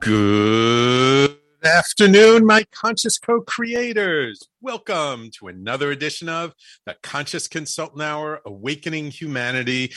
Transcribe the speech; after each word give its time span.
Good 0.00 1.36
afternoon, 1.62 2.46
my 2.46 2.64
conscious 2.72 3.18
co 3.18 3.42
creators. 3.42 4.48
Welcome 4.62 5.30
to 5.38 5.48
another 5.48 5.90
edition 5.90 6.26
of 6.26 6.54
the 6.86 6.96
Conscious 7.02 7.46
Consultant 7.46 8.00
Hour 8.00 8.40
Awakening 8.46 9.10
Humanity. 9.10 9.92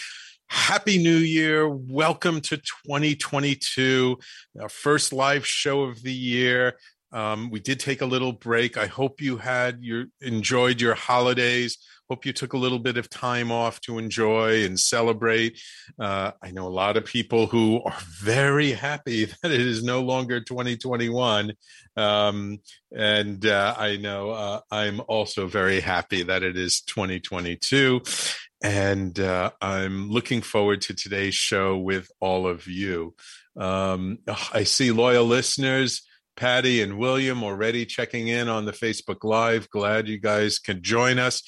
Happy 0.48 1.02
New 1.02 1.16
Year. 1.16 1.70
Welcome 1.70 2.42
to 2.42 2.58
2022, 2.58 4.18
our 4.62 4.68
first 4.68 5.14
live 5.14 5.48
show 5.48 5.84
of 5.84 6.04
the 6.04 6.12
year. 6.12 6.78
Um, 7.14 7.50
we 7.50 7.62
did 7.62 7.80
take 7.80 8.02
a 8.02 8.06
little 8.06 8.34
break. 8.34 8.78
I 8.78 8.88
hope 8.88 9.22
you 9.22 9.38
had 9.38 9.86
your 9.86 10.08
enjoyed 10.20 10.82
your 10.82 10.96
holidays. 10.96 11.78
Hope 12.10 12.26
you 12.26 12.34
took 12.34 12.54
a 12.54 12.58
little 12.58 12.80
bit 12.80 12.98
of 12.98 13.10
time 13.10 13.52
off 13.52 13.80
to 13.82 13.98
enjoy 13.98 14.66
and 14.66 14.78
celebrate. 14.78 15.62
Uh, 15.98 16.32
I 16.42 16.52
know 16.52 16.68
a 16.68 16.70
lot 16.70 16.98
of 16.98 17.06
people 17.06 17.48
who 17.48 17.82
are 17.84 17.98
very 18.22 18.74
happy 18.74 19.26
that 19.42 19.52
it 19.52 19.62
is 19.62 19.84
no 19.84 20.02
longer 20.02 20.42
2021. 20.42 21.54
Um, 21.96 22.60
and 22.96 23.46
uh, 23.46 23.76
I 23.78 23.98
know 23.98 24.32
uh, 24.32 24.60
I'm 24.70 25.02
also 25.08 25.48
very 25.48 25.80
happy 25.80 26.24
that 26.24 26.44
it 26.44 26.58
is 26.58 26.82
2022. 26.82 28.02
And 28.64 29.18
uh, 29.20 29.52
I'm 29.62 30.10
looking 30.10 30.42
forward 30.42 30.82
to 30.84 30.94
today's 30.94 31.36
show 31.36 31.78
with 31.78 32.10
all 32.20 32.48
of 32.48 32.68
you. 32.68 33.16
Um, 33.58 34.20
I 34.54 34.64
see 34.64 34.92
loyal 34.92 35.26
listeners. 35.26 36.02
Patty 36.36 36.82
and 36.82 36.98
William 36.98 37.44
already 37.44 37.86
checking 37.86 38.28
in 38.28 38.50
on 38.50 38.66
the 38.66 38.72
Facebook 38.72 39.24
Live. 39.24 39.70
Glad 39.70 40.08
you 40.08 40.18
guys 40.18 40.58
can 40.58 40.82
join 40.82 41.20
us 41.20 41.44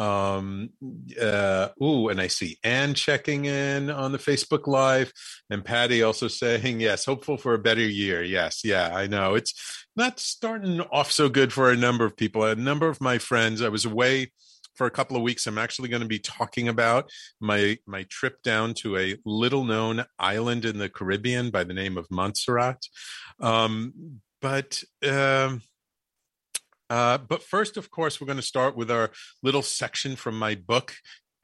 Um, 0.00 0.70
uh, 1.20 1.68
ooh, 1.82 2.08
and 2.08 2.20
I 2.22 2.28
see 2.28 2.58
Anne 2.64 2.94
checking 2.94 3.44
in 3.44 3.90
on 3.90 4.12
the 4.12 4.18
Facebook 4.18 4.66
Live, 4.66 5.12
and 5.50 5.62
Patty 5.62 6.02
also 6.02 6.26
saying, 6.26 6.80
yes, 6.80 7.04
hopeful 7.04 7.36
for 7.36 7.52
a 7.52 7.58
better 7.58 7.86
year. 7.86 8.22
Yes, 8.22 8.64
yeah, 8.64 8.96
I 8.96 9.06
know. 9.06 9.34
It's 9.34 9.84
not 9.96 10.18
starting 10.18 10.80
off 10.80 11.12
so 11.12 11.28
good 11.28 11.52
for 11.52 11.70
a 11.70 11.76
number 11.76 12.06
of 12.06 12.16
people. 12.16 12.44
A 12.44 12.54
number 12.54 12.88
of 12.88 13.02
my 13.02 13.18
friends, 13.18 13.60
I 13.60 13.68
was 13.68 13.84
away 13.84 14.32
for 14.74 14.86
a 14.86 14.90
couple 14.90 15.18
of 15.18 15.22
weeks. 15.22 15.46
I'm 15.46 15.58
actually 15.58 15.90
going 15.90 16.00
to 16.00 16.08
be 16.08 16.18
talking 16.18 16.68
about 16.68 17.10
my 17.38 17.76
my 17.86 18.04
trip 18.04 18.42
down 18.42 18.72
to 18.74 18.96
a 18.96 19.18
little 19.26 19.64
known 19.64 20.06
island 20.18 20.64
in 20.64 20.78
the 20.78 20.88
Caribbean 20.88 21.50
by 21.50 21.64
the 21.64 21.74
name 21.74 21.98
of 21.98 22.10
Montserrat. 22.10 22.86
Um, 23.38 24.20
but 24.40 24.82
um, 25.06 25.60
uh, 26.90 27.18
but 27.18 27.42
first, 27.42 27.76
of 27.76 27.90
course, 27.90 28.20
we're 28.20 28.26
going 28.26 28.36
to 28.36 28.42
start 28.42 28.76
with 28.76 28.90
our 28.90 29.10
little 29.42 29.62
section 29.62 30.16
from 30.16 30.38
my 30.38 30.56
book, 30.56 30.94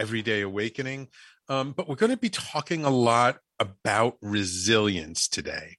Everyday 0.00 0.42
Awakening. 0.42 1.08
Um, 1.48 1.72
but 1.72 1.88
we're 1.88 1.94
going 1.94 2.10
to 2.10 2.16
be 2.16 2.28
talking 2.28 2.84
a 2.84 2.90
lot 2.90 3.38
about 3.60 4.16
resilience 4.20 5.28
today. 5.28 5.78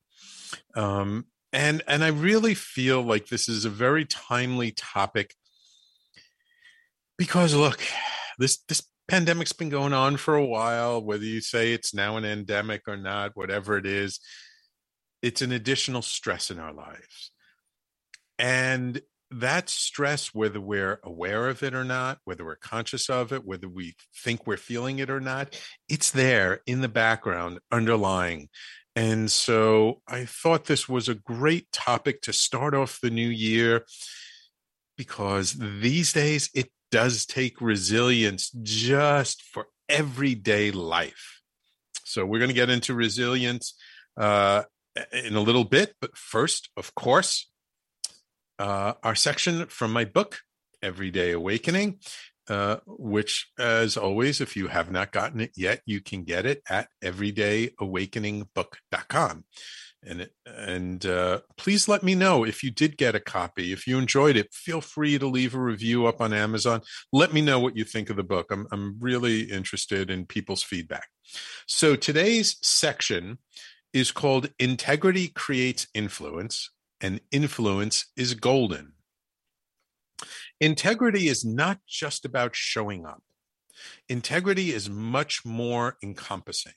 Um, 0.75 1.25
and 1.51 1.83
and 1.88 2.03
I 2.03 2.07
really 2.07 2.53
feel 2.53 3.01
like 3.01 3.27
this 3.27 3.50
is 3.50 3.66
a 3.66 3.69
very 3.69 4.06
timely 4.06 4.72
topic 4.72 5.33
because 7.17 7.53
look, 7.53 7.81
this 8.38 8.59
this 8.69 8.81
pandemic's 9.07 9.53
been 9.53 9.69
going 9.69 9.94
on 9.94 10.17
for 10.17 10.35
a 10.35 10.45
while. 10.45 11.01
Whether 11.01 11.25
you 11.25 11.41
say 11.41 11.73
it's 11.73 11.94
now 11.94 12.16
an 12.17 12.25
endemic 12.25 12.83
or 12.88 12.97
not, 12.97 13.35
whatever 13.35 13.77
it 13.77 13.85
is, 13.85 14.19
it's 15.22 15.41
an 15.41 15.51
additional 15.51 16.01
stress 16.01 16.51
in 16.51 16.59
our 16.59 16.73
lives. 16.73 17.31
And 18.39 19.01
that 19.29 19.69
stress, 19.69 20.33
whether 20.33 20.61
we're 20.61 20.99
aware 21.03 21.47
of 21.47 21.63
it 21.63 21.73
or 21.73 21.83
not, 21.83 22.19
whether 22.23 22.45
we're 22.45 22.55
conscious 22.55 23.09
of 23.09 23.33
it, 23.33 23.45
whether 23.45 23.67
we 23.67 23.95
think 24.15 24.47
we're 24.47 24.57
feeling 24.57 24.99
it 24.99 25.09
or 25.09 25.19
not, 25.19 25.59
it's 25.89 26.11
there 26.11 26.61
in 26.65 26.81
the 26.81 26.88
background, 26.88 27.59
underlying. 27.71 28.49
And 28.95 29.29
so 29.29 30.01
I 30.07 30.25
thought 30.25 30.65
this 30.65 30.89
was 30.89 31.07
a 31.07 31.15
great 31.15 31.71
topic 31.71 32.21
to 32.23 32.33
start 32.33 32.73
off 32.73 32.99
the 33.01 33.11
new 33.11 33.27
year 33.27 33.85
because 34.97 35.55
these 35.59 36.13
days 36.13 36.49
it 36.55 36.71
does 36.89 37.25
take 37.25 37.61
resilience 37.61 38.49
just 38.63 39.44
for 39.44 39.67
everyday 39.88 40.71
life. 40.71 41.41
So 42.05 42.25
we're 42.25 42.39
going 42.39 42.49
to 42.49 42.55
get 42.55 42.69
into 42.69 42.95
resilience 42.95 43.75
uh, 44.15 44.63
in 45.11 45.35
a 45.35 45.41
little 45.41 45.65
bit. 45.65 45.94
But 46.01 46.17
first, 46.17 46.69
of 46.77 46.95
course, 46.95 47.51
uh, 48.59 48.94
our 49.03 49.16
section 49.16 49.66
from 49.68 49.91
my 49.91 50.06
book, 50.06 50.40
Everyday 50.81 51.31
Awakening, 51.31 52.00
uh, 52.50 52.78
which, 52.85 53.51
as 53.59 53.97
always, 53.97 54.40
if 54.41 54.56
you 54.56 54.68
have 54.68 54.91
not 54.91 55.12
gotten 55.12 55.41
it 55.41 55.51
yet, 55.56 55.81
you 55.85 56.01
can 56.01 56.23
get 56.23 56.45
it 56.45 56.62
at 56.69 56.88
everydayawakeningbook.com. 57.03 59.44
And 60.03 60.29
and 60.45 61.03
uh, 61.06 61.40
please 61.57 61.88
let 61.88 62.03
me 62.03 62.13
know 62.16 62.45
if 62.45 62.63
you 62.63 62.72
did 62.72 62.97
get 62.97 63.16
a 63.16 63.19
copy. 63.19 63.73
If 63.73 63.88
you 63.88 63.97
enjoyed 63.97 64.38
it, 64.38 64.53
feel 64.53 64.79
free 64.79 65.18
to 65.18 65.28
leave 65.28 65.56
a 65.56 65.59
review 65.59 66.06
up 66.06 66.22
on 66.22 66.34
Amazon. 66.34 66.81
Let 67.12 67.34
me 67.34 67.41
know 67.41 67.59
what 67.59 67.75
you 67.75 67.84
think 67.84 68.09
of 68.09 68.16
the 68.16 68.24
book. 68.24 68.51
I'm 68.51 68.68
I'm 68.72 68.97
really 69.00 69.41
interested 69.41 70.12
in 70.12 70.25
people's 70.25 70.63
feedback. 70.63 71.07
So 71.66 71.95
today's 71.95 72.57
section 72.62 73.39
is 73.91 74.12
called 74.12 74.51
"Integrity 74.59 75.29
Creates 75.29 75.88
Influence," 75.95 76.69
and 77.02 77.22
influence 77.31 78.08
is 78.16 78.34
golden. 78.34 78.94
Integrity 80.59 81.28
is 81.28 81.46
not 81.46 81.80
just 81.88 82.25
about 82.25 82.56
showing 82.56 83.06
up. 83.06 83.22
Integrity 84.09 84.72
is 84.72 84.90
much 84.90 85.46
more 85.46 85.97
encompassing. 86.02 86.74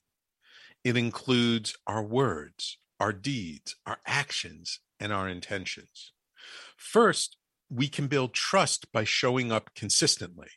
It 0.84 0.96
includes 0.96 1.74
our 1.86 2.02
words, 2.02 2.78
our 2.98 3.12
deeds, 3.12 3.76
our 3.86 3.98
actions, 4.06 4.80
and 4.98 5.12
our 5.12 5.28
intentions. 5.28 6.12
First, 6.76 7.36
we 7.70 7.88
can 7.88 8.06
build 8.06 8.34
trust 8.34 8.92
by 8.92 9.04
showing 9.04 9.50
up 9.50 9.70
consistently. 9.74 10.48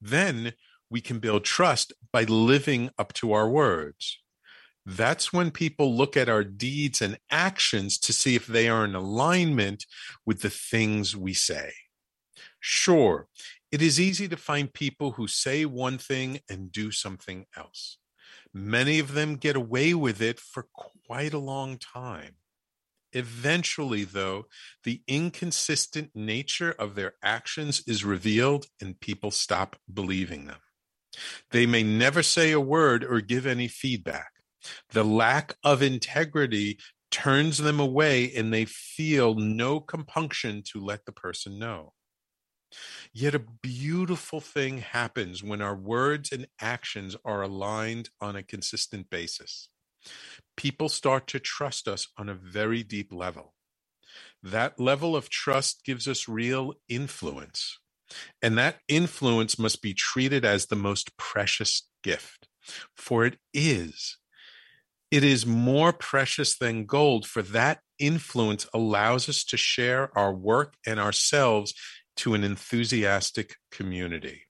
Then 0.00 0.54
we 0.90 1.00
can 1.00 1.18
build 1.18 1.44
trust 1.44 1.92
by 2.12 2.24
living 2.24 2.90
up 2.98 3.12
to 3.14 3.32
our 3.32 3.48
words 3.48 4.18
that's 4.86 5.32
when 5.32 5.50
people 5.50 5.96
look 5.96 6.16
at 6.16 6.28
our 6.28 6.44
deeds 6.44 7.00
and 7.00 7.18
actions 7.30 7.98
to 7.98 8.12
see 8.12 8.34
if 8.34 8.46
they 8.46 8.68
are 8.68 8.84
in 8.84 8.94
alignment 8.94 9.86
with 10.26 10.42
the 10.42 10.50
things 10.50 11.16
we 11.16 11.32
say. 11.32 11.72
Sure, 12.60 13.28
it 13.72 13.82
is 13.82 13.98
easy 13.98 14.28
to 14.28 14.36
find 14.36 14.72
people 14.72 15.12
who 15.12 15.26
say 15.26 15.64
one 15.64 15.98
thing 15.98 16.40
and 16.48 16.70
do 16.70 16.90
something 16.90 17.46
else. 17.56 17.98
Many 18.52 18.98
of 18.98 19.14
them 19.14 19.36
get 19.36 19.56
away 19.56 19.94
with 19.94 20.22
it 20.22 20.38
for 20.38 20.68
quite 21.06 21.34
a 21.34 21.38
long 21.38 21.78
time. 21.78 22.36
Eventually, 23.12 24.04
though, 24.04 24.46
the 24.82 25.02
inconsistent 25.06 26.10
nature 26.14 26.72
of 26.78 26.94
their 26.94 27.14
actions 27.22 27.82
is 27.86 28.04
revealed 28.04 28.66
and 28.80 29.00
people 29.00 29.30
stop 29.30 29.76
believing 29.92 30.46
them. 30.46 30.60
They 31.50 31.64
may 31.64 31.82
never 31.82 32.22
say 32.22 32.50
a 32.50 32.60
word 32.60 33.04
or 33.04 33.20
give 33.20 33.46
any 33.46 33.68
feedback. 33.68 34.33
The 34.90 35.04
lack 35.04 35.54
of 35.62 35.82
integrity 35.82 36.78
turns 37.10 37.58
them 37.58 37.78
away 37.78 38.32
and 38.34 38.52
they 38.52 38.64
feel 38.64 39.34
no 39.34 39.80
compunction 39.80 40.62
to 40.72 40.84
let 40.84 41.04
the 41.04 41.12
person 41.12 41.58
know. 41.58 41.92
Yet 43.12 43.34
a 43.34 43.44
beautiful 43.62 44.40
thing 44.40 44.78
happens 44.78 45.42
when 45.42 45.62
our 45.62 45.76
words 45.76 46.32
and 46.32 46.48
actions 46.60 47.16
are 47.24 47.42
aligned 47.42 48.10
on 48.20 48.34
a 48.34 48.42
consistent 48.42 49.10
basis. 49.10 49.68
People 50.56 50.88
start 50.88 51.26
to 51.28 51.38
trust 51.38 51.86
us 51.86 52.08
on 52.18 52.28
a 52.28 52.34
very 52.34 52.82
deep 52.82 53.12
level. 53.12 53.54
That 54.42 54.80
level 54.80 55.16
of 55.16 55.30
trust 55.30 55.84
gives 55.84 56.08
us 56.08 56.28
real 56.28 56.74
influence. 56.88 57.78
And 58.42 58.58
that 58.58 58.80
influence 58.88 59.58
must 59.58 59.82
be 59.82 59.94
treated 59.94 60.44
as 60.44 60.66
the 60.66 60.76
most 60.76 61.16
precious 61.16 61.88
gift, 62.02 62.48
for 62.94 63.24
it 63.24 63.38
is 63.52 64.18
it 65.14 65.24
is 65.24 65.46
more 65.46 65.92
precious 65.92 66.56
than 66.58 66.86
gold, 66.86 67.26
for 67.26 67.42
that 67.42 67.80
influence 67.98 68.66
allows 68.74 69.28
us 69.28 69.44
to 69.44 69.56
share 69.56 70.16
our 70.18 70.34
work 70.34 70.74
and 70.86 70.98
ourselves 70.98 71.74
to 72.16 72.34
an 72.34 72.44
enthusiastic 72.44 73.56
community. 73.70 74.42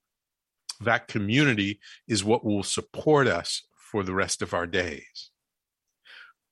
That 0.80 1.08
community 1.08 1.80
is 2.08 2.24
what 2.24 2.44
will 2.44 2.62
support 2.62 3.26
us 3.26 3.62
for 3.76 4.02
the 4.02 4.14
rest 4.14 4.42
of 4.42 4.54
our 4.54 4.66
days. 4.66 5.30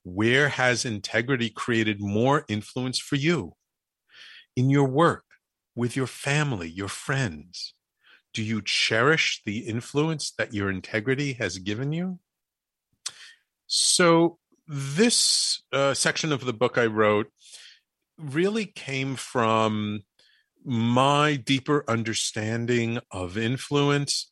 Where 0.04 0.48
has 0.48 0.84
integrity 0.84 1.50
created 1.50 2.00
more 2.00 2.44
influence 2.48 2.98
for 2.98 3.16
you? 3.16 3.54
in 4.56 4.70
your 4.70 4.84
work, 4.84 5.24
with 5.74 5.96
your 5.96 6.06
family, 6.06 6.68
your 6.68 6.88
friends? 6.88 7.74
Do 8.34 8.42
you 8.42 8.62
cherish 8.62 9.42
the 9.44 9.60
influence 9.60 10.32
that 10.38 10.54
your 10.54 10.70
integrity 10.70 11.34
has 11.34 11.58
given 11.58 11.92
you? 11.92 12.18
So, 13.74 14.36
this 14.68 15.62
uh, 15.72 15.94
section 15.94 16.30
of 16.30 16.44
the 16.44 16.52
book 16.52 16.76
I 16.76 16.84
wrote 16.84 17.28
really 18.18 18.66
came 18.66 19.16
from 19.16 20.02
my 20.62 21.36
deeper 21.36 21.82
understanding 21.88 22.98
of 23.10 23.38
influence 23.38 24.30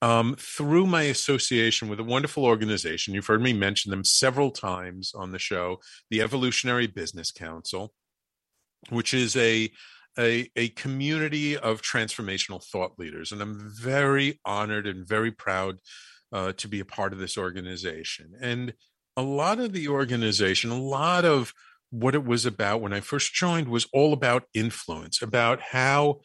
um, 0.00 0.34
through 0.38 0.86
my 0.86 1.02
association 1.02 1.90
with 1.90 2.00
a 2.00 2.04
wonderful 2.04 2.46
organization. 2.46 3.12
You've 3.12 3.26
heard 3.26 3.42
me 3.42 3.52
mention 3.52 3.90
them 3.90 4.02
several 4.02 4.50
times 4.50 5.12
on 5.14 5.32
the 5.32 5.38
show, 5.38 5.80
the 6.08 6.22
Evolutionary 6.22 6.86
Business 6.86 7.30
Council, 7.30 7.92
which 8.88 9.12
is 9.12 9.36
a 9.36 9.70
a, 10.18 10.50
a 10.56 10.70
community 10.70 11.54
of 11.54 11.82
transformational 11.82 12.64
thought 12.64 12.98
leaders. 12.98 13.30
And 13.30 13.42
I'm 13.42 13.70
very 13.78 14.40
honored 14.46 14.86
and 14.86 15.06
very 15.06 15.30
proud 15.30 15.76
uh, 16.32 16.52
to 16.52 16.68
be 16.68 16.80
a 16.80 16.84
part 16.84 17.12
of 17.12 17.18
this 17.18 17.36
organization. 17.36 18.34
And 18.40 18.74
a 19.16 19.22
lot 19.22 19.58
of 19.58 19.72
the 19.72 19.88
organization, 19.88 20.70
a 20.70 20.80
lot 20.80 21.24
of 21.24 21.52
what 21.90 22.14
it 22.14 22.24
was 22.24 22.46
about 22.46 22.80
when 22.80 22.92
I 22.92 23.00
first 23.00 23.34
joined 23.34 23.68
was 23.68 23.88
all 23.92 24.12
about 24.12 24.44
influence, 24.54 25.20
about 25.20 25.60
how 25.60 26.20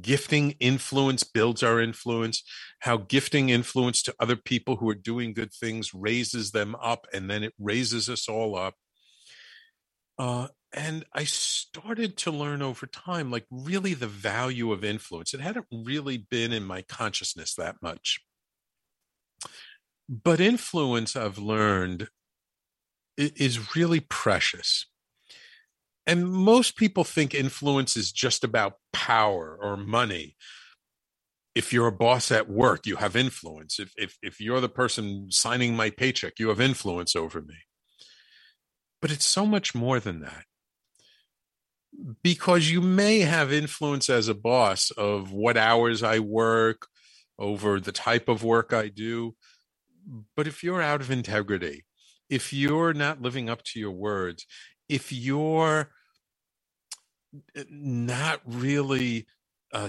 gifting 0.00 0.52
influence 0.52 1.24
builds 1.24 1.62
our 1.62 1.80
influence, 1.80 2.44
how 2.80 2.98
gifting 2.98 3.50
influence 3.50 4.02
to 4.02 4.14
other 4.20 4.36
people 4.36 4.76
who 4.76 4.88
are 4.88 4.94
doing 4.94 5.34
good 5.34 5.52
things 5.52 5.92
raises 5.92 6.52
them 6.52 6.76
up, 6.80 7.06
and 7.12 7.28
then 7.28 7.42
it 7.42 7.52
raises 7.58 8.08
us 8.08 8.28
all 8.28 8.56
up. 8.56 8.74
Uh, 10.18 10.48
and 10.72 11.04
I 11.12 11.24
started 11.24 12.16
to 12.18 12.30
learn 12.30 12.62
over 12.62 12.86
time, 12.86 13.30
like 13.30 13.44
really 13.50 13.94
the 13.94 14.06
value 14.06 14.72
of 14.72 14.84
influence. 14.84 15.34
It 15.34 15.40
hadn't 15.40 15.66
really 15.70 16.16
been 16.16 16.52
in 16.52 16.64
my 16.64 16.82
consciousness 16.82 17.54
that 17.56 17.76
much. 17.82 18.20
But 20.12 20.40
influence, 20.40 21.16
I've 21.16 21.38
learned, 21.38 22.08
is 23.16 23.74
really 23.74 24.00
precious. 24.00 24.84
And 26.06 26.30
most 26.30 26.76
people 26.76 27.02
think 27.02 27.34
influence 27.34 27.96
is 27.96 28.12
just 28.12 28.44
about 28.44 28.74
power 28.92 29.58
or 29.58 29.78
money. 29.78 30.36
If 31.54 31.72
you're 31.72 31.86
a 31.86 31.92
boss 31.92 32.30
at 32.30 32.50
work 32.50 32.86
you 32.86 32.96
have 32.96 33.16
influence. 33.16 33.78
If 33.78 33.92
if 33.96 34.18
if 34.22 34.40
you're 34.40 34.60
the 34.60 34.68
person 34.68 35.30
signing 35.30 35.76
my 35.76 35.90
paycheck 35.90 36.38
you 36.38 36.48
have 36.48 36.60
influence 36.60 37.14
over 37.16 37.40
me. 37.40 37.56
But 39.00 39.12
it's 39.12 39.26
so 39.26 39.46
much 39.46 39.74
more 39.74 40.00
than 40.00 40.20
that. 40.20 40.44
Because 42.22 42.70
you 42.70 42.80
may 42.80 43.20
have 43.20 43.52
influence 43.52 44.10
as 44.10 44.28
a 44.28 44.34
boss 44.34 44.90
of 44.90 45.32
what 45.32 45.56
hours 45.56 46.02
I 46.02 46.18
work 46.18 46.86
over 47.38 47.80
the 47.80 47.92
type 47.92 48.28
of 48.28 48.42
work 48.42 48.72
I 48.72 48.88
do 48.88 49.36
but 50.36 50.46
if 50.46 50.62
you're 50.62 50.82
out 50.82 51.00
of 51.00 51.10
integrity 51.10 51.84
if 52.28 52.52
you're 52.52 52.94
not 52.94 53.20
living 53.20 53.48
up 53.48 53.62
to 53.62 53.78
your 53.78 53.90
words 53.90 54.46
if 54.88 55.12
you're 55.12 55.90
eh, 57.56 57.64
not 57.70 58.40
really 58.44 59.26
uh, 59.72 59.88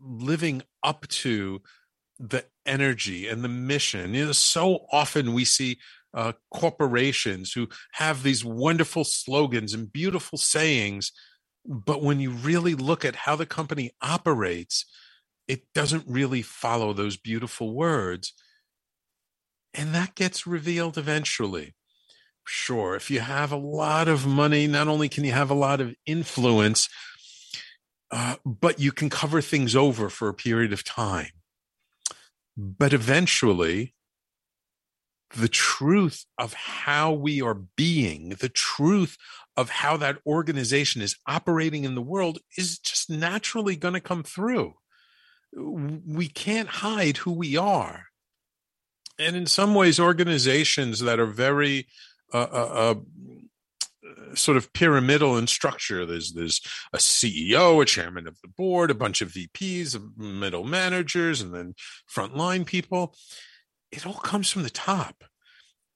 living 0.00 0.62
up 0.82 1.06
to 1.08 1.60
the 2.18 2.44
energy 2.66 3.28
and 3.28 3.44
the 3.44 3.48
mission, 3.48 4.14
you 4.14 4.26
know, 4.26 4.32
so 4.32 4.86
often 4.90 5.32
we 5.32 5.44
see 5.44 5.78
uh, 6.14 6.32
corporations 6.52 7.52
who 7.52 7.68
have 7.92 8.22
these 8.22 8.44
wonderful 8.44 9.04
slogans 9.04 9.74
and 9.74 9.92
beautiful 9.92 10.38
sayings, 10.38 11.12
but 11.64 12.02
when 12.02 12.18
you 12.18 12.30
really 12.30 12.74
look 12.74 13.04
at 13.04 13.14
how 13.14 13.36
the 13.36 13.46
company 13.46 13.90
operates, 14.00 14.86
it 15.46 15.62
doesn't 15.74 16.04
really 16.06 16.42
follow 16.42 16.92
those 16.92 17.16
beautiful 17.16 17.74
words. 17.74 18.32
And 19.74 19.94
that 19.94 20.14
gets 20.14 20.46
revealed 20.46 20.98
eventually. 20.98 21.74
Sure. 22.44 22.96
If 22.96 23.10
you 23.10 23.20
have 23.20 23.52
a 23.52 23.56
lot 23.56 24.08
of 24.08 24.26
money, 24.26 24.66
not 24.66 24.88
only 24.88 25.08
can 25.08 25.24
you 25.24 25.32
have 25.32 25.50
a 25.50 25.54
lot 25.54 25.80
of 25.80 25.94
influence, 26.06 26.88
uh, 28.10 28.36
but 28.44 28.80
you 28.80 28.90
can 28.90 29.10
cover 29.10 29.42
things 29.42 29.76
over 29.76 30.08
for 30.08 30.28
a 30.28 30.34
period 30.34 30.72
of 30.72 30.82
time. 30.82 31.30
But 32.56 32.92
eventually, 32.92 33.94
the 35.36 35.48
truth 35.48 36.24
of 36.38 36.54
how 36.54 37.12
we 37.12 37.42
are 37.42 37.54
being, 37.76 38.30
the 38.40 38.48
truth 38.48 39.16
of 39.56 39.70
how 39.70 39.96
that 39.98 40.18
organization 40.26 41.02
is 41.02 41.16
operating 41.26 41.84
in 41.84 41.94
the 41.94 42.02
world 42.02 42.38
is 42.56 42.78
just 42.78 43.10
naturally 43.10 43.76
going 43.76 43.94
to 43.94 44.00
come 44.00 44.22
through. 44.22 44.74
We 45.52 46.28
can't 46.28 46.68
hide 46.68 47.18
who 47.18 47.32
we 47.32 47.56
are. 47.56 48.07
And 49.18 49.36
in 49.36 49.46
some 49.46 49.74
ways, 49.74 49.98
organizations 49.98 51.00
that 51.00 51.18
are 51.18 51.26
very 51.26 51.86
uh, 52.32 52.38
uh, 52.38 52.94
sort 54.34 54.56
of 54.56 54.72
pyramidal 54.72 55.36
in 55.38 55.46
structure. 55.46 56.06
There's 56.06 56.32
there's 56.32 56.60
a 56.92 56.98
CEO, 56.98 57.82
a 57.82 57.84
chairman 57.84 58.26
of 58.26 58.38
the 58.42 58.48
board, 58.48 58.90
a 58.90 58.94
bunch 58.94 59.20
of 59.20 59.32
VPs, 59.32 60.16
middle 60.16 60.64
managers, 60.64 61.40
and 61.40 61.54
then 61.54 61.74
frontline 62.12 62.66
people. 62.66 63.14
It 63.90 64.06
all 64.06 64.14
comes 64.14 64.50
from 64.50 64.62
the 64.62 64.70
top. 64.70 65.24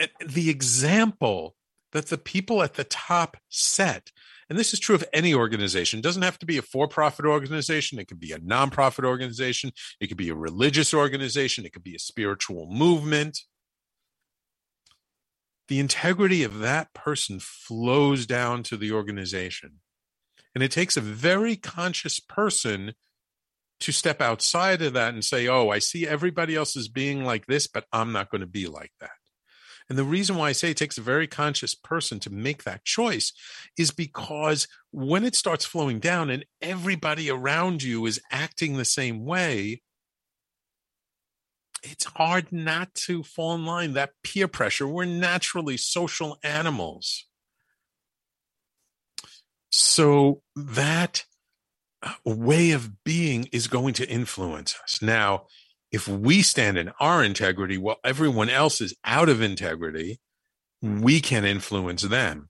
And 0.00 0.10
the 0.26 0.50
example 0.50 1.54
that 1.92 2.06
the 2.06 2.18
people 2.18 2.62
at 2.62 2.74
the 2.74 2.84
top 2.84 3.36
set, 3.48 4.10
and 4.52 4.58
this 4.58 4.74
is 4.74 4.80
true 4.80 4.94
of 4.94 5.04
any 5.14 5.32
organization, 5.32 5.98
it 5.98 6.02
doesn't 6.02 6.20
have 6.20 6.38
to 6.40 6.46
be 6.46 6.58
a 6.58 6.62
for-profit 6.62 7.24
organization. 7.24 7.98
It 7.98 8.06
could 8.06 8.20
be 8.20 8.32
a 8.32 8.38
nonprofit 8.38 9.04
organization. 9.04 9.72
It 9.98 10.08
could 10.08 10.18
be 10.18 10.28
a 10.28 10.34
religious 10.34 10.92
organization. 10.92 11.64
It 11.64 11.72
could 11.72 11.82
be 11.82 11.94
a 11.94 11.98
spiritual 11.98 12.66
movement 12.70 13.38
the 15.68 15.80
integrity 15.80 16.42
of 16.42 16.58
that 16.58 16.92
person 16.92 17.38
flows 17.40 18.26
down 18.26 18.62
to 18.64 18.76
the 18.76 18.92
organization. 18.92 19.80
And 20.54 20.62
it 20.62 20.70
takes 20.70 20.98
a 20.98 21.00
very 21.00 21.56
conscious 21.56 22.20
person 22.20 22.92
to 23.80 23.90
step 23.90 24.20
outside 24.20 24.82
of 24.82 24.92
that 24.92 25.14
and 25.14 25.24
say, 25.24 25.48
oh, 25.48 25.70
I 25.70 25.78
see 25.78 26.06
everybody 26.06 26.54
else 26.54 26.76
is 26.76 26.88
being 26.88 27.24
like 27.24 27.46
this, 27.46 27.66
but 27.66 27.86
I'm 27.90 28.12
not 28.12 28.30
going 28.30 28.42
to 28.42 28.46
be 28.46 28.66
like 28.66 28.92
that. 29.00 29.12
And 29.92 29.98
the 29.98 30.04
reason 30.04 30.36
why 30.36 30.48
I 30.48 30.52
say 30.52 30.70
it 30.70 30.78
takes 30.78 30.96
a 30.96 31.02
very 31.02 31.26
conscious 31.26 31.74
person 31.74 32.18
to 32.20 32.30
make 32.30 32.64
that 32.64 32.82
choice 32.82 33.30
is 33.76 33.90
because 33.90 34.66
when 34.90 35.22
it 35.22 35.36
starts 35.36 35.66
flowing 35.66 35.98
down 35.98 36.30
and 36.30 36.46
everybody 36.62 37.30
around 37.30 37.82
you 37.82 38.06
is 38.06 38.18
acting 38.30 38.78
the 38.78 38.86
same 38.86 39.26
way, 39.26 39.82
it's 41.82 42.06
hard 42.06 42.50
not 42.50 42.94
to 42.94 43.22
fall 43.22 43.54
in 43.54 43.66
line. 43.66 43.92
That 43.92 44.14
peer 44.24 44.48
pressure, 44.48 44.88
we're 44.88 45.04
naturally 45.04 45.76
social 45.76 46.38
animals. 46.42 47.26
So 49.68 50.40
that 50.56 51.26
uh, 52.02 52.14
way 52.24 52.70
of 52.70 53.04
being 53.04 53.46
is 53.52 53.66
going 53.66 53.92
to 53.92 54.08
influence 54.08 54.74
us. 54.82 55.02
Now, 55.02 55.48
if 55.92 56.08
we 56.08 56.42
stand 56.42 56.78
in 56.78 56.90
our 56.98 57.22
integrity 57.22 57.78
while 57.78 57.98
everyone 58.04 58.50
else 58.50 58.80
is 58.80 58.94
out 59.04 59.28
of 59.28 59.42
integrity, 59.42 60.20
we 60.80 61.20
can 61.20 61.44
influence 61.44 62.02
them. 62.02 62.48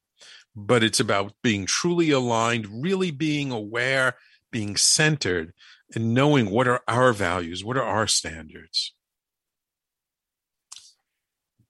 But 0.54 0.84
it's 0.84 1.00
about 1.00 1.34
being 1.42 1.66
truly 1.66 2.10
aligned, 2.10 2.82
really 2.82 3.10
being 3.10 3.50
aware, 3.50 4.16
being 4.50 4.76
centered, 4.76 5.52
and 5.94 6.14
knowing 6.14 6.50
what 6.50 6.68
are 6.68 6.82
our 6.86 7.12
values, 7.12 7.64
what 7.64 7.76
are 7.76 7.82
our 7.82 8.06
standards 8.06 8.92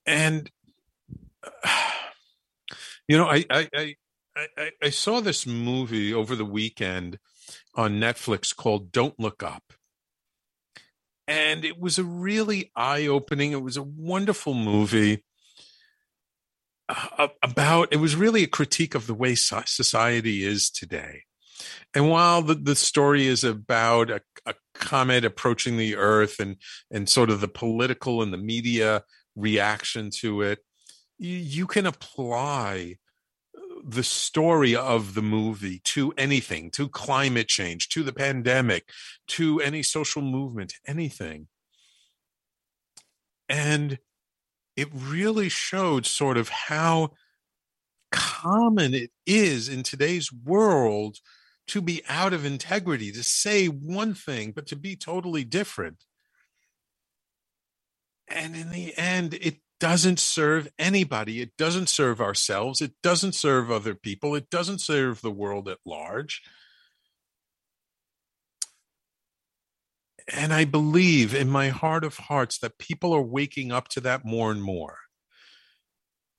and 0.07 0.51
you 3.09 3.17
know, 3.17 3.27
I, 3.27 3.45
I 3.51 3.69
I 3.75 3.97
I 4.37 4.71
I 4.83 4.91
saw 4.91 5.21
this 5.21 5.47
movie 5.47 6.13
over 6.15 6.35
the 6.35 6.45
weekend 6.45 7.19
on 7.75 8.01
Netflix 8.01 8.55
called 8.55 8.93
Don't 8.93 9.19
Look 9.19 9.43
Up. 9.43 9.73
And 11.29 11.65
it 11.65 11.79
was 11.79 11.99
a 11.99 12.05
really 12.05 12.73
eye 12.75 13.07
opening, 13.07 13.53
it 13.53 13.63
was 13.63 13.77
a 13.77 13.83
wonderful 13.83 14.55
movie 14.55 15.25
uh, 16.89 17.29
about, 17.43 17.93
it 17.93 17.99
was 17.99 18.17
really 18.17 18.43
a 18.43 18.49
critique 18.49 18.95
of 18.95 19.07
the 19.07 19.15
way 19.15 19.35
society 19.35 20.45
is 20.45 20.69
today. 20.69 21.23
And 21.95 22.11
while 22.11 22.43
the, 22.43 22.55
the 22.55 22.75
story 22.75 23.27
is 23.27 23.45
about 23.45 24.11
a, 24.11 24.21
a 24.47 24.55
comet 24.75 25.25
approaching 25.25 25.77
the 25.77 25.97
Earth 25.97 26.41
and, 26.41 26.57
and 26.91 27.09
sort 27.09 27.31
of 27.31 27.41
the 27.41 27.49
political 27.49 28.23
and 28.23 28.33
the 28.33 28.39
media 28.39 29.05
reaction 29.37 30.11
to 30.11 30.43
it. 30.43 30.61
You 31.19 31.67
can 31.67 31.87
apply 31.87 32.97
the 33.85 34.03
story 34.03 34.77
of 34.77 35.15
the 35.15 35.23
movie 35.23 35.81
to 35.85 36.13
anything, 36.17 36.71
to 36.71 36.89
climate 36.89 37.49
change, 37.49 37.89
to 37.91 38.03
the 38.03 38.13
pandemic, 38.13 38.89
to 39.27 39.61
any 39.61 39.83
social 39.83 40.23
movement, 40.23 40.75
anything. 40.87 41.49
And 43.49 43.99
it 44.77 44.89
really 44.93 45.49
showed 45.49 46.07
sort 46.07 46.37
of 46.37 46.49
how 46.49 47.11
common 48.11 48.95
it 48.95 49.11
is 49.27 49.69
in 49.69 49.83
today's 49.83 50.33
world 50.33 51.19
to 51.69 51.81
be 51.81 52.03
out 52.09 52.33
of 52.33 52.45
integrity, 52.45 53.13
to 53.13 53.23
say 53.23 53.67
one 53.67 54.15
thing, 54.15 54.53
but 54.53 54.67
to 54.67 54.77
be 54.77 54.97
totally 54.97 55.45
different. 55.45 56.05
And 58.29 58.57
in 58.57 58.71
the 58.71 58.97
end, 58.97 59.35
it 59.35 59.59
doesn't 59.83 60.21
serve 60.21 60.69
anybody. 60.79 61.41
It 61.41 61.57
doesn't 61.59 61.89
serve 61.89 62.21
ourselves. 62.21 62.81
It 62.81 62.93
doesn't 63.03 63.35
serve 63.35 63.69
other 63.69 63.97
people. 63.97 64.37
It 64.37 64.49
doesn't 64.49 64.81
serve 64.81 65.21
the 65.21 65.33
world 65.33 65.69
at 65.69 65.79
large. 65.85 66.41
And 70.33 70.55
I 70.55 70.67
believe 70.67 71.35
in 71.35 71.51
my 71.51 71.71
heart 71.71 72.05
of 72.05 72.17
hearts 72.17 72.59
that 72.59 72.79
people 72.79 73.13
are 73.13 73.23
waking 73.23 73.73
up 73.73 73.89
to 73.89 74.01
that 74.03 74.25
more 74.25 74.53
and 74.53 74.63
more. 74.63 74.99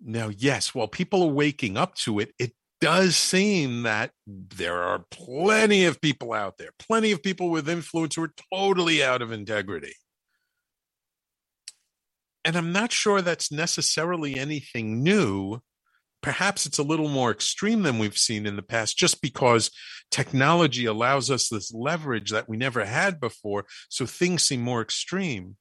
Now, 0.01 0.29
yes, 0.29 0.73
while 0.73 0.87
people 0.87 1.23
are 1.23 1.33
waking 1.33 1.75
up 1.75 1.95
to 1.95 2.19
it, 2.19 2.33
it 2.39 2.53
does 2.79 3.17
seem 3.17 3.83
that 3.83 4.11
there 4.25 4.81
are 4.81 5.03
plenty 5.11 5.83
of 5.83 5.99
people 5.99 6.31
out 6.31 6.57
there, 6.57 6.71
plenty 6.79 7.11
of 7.11 7.21
people 7.21 7.49
with 7.49 7.67
influence 7.67 8.15
who 8.15 8.23
are 8.23 8.33
totally 8.53 9.03
out 9.03 9.21
of 9.21 9.33
integrity. 9.33 9.95
And 12.45 12.55
I'm 12.55 12.71
not 12.71 12.91
sure 12.91 13.21
that's 13.21 13.51
necessarily 13.51 14.35
anything 14.35 15.01
new. 15.01 15.61
Perhaps 16.21 16.65
it's 16.65 16.77
a 16.77 16.83
little 16.83 17.09
more 17.09 17.31
extreme 17.31 17.83
than 17.83 17.99
we've 17.99 18.17
seen 18.17 18.45
in 18.45 18.55
the 18.55 18.61
past, 18.61 18.97
just 18.97 19.21
because 19.21 19.71
technology 20.09 20.85
allows 20.85 21.29
us 21.29 21.49
this 21.49 21.73
leverage 21.73 22.31
that 22.31 22.47
we 22.47 22.57
never 22.57 22.85
had 22.85 23.19
before. 23.19 23.65
So 23.89 24.05
things 24.05 24.43
seem 24.43 24.61
more 24.61 24.81
extreme. 24.81 25.57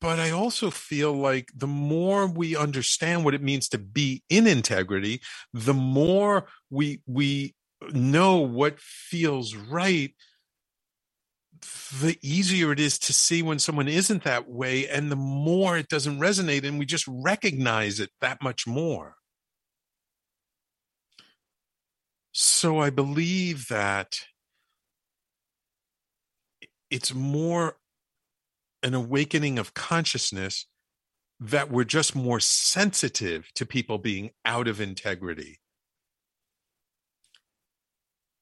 But 0.00 0.20
I 0.20 0.30
also 0.30 0.70
feel 0.70 1.12
like 1.12 1.50
the 1.56 1.66
more 1.66 2.26
we 2.26 2.56
understand 2.56 3.24
what 3.24 3.34
it 3.34 3.42
means 3.42 3.68
to 3.70 3.78
be 3.78 4.22
in 4.30 4.46
integrity, 4.46 5.20
the 5.52 5.74
more 5.74 6.46
we 6.70 7.02
we 7.06 7.54
know 7.92 8.38
what 8.38 8.78
feels 8.80 9.54
right 9.54 10.14
the 12.00 12.18
easier 12.22 12.72
it 12.72 12.80
is 12.80 12.98
to 13.00 13.12
see 13.12 13.42
when 13.42 13.58
someone 13.58 13.88
isn't 13.88 14.24
that 14.24 14.48
way 14.48 14.88
and 14.88 15.10
the 15.10 15.16
more 15.16 15.76
it 15.76 15.88
doesn't 15.88 16.18
resonate 16.18 16.64
and 16.64 16.78
we 16.78 16.86
just 16.86 17.06
recognize 17.08 18.00
it 18.00 18.10
that 18.20 18.42
much 18.42 18.66
more. 18.66 19.16
So 22.32 22.78
i 22.78 22.90
believe 22.90 23.68
that 23.68 24.20
it's 26.90 27.12
more 27.12 27.76
an 28.82 28.94
awakening 28.94 29.58
of 29.58 29.74
consciousness 29.74 30.66
that 31.40 31.70
we're 31.70 31.84
just 31.84 32.16
more 32.16 32.40
sensitive 32.40 33.52
to 33.54 33.66
people 33.66 33.98
being 33.98 34.30
out 34.44 34.66
of 34.66 34.80
integrity. 34.80 35.60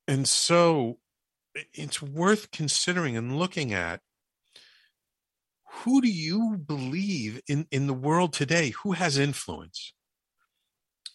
And 0.08 0.28
so 0.28 0.99
it's 1.75 2.02
worth 2.02 2.50
considering 2.50 3.16
and 3.16 3.38
looking 3.38 3.72
at 3.72 4.00
who 5.68 6.00
do 6.00 6.08
you 6.08 6.56
believe 6.56 7.40
in 7.48 7.66
in 7.70 7.86
the 7.86 7.94
world 7.94 8.32
today 8.32 8.70
who 8.82 8.92
has 8.92 9.18
influence? 9.18 9.92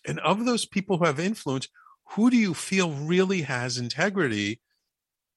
And 0.05 0.19
of 0.19 0.45
those 0.45 0.65
people 0.65 0.98
who 0.98 1.05
have 1.05 1.19
influence 1.19 1.67
who 2.12 2.29
do 2.29 2.38
you 2.38 2.53
feel 2.53 2.91
really 2.91 3.43
has 3.43 3.77
integrity 3.77 4.60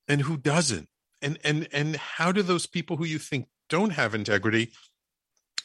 and 0.09 0.23
who 0.23 0.37
doesn't? 0.37 0.89
And 1.23 1.39
and 1.45 1.69
and 1.73 1.97
how 1.97 2.33
do 2.33 2.43
those 2.43 2.67
people 2.67 2.97
who 2.97 3.05
you 3.05 3.19
think 3.19 3.49
don't 3.69 3.91
have 3.91 4.15
integrity 4.15 4.71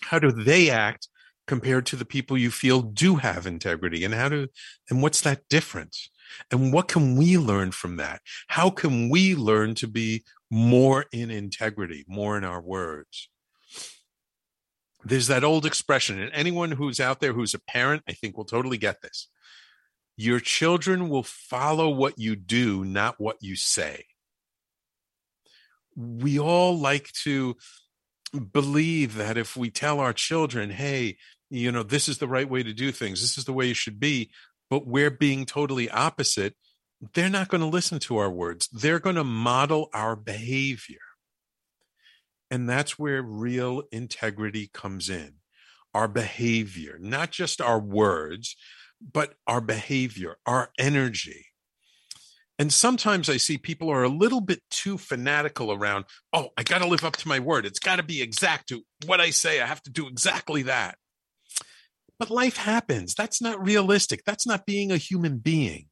how 0.02 0.20
do 0.20 0.32
they 0.32 0.70
act 0.70 1.08
compared 1.48 1.86
to 1.88 1.96
the 1.96 2.06
people 2.06 2.38
you 2.38 2.52
feel 2.52 2.82
do 2.82 3.16
have 3.16 3.46
integrity? 3.46 4.04
And 4.04 4.14
how 4.14 4.30
do 4.30 4.48
and 4.90 5.02
what's 5.02 5.22
that 5.22 5.48
difference 5.50 6.10
and 6.52 6.74
what 6.74 6.88
can 6.88 7.16
we 7.16 7.38
learn 7.38 7.72
from 7.72 7.98
that? 7.98 8.22
How 8.48 8.70
can 8.70 9.10
we 9.10 9.36
learn 9.36 9.76
to 9.76 9.88
be 9.88 10.24
more 10.50 11.06
in 11.12 11.30
integrity, 11.32 12.06
more 12.08 12.38
in 12.38 12.44
our 12.44 12.62
words? 12.62 13.30
There's 15.04 15.28
that 15.28 15.44
old 15.44 15.66
expression, 15.66 16.20
and 16.20 16.32
anyone 16.34 16.72
who's 16.72 17.00
out 17.00 17.22
there 17.22 17.34
who's 17.34 17.54
a 17.54 17.60
parent, 17.60 18.04
I 18.08 18.14
think 18.14 18.36
will 18.36 18.46
totally 18.46 18.78
get 18.78 19.02
this. 19.02 19.28
Your 20.18 20.42
children 20.42 21.08
will 21.08 21.24
follow 21.24 21.90
what 21.90 22.20
you 22.20 22.36
do, 22.36 22.84
not 22.84 23.16
what 23.20 23.38
you 23.40 23.56
say. 23.56 24.06
We 25.96 26.38
all 26.38 26.78
like 26.78 27.12
to 27.24 27.56
believe 28.52 29.16
that 29.16 29.38
if 29.38 29.56
we 29.56 29.70
tell 29.70 30.02
our 30.02 30.12
children, 30.12 30.70
hey, 30.70 31.18
you 31.50 31.72
know, 31.72 31.84
this 31.84 32.10
is 32.10 32.18
the 32.18 32.28
right 32.28 32.50
way 32.50 32.62
to 32.62 32.74
do 32.74 32.92
things, 32.92 33.22
this 33.22 33.38
is 33.38 33.46
the 33.46 33.54
way 33.54 33.68
you 33.68 33.74
should 33.74 34.00
be, 34.00 34.30
but 34.70 34.88
we're 34.88 35.12
being 35.12 35.46
totally 35.46 35.90
opposite, 35.90 36.56
they're 37.14 37.30
not 37.30 37.48
going 37.48 37.62
to 37.62 37.68
listen 37.68 38.00
to 38.00 38.18
our 38.18 38.30
words. 38.30 38.68
They're 38.70 39.00
going 39.00 39.16
to 39.16 39.24
model 39.24 39.90
our 39.94 40.16
behavior. 40.16 40.98
And 42.52 42.70
that's 42.70 42.98
where 42.98 43.22
real 43.22 43.84
integrity 43.92 44.70
comes 44.74 45.10
in 45.10 45.34
our 45.94 46.08
behavior, 46.08 46.98
not 47.02 47.32
just 47.32 47.62
our 47.62 47.80
words, 47.80 48.56
but 49.02 49.34
our 49.48 49.60
behavior, 49.60 50.38
our 50.46 50.70
energy. 50.78 51.48
And 52.60 52.72
sometimes 52.72 53.30
I 53.30 53.38
see 53.38 53.58
people 53.58 53.90
are 53.90 54.04
a 54.04 54.10
little 54.10 54.42
bit 54.42 54.62
too 54.70 54.98
fanatical 54.98 55.72
around, 55.72 56.06
oh, 56.34 56.50
I 56.58 56.64
got 56.64 56.80
to 56.80 56.88
live 56.88 57.04
up 57.04 57.16
to 57.18 57.28
my 57.28 57.40
word. 57.40 57.66
It's 57.66 57.80
got 57.80 57.96
to 57.96 58.04
be 58.04 58.22
exact 58.22 58.70
to 58.70 58.84
what 59.08 59.20
I 59.20 59.30
say. 59.30 59.62
I 59.62 59.66
have 59.66 59.82
to 59.84 59.90
do 59.90 60.08
exactly 60.08 60.64
that. 60.64 60.99
But 62.20 62.30
life 62.30 62.58
happens. 62.58 63.16
That's 63.16 63.42
not 63.42 63.64
realistic. 63.64 64.24
That's 64.26 64.46
not 64.46 64.66
being 64.66 64.92
a 64.92 64.98
human 64.98 65.38
being. 65.38 65.86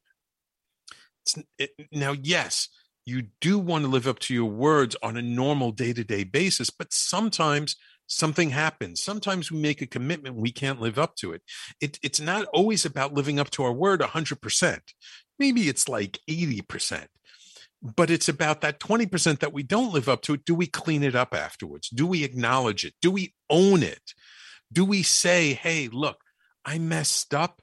It, 1.58 1.70
now, 1.90 2.12
yes, 2.12 2.68
you 3.04 3.28
do 3.40 3.58
want 3.58 3.84
to 3.84 3.90
live 3.90 4.06
up 4.06 4.18
to 4.20 4.34
your 4.34 4.50
words 4.50 4.94
on 5.02 5.16
a 5.16 5.22
normal 5.22 5.72
day 5.72 5.92
to 5.94 6.04
day 6.04 6.24
basis, 6.24 6.70
but 6.70 6.92
sometimes 6.92 7.76
something 8.06 8.50
happens. 8.50 9.02
Sometimes 9.02 9.50
we 9.50 9.58
make 9.58 9.80
a 9.80 9.86
commitment, 9.86 10.36
we 10.36 10.50
can't 10.50 10.80
live 10.80 10.98
up 10.98 11.14
to 11.16 11.32
it. 11.32 11.42
it. 11.80 11.98
It's 12.02 12.20
not 12.20 12.46
always 12.52 12.84
about 12.84 13.14
living 13.14 13.38
up 13.38 13.50
to 13.50 13.62
our 13.62 13.72
word 13.72 14.00
100%. 14.00 14.80
Maybe 15.38 15.68
it's 15.68 15.88
like 15.88 16.18
80%. 16.28 17.06
But 17.80 18.10
it's 18.10 18.28
about 18.28 18.60
that 18.62 18.80
20% 18.80 19.38
that 19.38 19.52
we 19.52 19.62
don't 19.62 19.92
live 19.92 20.08
up 20.08 20.22
to. 20.22 20.36
Do 20.36 20.54
we 20.54 20.66
clean 20.66 21.04
it 21.04 21.14
up 21.14 21.32
afterwards? 21.32 21.88
Do 21.90 22.06
we 22.06 22.24
acknowledge 22.24 22.84
it? 22.84 22.94
Do 23.00 23.10
we 23.10 23.34
own 23.48 23.84
it? 23.84 24.14
Do 24.72 24.84
we 24.84 25.02
say, 25.02 25.54
hey, 25.54 25.88
look, 25.88 26.18
I 26.64 26.78
messed 26.78 27.34
up. 27.34 27.62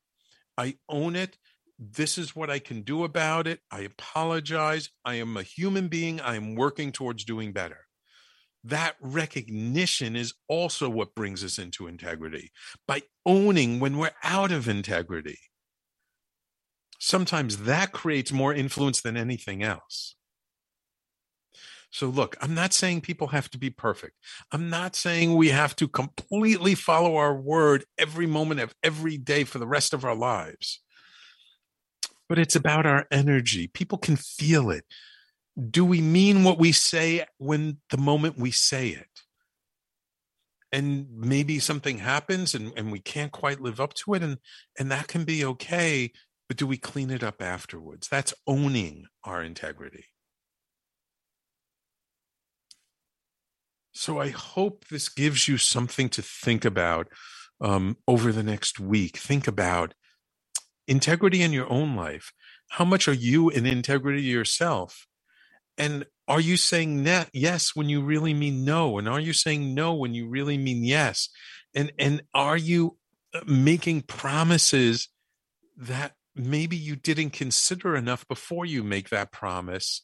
I 0.57 0.75
own 0.89 1.15
it. 1.15 1.37
This 1.77 2.17
is 2.17 2.35
what 2.35 2.49
I 2.49 2.59
can 2.59 2.81
do 2.81 3.03
about 3.03 3.47
it. 3.47 3.59
I 3.69 3.81
apologize. 3.81 4.89
I 5.03 5.15
am 5.15 5.35
a 5.37 5.43
human 5.43 5.87
being. 5.87 6.21
I 6.21 6.35
am 6.35 6.55
working 6.55 6.91
towards 6.91 7.25
doing 7.25 7.51
better. 7.51 7.79
That 8.63 8.95
recognition 8.99 10.15
is 10.15 10.33
also 10.47 10.89
what 10.89 11.13
brings 11.13 11.43
us 11.43 11.59
into 11.59 11.85
integrity 11.85 12.51
by 12.87 13.03
owning 13.25 13.79
when 13.79 13.97
we're 13.97 14.15
out 14.23 14.51
of 14.51 14.67
integrity. 14.67 15.37
Sometimes 16.97 17.57
that 17.65 17.91
creates 17.91 18.31
more 18.31 18.53
influence 18.53 19.01
than 19.01 19.17
anything 19.17 19.61
else. 19.61 20.15
So, 21.95 22.09
look, 22.09 22.35
I'm 22.41 22.53
not 22.53 22.73
saying 22.73 23.01
people 23.01 23.27
have 23.27 23.49
to 23.51 23.57
be 23.57 23.69
perfect. 23.69 24.17
I'm 24.51 24.69
not 24.69 24.97
saying 24.97 25.33
we 25.33 25.47
have 25.47 25.77
to 25.77 25.87
completely 25.87 26.75
follow 26.75 27.15
our 27.15 27.33
word 27.33 27.85
every 27.97 28.27
moment 28.27 28.59
of 28.59 28.75
every 28.83 29.15
day 29.15 29.45
for 29.45 29.59
the 29.59 29.65
rest 29.65 29.93
of 29.93 30.03
our 30.03 30.13
lives. 30.13 30.81
But 32.27 32.37
it's 32.37 32.57
about 32.57 32.85
our 32.85 33.05
energy. 33.11 33.67
People 33.67 33.97
can 33.97 34.17
feel 34.17 34.71
it. 34.71 34.83
Do 35.69 35.85
we 35.85 36.01
mean 36.01 36.43
what 36.43 36.59
we 36.59 36.73
say 36.73 37.27
when 37.37 37.77
the 37.89 37.97
moment 37.97 38.37
we 38.37 38.51
say 38.51 38.89
it? 38.89 39.21
And 40.73 41.07
maybe 41.15 41.59
something 41.59 41.99
happens 41.99 42.53
and, 42.53 42.73
and 42.75 42.91
we 42.91 42.99
can't 42.99 43.31
quite 43.31 43.61
live 43.61 43.79
up 43.79 43.93
to 43.93 44.15
it, 44.15 44.21
and, 44.21 44.39
and 44.77 44.91
that 44.91 45.07
can 45.07 45.23
be 45.23 45.45
okay. 45.45 46.11
But 46.49 46.57
do 46.57 46.67
we 46.67 46.75
clean 46.75 47.09
it 47.09 47.23
up 47.23 47.41
afterwards? 47.41 48.09
That's 48.09 48.33
owning 48.45 49.05
our 49.23 49.41
integrity. 49.41 50.07
So 53.97 54.19
I 54.19 54.27
hope 54.29 54.89
this 54.89 55.07
gives 55.07 55.47
you 55.47 55.57
something 55.57 56.09
to 56.09 56.21
think 56.21 56.65
about 56.65 57.07
um, 57.61 57.95
over 58.05 58.33
the 58.33 58.43
next 58.43 58.77
week. 58.77 59.17
Think 59.17 59.47
about 59.47 59.93
integrity 60.85 61.41
in 61.41 61.53
your 61.53 61.71
own 61.71 61.95
life. 61.95 62.33
How 62.71 62.83
much 62.83 63.07
are 63.07 63.13
you 63.13 63.49
in 63.49 63.65
integrity 63.65 64.21
yourself? 64.21 65.07
And 65.77 66.05
are 66.27 66.41
you 66.41 66.57
saying 66.57 67.07
yes 67.31 67.73
when 67.73 67.87
you 67.87 68.01
really 68.01 68.33
mean 68.33 68.65
no? 68.65 68.97
And 68.97 69.07
are 69.07 69.19
you 69.19 69.31
saying 69.31 69.73
no 69.73 69.93
when 69.93 70.13
you 70.13 70.27
really 70.27 70.57
mean 70.57 70.83
yes? 70.83 71.29
And 71.73 71.93
and 71.97 72.21
are 72.33 72.57
you 72.57 72.97
uh, 73.33 73.41
making 73.47 74.01
promises 74.01 75.07
that 75.77 76.15
maybe 76.35 76.75
you 76.75 76.97
didn't 76.97 77.29
consider 77.29 77.95
enough 77.95 78.27
before 78.27 78.65
you 78.65 78.83
make 78.83 79.09
that 79.09 79.31
promise? 79.31 80.01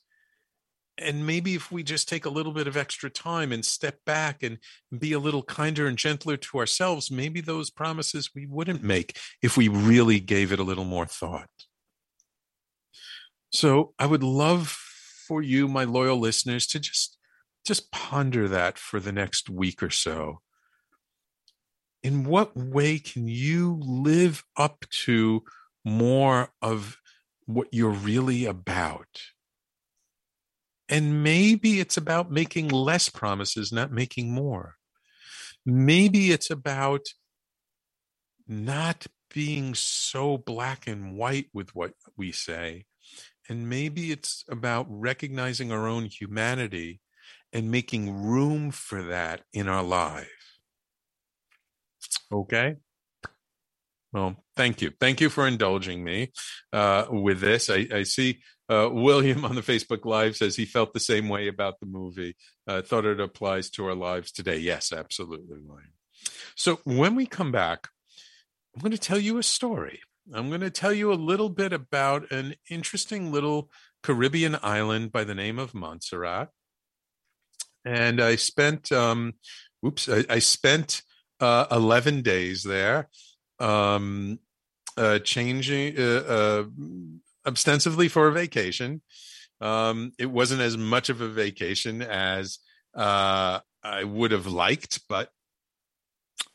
And 1.01 1.25
maybe 1.25 1.55
if 1.55 1.72
we 1.72 1.84
just 1.84 2.08
take 2.08 2.25
a 2.25 2.29
little 2.29 2.53
bit 2.53 2.67
of 2.67 2.77
extra 2.77 3.10
time 3.10 3.51
and 3.51 3.65
step 3.65 4.00
back 4.05 4.43
and 4.43 4.58
be 4.98 5.13
a 5.13 5.20
little 5.20 5.43
kinder 5.43 5.88
and 5.88 5.98
gentler 5.98 6.38
to 6.38 6.58
ourselves, 6.58 7.12
maybe 7.12 7.41
those 7.41 7.70
promises 7.70 8.31
we 8.36 8.46
wouldn't 8.46 8.84
make 8.84 9.17
if 9.41 9.58
we 9.58 9.67
really 9.67 10.20
gave 10.20 10.51
it 10.51 10.60
a 10.60 10.63
little 10.63 10.86
more 10.86 11.05
thought. 11.05 11.50
So 13.51 13.93
I 14.00 14.05
would 14.05 14.24
love 14.24 14.67
for 15.27 15.41
you, 15.41 15.67
my 15.67 15.84
loyal 15.84 16.17
listeners, 16.17 16.65
to 16.67 16.79
just 16.79 17.17
just 17.65 17.91
ponder 17.91 18.48
that 18.48 18.77
for 18.77 19.00
the 19.00 19.12
next 19.12 19.50
week 19.50 19.84
or 19.84 19.89
so. 19.89 20.41
In 22.01 22.24
what 22.24 22.58
way 22.58 22.98
can 22.98 23.27
you 23.27 23.79
live 23.84 24.43
up 24.58 24.86
to 25.05 25.43
more 25.86 26.50
of 26.62 26.98
what 27.46 27.67
you're 27.72 27.91
really 27.91 28.46
about? 28.46 29.22
And 30.91 31.24
maybe 31.24 31.79
it's 31.79 31.95
about 31.95 32.31
making 32.31 32.67
less 32.67 33.07
promises, 33.07 33.71
not 33.71 33.91
making 33.93 34.31
more. 34.33 34.75
Maybe 35.65 36.31
it's 36.31 36.51
about 36.51 37.05
not 38.45 39.07
being 39.33 39.74
so 39.74 40.38
black 40.38 40.88
and 40.88 41.15
white 41.15 41.48
with 41.53 41.74
what 41.74 41.93
we 42.17 42.33
say. 42.33 42.86
And 43.48 43.69
maybe 43.69 44.12
it's 44.12 44.43
about 44.50 44.86
recognizing 44.89 45.71
our 45.71 45.88
own 45.88 46.05
humanity 46.05 47.00
and 47.53 47.71
making 47.71 48.24
room 48.24 48.71
for 48.71 49.03
that 49.03 49.43
in 49.53 49.69
our 49.69 49.83
life. 49.83 50.27
Okay. 52.31 52.75
Well, 54.13 54.36
thank 54.56 54.82
you. 54.82 54.91
Thank 55.00 55.22
you 55.22 55.30
for 55.30 55.48
indulging 55.48 56.03
me 56.03 56.32
uh, 56.74 57.06
with 57.10 57.39
this. 57.39 57.70
I, 57.70 57.88
I 57.94 58.03
see 58.03 58.39
uh, 58.70 58.89
William 58.91 59.46
on 59.46 59.56
the 59.56 59.62
Facebook 59.62 60.06
Live 60.06 60.36
says 60.36 60.56
he 60.56 60.65
felt 60.65 60.94
the 60.94 61.00
same 61.00 61.30
way 61.30 61.48
about 61.48 61.80
the 61.80 61.86
movie. 61.86 62.36
Uh, 62.68 62.82
thought 62.82 63.06
it 63.06 63.20
applies 63.20 63.70
to 63.72 63.86
our 63.86 63.96
lives 63.96 64.32
today. 64.32 64.58
Yes, 64.58 64.91
absolutely, 64.91 65.60
William. 65.63 65.94
So 66.56 66.80
when 66.84 67.15
we 67.15 67.25
come 67.25 67.51
back, 67.51 67.88
I'm 68.75 68.82
going 68.82 68.91
to 68.91 68.98
tell 68.98 69.20
you 69.20 69.38
a 69.38 69.44
story. 69.44 70.01
I'm 70.34 70.50
going 70.50 70.62
to 70.62 70.70
tell 70.70 70.94
you 70.94 71.12
a 71.12 71.15
little 71.15 71.50
bit 71.50 71.74
about 71.74 72.32
an 72.32 72.56
interesting 72.70 73.32
little 73.32 73.70
Caribbean 74.03 74.58
island 74.62 75.12
by 75.12 75.24
the 75.24 75.36
name 75.36 75.60
of 75.60 75.74
Montserrat. 75.74 76.50
And 77.84 78.22
I 78.22 78.36
spent, 78.36 78.91
um, 78.91 79.34
oops, 79.86 80.08
I, 80.08 80.24
I 80.30 80.39
spent 80.39 81.01
uh, 81.39 81.65
11 81.72 82.22
days 82.22 82.63
there, 82.63 83.10
um, 83.62 84.39
uh, 84.98 85.20
changing 85.20 85.98
uh, 85.98 86.24
uh, 86.27 86.63
ostensibly 87.46 88.08
for 88.08 88.27
a 88.27 88.32
vacation. 88.32 89.01
Um, 89.62 90.12
it 90.18 90.25
wasn't 90.25 90.62
as 90.62 90.75
much 90.75 91.10
of 91.10 91.22
a 91.22 91.30
vacation 91.30 92.01
as 92.01 92.60
uh, 92.96 93.60
I 93.84 94.03
would 94.03 94.32
have 94.32 94.48
liked, 94.48 95.01
but 95.08 95.30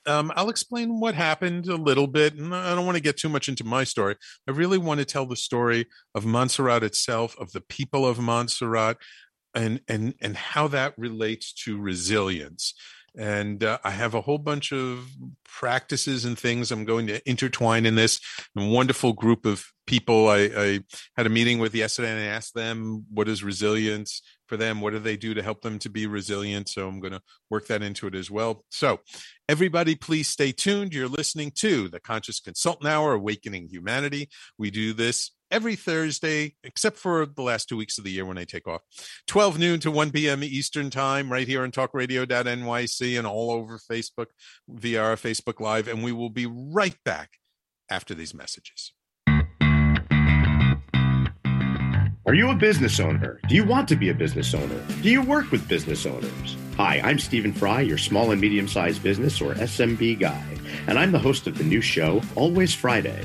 um, 0.07 0.33
I'll 0.37 0.51
explain 0.51 1.01
what 1.01 1.15
happened 1.15 1.67
a 1.69 1.77
little 1.77 2.07
bit. 2.07 2.35
And 2.35 2.55
I 2.55 2.75
don't 2.75 2.87
want 2.87 2.97
to 2.97 3.03
get 3.03 3.17
too 3.17 3.29
much 3.29 3.49
into 3.49 3.65
my 3.65 3.85
story. 3.85 4.17
I 4.49 4.53
really 4.53 4.79
want 4.79 5.01
to 5.01 5.07
tell 5.07 5.27
the 5.27 5.37
story 5.37 5.87
of 6.15 6.27
Montserrat 6.27 6.83
itself, 6.83 7.37
of 7.39 7.53
the 7.53 7.61
people 7.61 8.07
of 8.07 8.19
Montserrat, 8.19 8.99
and 9.55 9.81
and 9.89 10.15
and 10.21 10.37
how 10.37 10.69
that 10.69 10.95
relates 10.97 11.53
to 11.65 11.79
resilience. 11.79 12.75
And 13.17 13.65
uh, 13.65 13.79
I 13.83 13.91
have 13.91 14.15
a 14.15 14.21
whole 14.21 14.39
bunch 14.39 14.73
of 14.73 15.09
practices 15.45 16.25
and 16.25 16.39
things 16.39 16.71
I'm 16.71 16.85
going 16.85 17.07
to 17.07 17.29
intertwine 17.29 17.87
in 17.87 17.95
this. 17.95 18.21
A 18.57 18.67
wonderful 18.67 19.15
group 19.15 19.47
of 19.47 19.65
people 19.87 20.29
I, 20.29 20.51
I 20.57 20.81
had 21.17 21.27
a 21.27 21.31
meeting 21.31 21.59
with 21.59 21.75
yesterday, 21.75 22.11
and 22.11 22.21
I 22.21 22.25
asked 22.25 22.55
them 22.55 23.07
what 23.11 23.29
is 23.29 23.43
resilience 23.43 24.21
for 24.47 24.57
them. 24.57 24.81
What 24.81 24.93
do 24.93 24.99
they 24.99 25.17
do 25.17 25.35
to 25.35 25.43
help 25.43 25.63
them 25.63 25.79
to 25.81 25.89
be 25.89 26.07
resilient? 26.07 26.69
So 26.69 26.87
I'm 26.87 27.01
going 27.01 27.13
to 27.13 27.23
work 27.49 27.69
that 27.69 27.83
into 27.83 28.07
it 28.07 28.15
as 28.15 28.31
well. 28.31 28.65
So 28.71 29.01
everybody, 29.49 29.95
please 29.95 30.29
stay 30.29 30.53
tuned. 30.53 30.93
You're 30.93 31.09
listening 31.09 31.53
to 31.57 31.89
the 31.89 32.01
Conscious 32.01 32.41
Consultant 32.41 32.89
Hour, 32.89 33.15
Awakening 33.15 33.69
Humanity. 33.71 34.29
We 34.59 34.71
do 34.71 34.93
this 34.93 35.31
every 35.51 35.77
Thursday, 35.77 36.55
except 36.65 36.97
for 36.97 37.27
the 37.27 37.43
last 37.43 37.69
two 37.69 37.77
weeks 37.77 37.99
of 37.99 38.05
the 38.05 38.11
year 38.11 38.25
when 38.25 38.39
I 38.39 38.45
take 38.45 38.67
off. 38.67 38.83
12 39.27 39.59
noon 39.59 39.81
to 39.81 39.91
1 39.91 40.11
p.m. 40.11 40.43
Eastern 40.43 40.91
Time, 40.91 41.31
right 41.31 41.47
here 41.47 41.63
on 41.63 41.71
talkradio.nyc 41.71 43.19
and 43.19 43.27
all 43.27 43.51
over 43.51 43.79
Facebook 43.79 44.27
via 44.69 45.03
our 45.03 45.17
Facebook 45.17 45.61
Live. 45.61 45.89
And 45.89 46.03
we 46.03 46.13
will 46.13 46.31
be 46.31 46.47
right 46.47 46.97
back 47.05 47.39
after 47.91 48.15
these 48.15 48.35
messages. 48.35 48.93
Are 52.27 52.35
you 52.35 52.51
a 52.51 52.57
business 52.57 52.99
owner? 52.99 53.39
Do 53.49 53.55
you 53.55 53.65
want 53.65 53.87
to 53.89 53.95
be 53.95 54.09
a 54.09 54.15
business 54.15 54.53
owner? 54.53 54.85
Do 55.01 55.09
you 55.09 55.23
work 55.23 55.53
with 55.53 55.69
business 55.69 56.05
owners? 56.07 56.57
Hi, 56.77 57.01
I'm 57.05 57.21
Stephen 57.21 57.53
Fry, 57.53 57.83
your 57.83 57.99
small 57.99 58.33
and 58.33 58.41
medium 58.41 58.67
sized 58.67 59.01
business 59.01 59.41
or 59.41 59.55
SMB 59.55 60.19
guy, 60.19 60.45
and 60.89 60.99
I'm 60.99 61.13
the 61.13 61.21
host 61.21 61.47
of 61.47 61.57
the 61.57 61.63
new 61.63 61.81
show, 61.81 62.21
Always 62.35 62.75
Friday. 62.75 63.25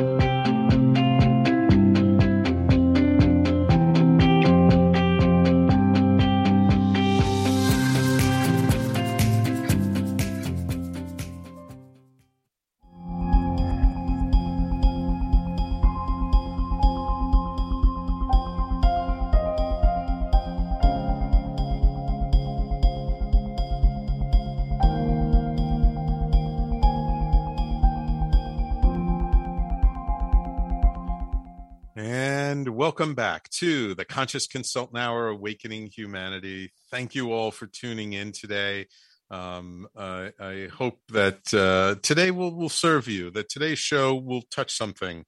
Welcome 32.69 33.15
back 33.15 33.49
to 33.49 33.93
the 33.95 34.05
Conscious 34.05 34.47
Consultant 34.47 34.97
Hour 34.97 35.27
Awakening 35.27 35.87
Humanity. 35.87 36.71
Thank 36.89 37.15
you 37.15 37.33
all 37.33 37.51
for 37.51 37.67
tuning 37.67 38.13
in 38.13 38.31
today. 38.31 38.87
Um, 39.29 39.87
I, 39.97 40.31
I 40.39 40.67
hope 40.73 40.99
that 41.09 41.53
uh, 41.53 41.99
today 42.01 42.31
will, 42.31 42.55
will 42.55 42.69
serve 42.69 43.09
you, 43.09 43.29
that 43.31 43.49
today's 43.49 43.79
show 43.79 44.15
will 44.15 44.43
touch 44.43 44.73
something 44.73 45.25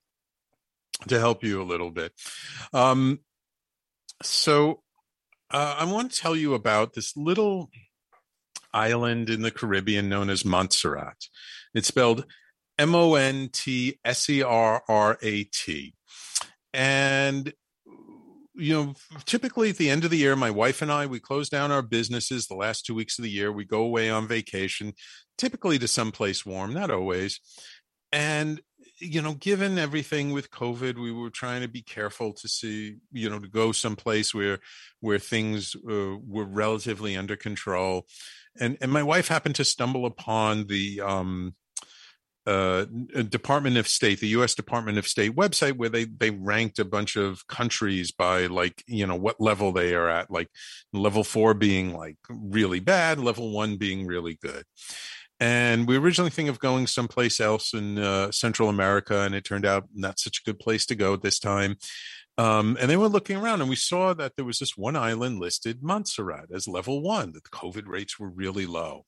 to 1.09 1.19
help 1.19 1.43
you 1.43 1.61
a 1.61 1.63
little 1.63 1.91
bit. 1.91 2.13
Um, 2.71 3.19
so, 4.21 4.83
uh, 5.51 5.75
I 5.79 5.85
want 5.85 6.11
to 6.11 6.19
tell 6.19 6.35
you 6.35 6.53
about 6.53 6.93
this 6.93 7.17
little 7.17 7.71
island 8.73 9.29
in 9.29 9.41
the 9.41 9.51
Caribbean 9.51 10.07
known 10.07 10.29
as 10.29 10.45
Montserrat. 10.45 11.27
It's 11.73 11.89
spelled 11.89 12.23
M 12.79 12.95
O 12.95 13.15
N 13.15 13.49
T 13.51 13.99
S 14.05 14.29
E 14.29 14.41
R 14.41 14.81
R 14.87 15.17
A 15.21 15.43
T 15.43 15.93
and 16.73 17.53
you 18.55 18.73
know, 18.73 18.93
typically 19.25 19.69
at 19.69 19.77
the 19.77 19.89
end 19.89 20.03
of 20.03 20.11
the 20.11 20.17
year, 20.17 20.35
my 20.35 20.51
wife 20.51 20.81
and 20.81 20.91
I, 20.91 21.05
we 21.05 21.19
close 21.19 21.49
down 21.49 21.71
our 21.71 21.81
businesses 21.81 22.45
the 22.47 22.55
last 22.55 22.85
two 22.85 22.93
weeks 22.93 23.17
of 23.17 23.23
the 23.23 23.31
year. 23.31 23.51
We 23.51 23.65
go 23.65 23.81
away 23.81 24.09
on 24.09 24.27
vacation, 24.27 24.93
typically 25.37 25.79
to 25.79 25.87
someplace 25.87 26.45
warm, 26.45 26.73
not 26.73 26.91
always. 26.91 27.39
And, 28.11 28.61
you 28.99 29.23
know, 29.23 29.33
given 29.33 29.79
everything 29.79 30.31
with 30.31 30.51
COVID, 30.51 31.01
we 31.01 31.11
were 31.11 31.31
trying 31.31 31.63
to 31.63 31.67
be 31.67 31.81
careful 31.81 32.31
to 32.33 32.47
see, 32.47 32.97
you 33.11 33.29
know, 33.29 33.39
to 33.39 33.47
go 33.47 33.71
someplace 33.71 34.35
where, 34.35 34.59
where 34.99 35.19
things 35.19 35.75
uh, 35.75 36.17
were 36.23 36.45
relatively 36.45 37.17
under 37.17 37.35
control. 37.35 38.05
And, 38.59 38.77
and 38.81 38.91
my 38.91 39.01
wife 39.01 39.29
happened 39.29 39.55
to 39.55 39.65
stumble 39.65 40.05
upon 40.05 40.67
the, 40.67 41.01
um, 41.01 41.55
uh, 42.45 42.85
Department 43.29 43.77
of 43.77 43.87
State, 43.87 44.19
the 44.19 44.27
U.S. 44.29 44.53
Department 44.53 44.97
of 44.97 45.07
State 45.07 45.35
website, 45.35 45.77
where 45.77 45.89
they 45.89 46.05
they 46.05 46.29
ranked 46.29 46.79
a 46.79 46.85
bunch 46.85 47.15
of 47.15 47.47
countries 47.47 48.11
by 48.11 48.47
like 48.47 48.83
you 48.87 49.07
know 49.07 49.15
what 49.15 49.39
level 49.39 49.71
they 49.71 49.93
are 49.93 50.09
at, 50.09 50.29
like 50.29 50.49
level 50.91 51.23
four 51.23 51.53
being 51.53 51.93
like 51.93 52.17
really 52.29 52.79
bad, 52.79 53.19
level 53.19 53.51
one 53.51 53.77
being 53.77 54.05
really 54.05 54.37
good. 54.41 54.63
And 55.39 55.87
we 55.87 55.97
originally 55.97 56.31
think 56.31 56.49
of 56.49 56.59
going 56.59 56.87
someplace 56.87 57.39
else 57.39 57.73
in 57.73 57.97
uh, 57.97 58.31
Central 58.31 58.69
America, 58.69 59.21
and 59.21 59.35
it 59.35 59.43
turned 59.43 59.65
out 59.65 59.87
not 59.93 60.19
such 60.19 60.39
a 60.39 60.49
good 60.49 60.59
place 60.59 60.85
to 60.87 60.95
go 60.95 61.13
at 61.13 61.21
this 61.21 61.39
time. 61.39 61.77
Um, 62.37 62.77
and 62.79 62.89
they 62.89 62.97
we're 62.97 63.07
looking 63.07 63.37
around, 63.37 63.61
and 63.61 63.69
we 63.69 63.75
saw 63.75 64.13
that 64.13 64.35
there 64.35 64.45
was 64.45 64.59
this 64.59 64.75
one 64.75 64.95
island 64.95 65.39
listed, 65.39 65.83
Montserrat, 65.83 66.49
as 66.53 66.67
level 66.67 67.01
one. 67.01 67.31
That 67.33 67.43
the 67.43 67.49
COVID 67.49 67.87
rates 67.87 68.19
were 68.19 68.29
really 68.29 68.65
low. 68.65 69.05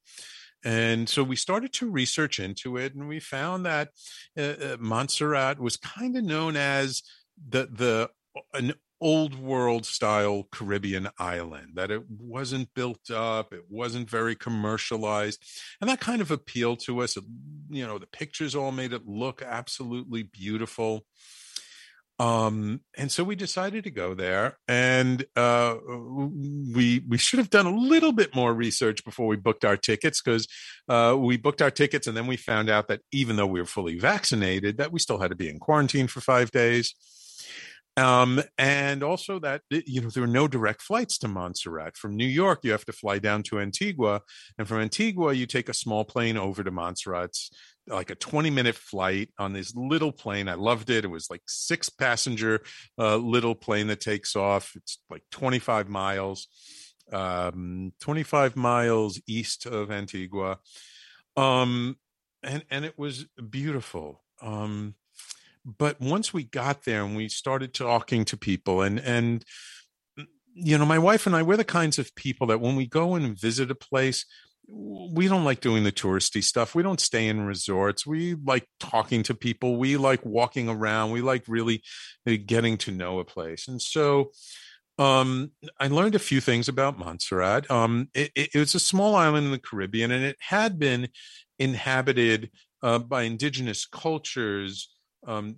And 0.65 1.07
so 1.07 1.23
we 1.23 1.35
started 1.35 1.71
to 1.73 1.89
research 1.89 2.39
into 2.39 2.77
it, 2.77 2.95
and 2.95 3.07
we 3.07 3.19
found 3.19 3.65
that 3.65 3.89
uh, 4.37 4.41
uh 4.41 4.77
Montserrat 4.79 5.59
was 5.59 5.77
kind 5.77 6.17
of 6.17 6.23
known 6.23 6.57
as 6.57 7.03
the 7.49 7.69
the 7.71 8.09
an 8.53 8.73
old 9.01 9.37
world 9.37 9.85
style 9.85 10.47
Caribbean 10.51 11.09
island, 11.19 11.73
that 11.75 11.91
it 11.91 12.01
wasn't 12.09 12.73
built 12.73 13.11
up, 13.11 13.53
it 13.53 13.63
wasn't 13.69 14.09
very 14.09 14.35
commercialized. 14.35 15.43
And 15.79 15.89
that 15.89 15.99
kind 15.99 16.21
of 16.21 16.31
appealed 16.31 16.79
to 16.81 17.01
us. 17.01 17.15
You 17.69 17.85
know, 17.85 17.99
the 17.99 18.07
pictures 18.07 18.55
all 18.55 18.71
made 18.71 18.93
it 18.93 19.05
look 19.05 19.41
absolutely 19.41 20.23
beautiful 20.23 21.05
um 22.17 22.79
and 22.97 23.11
so 23.11 23.25
we 23.25 23.35
decided 23.35 23.83
to 23.83 23.91
go 23.91 24.13
there 24.13 24.57
and 24.69 25.25
uh 25.35 25.75
we 26.73 27.03
we 27.09 27.17
should 27.17 27.39
have 27.39 27.49
done 27.49 27.65
a 27.65 27.75
little 27.75 28.13
bit 28.13 28.33
more 28.33 28.53
research 28.53 29.03
before 29.03 29.27
we 29.27 29.35
booked 29.35 29.65
our 29.65 29.75
tickets 29.75 30.21
because 30.21 30.47
uh 30.87 31.13
we 31.17 31.35
booked 31.35 31.61
our 31.61 31.71
tickets 31.71 32.07
and 32.07 32.15
then 32.15 32.25
we 32.25 32.37
found 32.37 32.69
out 32.69 32.87
that 32.87 33.01
even 33.11 33.35
though 33.35 33.45
we 33.45 33.59
were 33.59 33.65
fully 33.65 33.99
vaccinated 33.99 34.77
that 34.77 34.93
we 34.93 34.99
still 34.99 35.19
had 35.19 35.29
to 35.29 35.35
be 35.35 35.49
in 35.49 35.59
quarantine 35.59 36.07
for 36.07 36.21
five 36.21 36.51
days. 36.51 36.95
Um 37.97 38.41
and 38.57 39.03
also 39.03 39.37
that 39.39 39.63
you 39.69 39.99
know 39.99 40.09
there 40.09 40.23
were 40.23 40.27
no 40.27 40.47
direct 40.47 40.81
flights 40.81 41.17
to 41.17 41.27
montserrat. 41.27 41.97
From 41.97 42.15
new 42.15 42.25
york 42.25 42.59
you 42.63 42.71
have 42.71 42.85
to 42.85 42.93
fly 42.93 43.19
down 43.19 43.43
to 43.43 43.59
antigua 43.59 44.21
and 44.57 44.67
from 44.69 44.79
antigua 44.79 45.33
you 45.33 45.45
take 45.45 45.67
a 45.67 45.73
small 45.73 46.05
plane 46.05 46.37
over 46.37 46.63
to 46.63 46.71
montserrat's 46.71 47.51
like 47.87 48.09
a 48.09 48.15
20 48.15 48.49
minute 48.49 48.75
flight 48.75 49.29
on 49.37 49.53
this 49.53 49.75
little 49.75 50.11
plane. 50.11 50.47
I 50.47 50.55
loved 50.55 50.89
it. 50.89 51.05
It 51.05 51.09
was 51.09 51.29
like 51.29 51.41
six 51.45 51.89
passenger 51.89 52.61
uh, 52.97 53.17
little 53.17 53.55
plane 53.55 53.87
that 53.87 54.01
takes 54.01 54.35
off. 54.35 54.73
It's 54.75 54.99
like 55.09 55.23
25 55.31 55.87
miles, 55.89 56.47
um, 57.11 57.93
25 58.01 58.55
miles 58.55 59.21
east 59.27 59.65
of 59.65 59.91
Antigua. 59.91 60.59
Um, 61.37 61.97
and, 62.43 62.63
and 62.69 62.85
it 62.85 62.97
was 62.97 63.25
beautiful. 63.49 64.23
Um, 64.41 64.95
but 65.63 65.99
once 65.99 66.33
we 66.33 66.43
got 66.43 66.83
there 66.83 67.03
and 67.03 67.15
we 67.15 67.27
started 67.27 67.73
talking 67.73 68.25
to 68.25 68.37
people 68.37 68.81
and, 68.81 68.99
and, 68.99 69.43
you 70.53 70.77
know, 70.77 70.85
my 70.85 70.99
wife 70.99 71.25
and 71.25 71.35
I, 71.35 71.41
we're 71.41 71.57
the 71.57 71.63
kinds 71.63 71.99
of 71.99 72.15
people 72.15 72.47
that 72.47 72.61
when 72.61 72.75
we 72.75 72.85
go 72.85 73.15
and 73.15 73.37
visit 73.37 73.71
a 73.71 73.75
place, 73.75 74.25
we 74.67 75.27
don't 75.27 75.43
like 75.43 75.61
doing 75.61 75.83
the 75.83 75.91
touristy 75.91 76.43
stuff. 76.43 76.75
We 76.75 76.83
don't 76.83 76.99
stay 76.99 77.27
in 77.27 77.45
resorts. 77.45 78.05
We 78.05 78.35
like 78.35 78.67
talking 78.79 79.23
to 79.23 79.33
people. 79.33 79.77
We 79.77 79.97
like 79.97 80.25
walking 80.25 80.69
around. 80.69 81.11
We 81.11 81.21
like 81.21 81.43
really 81.47 81.83
uh, 82.27 82.33
getting 82.45 82.77
to 82.79 82.91
know 82.91 83.19
a 83.19 83.25
place. 83.25 83.67
And 83.67 83.81
so 83.81 84.31
um, 84.97 85.51
I 85.79 85.87
learned 85.87 86.15
a 86.15 86.19
few 86.19 86.41
things 86.41 86.67
about 86.67 86.97
Montserrat. 86.97 87.69
Um, 87.69 88.09
it, 88.13 88.31
it, 88.35 88.55
was 88.55 88.75
a 88.75 88.79
small 88.79 89.15
island 89.15 89.45
in 89.45 89.51
the 89.51 89.59
Caribbean 89.59 90.11
and 90.11 90.23
it 90.23 90.37
had 90.39 90.79
been 90.79 91.09
inhabited 91.59 92.51
uh, 92.81 92.99
by 92.99 93.23
indigenous 93.23 93.85
cultures. 93.85 94.89
Um, 95.27 95.55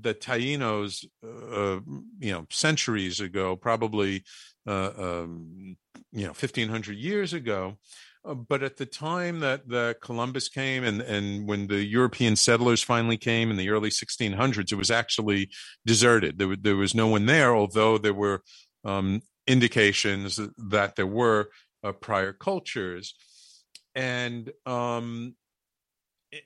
the 0.00 0.14
Tainos, 0.14 1.04
uh, 1.22 1.80
you 2.18 2.32
know, 2.32 2.46
centuries 2.50 3.20
ago, 3.20 3.54
probably, 3.54 4.24
uh, 4.66 4.90
um, 4.96 5.76
you 6.10 6.22
know, 6.22 6.28
1500 6.28 6.96
years 6.96 7.34
ago. 7.34 7.76
Uh, 8.24 8.34
but 8.34 8.62
at 8.62 8.76
the 8.76 8.86
time 8.86 9.40
that 9.40 9.66
the 9.68 9.96
Columbus 10.02 10.48
came 10.48 10.84
and, 10.84 11.00
and 11.00 11.48
when 11.48 11.66
the 11.66 11.82
European 11.82 12.36
settlers 12.36 12.82
finally 12.82 13.16
came 13.16 13.50
in 13.50 13.56
the 13.56 13.70
early 13.70 13.90
1600s, 13.90 14.72
it 14.72 14.76
was 14.76 14.90
actually 14.90 15.48
deserted. 15.86 16.38
There, 16.38 16.54
there 16.56 16.76
was 16.76 16.94
no 16.94 17.06
one 17.06 17.26
there, 17.26 17.56
although 17.56 17.96
there 17.96 18.14
were 18.14 18.42
um, 18.84 19.22
indications 19.46 20.38
that 20.70 20.96
there 20.96 21.06
were 21.06 21.48
uh, 21.82 21.92
prior 21.92 22.32
cultures. 22.32 23.14
And 23.94 24.52
um, 24.66 25.34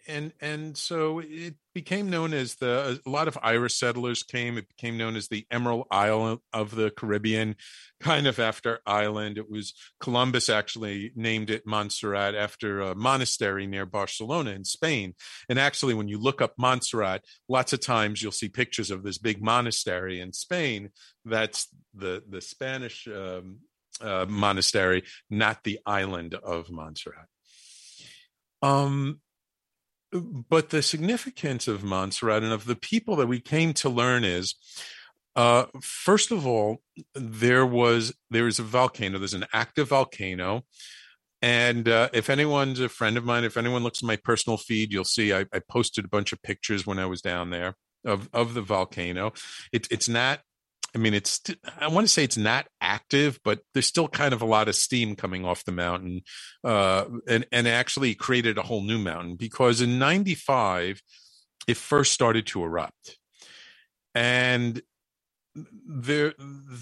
and 0.09 0.33
and 0.41 0.77
so 0.77 1.21
it 1.21 1.55
became 1.75 2.09
known 2.09 2.33
as 2.33 2.55
the 2.55 3.01
a 3.05 3.11
lot 3.11 3.29
of 3.29 3.39
Irish 3.43 3.75
settlers 3.75 4.23
came. 4.23 4.57
It 4.57 4.69
became 4.69 4.97
known 4.97 5.17
as 5.17 5.29
the 5.29 5.47
Emerald 5.51 5.87
Isle 5.91 6.43
of 6.53 6.75
the 6.75 6.91
Caribbean, 6.91 7.57
kind 8.01 8.27
of 8.27 8.39
after 8.39 8.81
island. 8.87 9.37
It 9.37 9.51
was 9.51 9.75
Columbus 10.01 10.49
actually 10.49 11.13
named 11.15 11.51
it 11.51 11.67
Montserrat 11.67 12.35
after 12.35 12.81
a 12.81 12.95
monastery 12.95 13.67
near 13.67 13.85
Barcelona 13.85 14.51
in 14.51 14.65
Spain. 14.65 15.15
And 15.49 15.59
actually, 15.59 15.95
when 15.95 16.09
you 16.09 16.19
look 16.19 16.41
up 16.41 16.55
Montserrat, 16.57 17.25
lots 17.49 17.73
of 17.73 17.81
times 17.81 18.23
you'll 18.23 18.33
see 18.33 18.49
pictures 18.49 18.91
of 18.91 19.03
this 19.03 19.19
big 19.19 19.43
monastery 19.43 20.21
in 20.21 20.33
Spain. 20.33 20.91
That's 21.25 21.69
the 21.95 22.23
the 22.29 22.41
Spanish 22.41 23.07
um, 23.07 23.59
uh, 24.01 24.25
monastery, 24.29 25.05
not 25.29 25.63
the 25.63 25.79
island 25.85 26.35
of 26.35 26.71
Montserrat. 26.71 27.27
Um, 28.63 29.21
but 30.15 30.71
the 30.71 30.83
significance 30.83 31.67
of 31.67 31.83
Montserrat 31.83 32.43
and 32.43 32.53
of 32.53 32.67
the 32.67 32.77
people 32.77 33.17
that 33.17 33.27
we 33.27 33.41
came 33.41 33.73
to 33.75 33.89
learn 33.89 34.25
is 34.25 34.55
uh, 35.37 35.67
first 35.81 36.31
of 36.31 36.47
all, 36.47 36.81
there 37.15 37.67
was 37.67 38.15
there 38.31 38.47
is 38.47 38.59
a 38.59 38.63
volcano. 38.63 39.19
There's 39.19 39.35
an 39.35 39.47
active 39.53 39.89
volcano, 39.89 40.65
and 41.43 41.89
uh, 41.89 42.09
if 42.13 42.31
anyone's 42.31 42.79
a 42.79 42.89
friend 42.89 43.17
of 43.17 43.25
mine, 43.25 43.45
if 43.45 43.57
anyone 43.57 43.83
looks 43.83 44.03
at 44.03 44.07
my 44.07 44.17
personal 44.17 44.57
feed, 44.57 44.93
you'll 44.93 45.05
see 45.05 45.33
I, 45.33 45.47
I 45.53 45.61
posted 45.69 46.05
a 46.05 46.09
bunch 46.09 46.33
of 46.33 46.43
pictures 46.43 46.87
when 46.87 46.99
I 46.99 47.07
was 47.07 47.21
down 47.21 47.51
there 47.51 47.75
of 48.05 48.29
of 48.33 48.55
the 48.55 48.63
volcano. 48.63 49.33
It, 49.73 49.89
it's 49.91 50.09
not 50.09 50.41
I 50.95 50.99
mean, 50.99 51.15
it's 51.15 51.41
I 51.79 51.89
want 51.89 52.07
to 52.07 52.13
say 52.13 52.23
it's 52.23 52.37
not 52.37 52.67
active, 52.81 53.41
but 53.45 53.61
there's 53.73 53.87
still 53.87 54.07
kind 54.07 54.33
of 54.33 54.43
a 54.43 54.47
lot 54.47 54.69
of 54.69 54.77
steam 54.77 55.17
coming 55.17 55.45
off 55.45 55.65
the 55.65 55.73
mountain, 55.73 56.23
uh, 56.63 57.07
and 57.27 57.47
and 57.51 57.67
actually 57.67 58.15
created 58.15 58.59
a 58.59 58.63
whole 58.63 58.83
new 58.83 58.99
mountain 58.99 59.37
because 59.37 59.81
in 59.81 59.99
'95 59.99 61.03
it 61.67 61.77
first 61.77 62.13
started 62.13 62.47
to 62.49 62.63
erupt, 62.63 63.19
and 64.15 64.83
the 65.55 66.35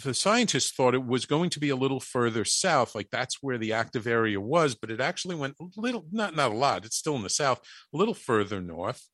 the 0.05 0.15
scientists 0.15 0.73
thought 0.73 0.95
it 0.95 1.07
was 1.07 1.27
going 1.27 1.51
to 1.51 1.61
be 1.61 1.71
a 1.71 1.77
little 1.77 2.01
further 2.01 2.45
south, 2.45 2.95
like 2.95 3.09
that's 3.11 3.43
where 3.43 3.59
the 3.59 3.73
active 3.73 4.07
area 4.07 4.41
was, 4.41 4.75
but 4.75 4.91
it 4.91 5.01
actually 5.01 5.37
went 5.37 5.57
a 5.61 5.67
little, 5.77 6.05
not 6.13 6.37
not 6.37 6.53
a 6.53 6.57
lot. 6.57 6.85
It's 6.85 6.97
still 6.97 7.17
in 7.17 7.23
the 7.23 7.31
south, 7.31 7.61
a 7.95 7.97
little 7.97 8.15
further 8.15 8.61
north 8.61 9.07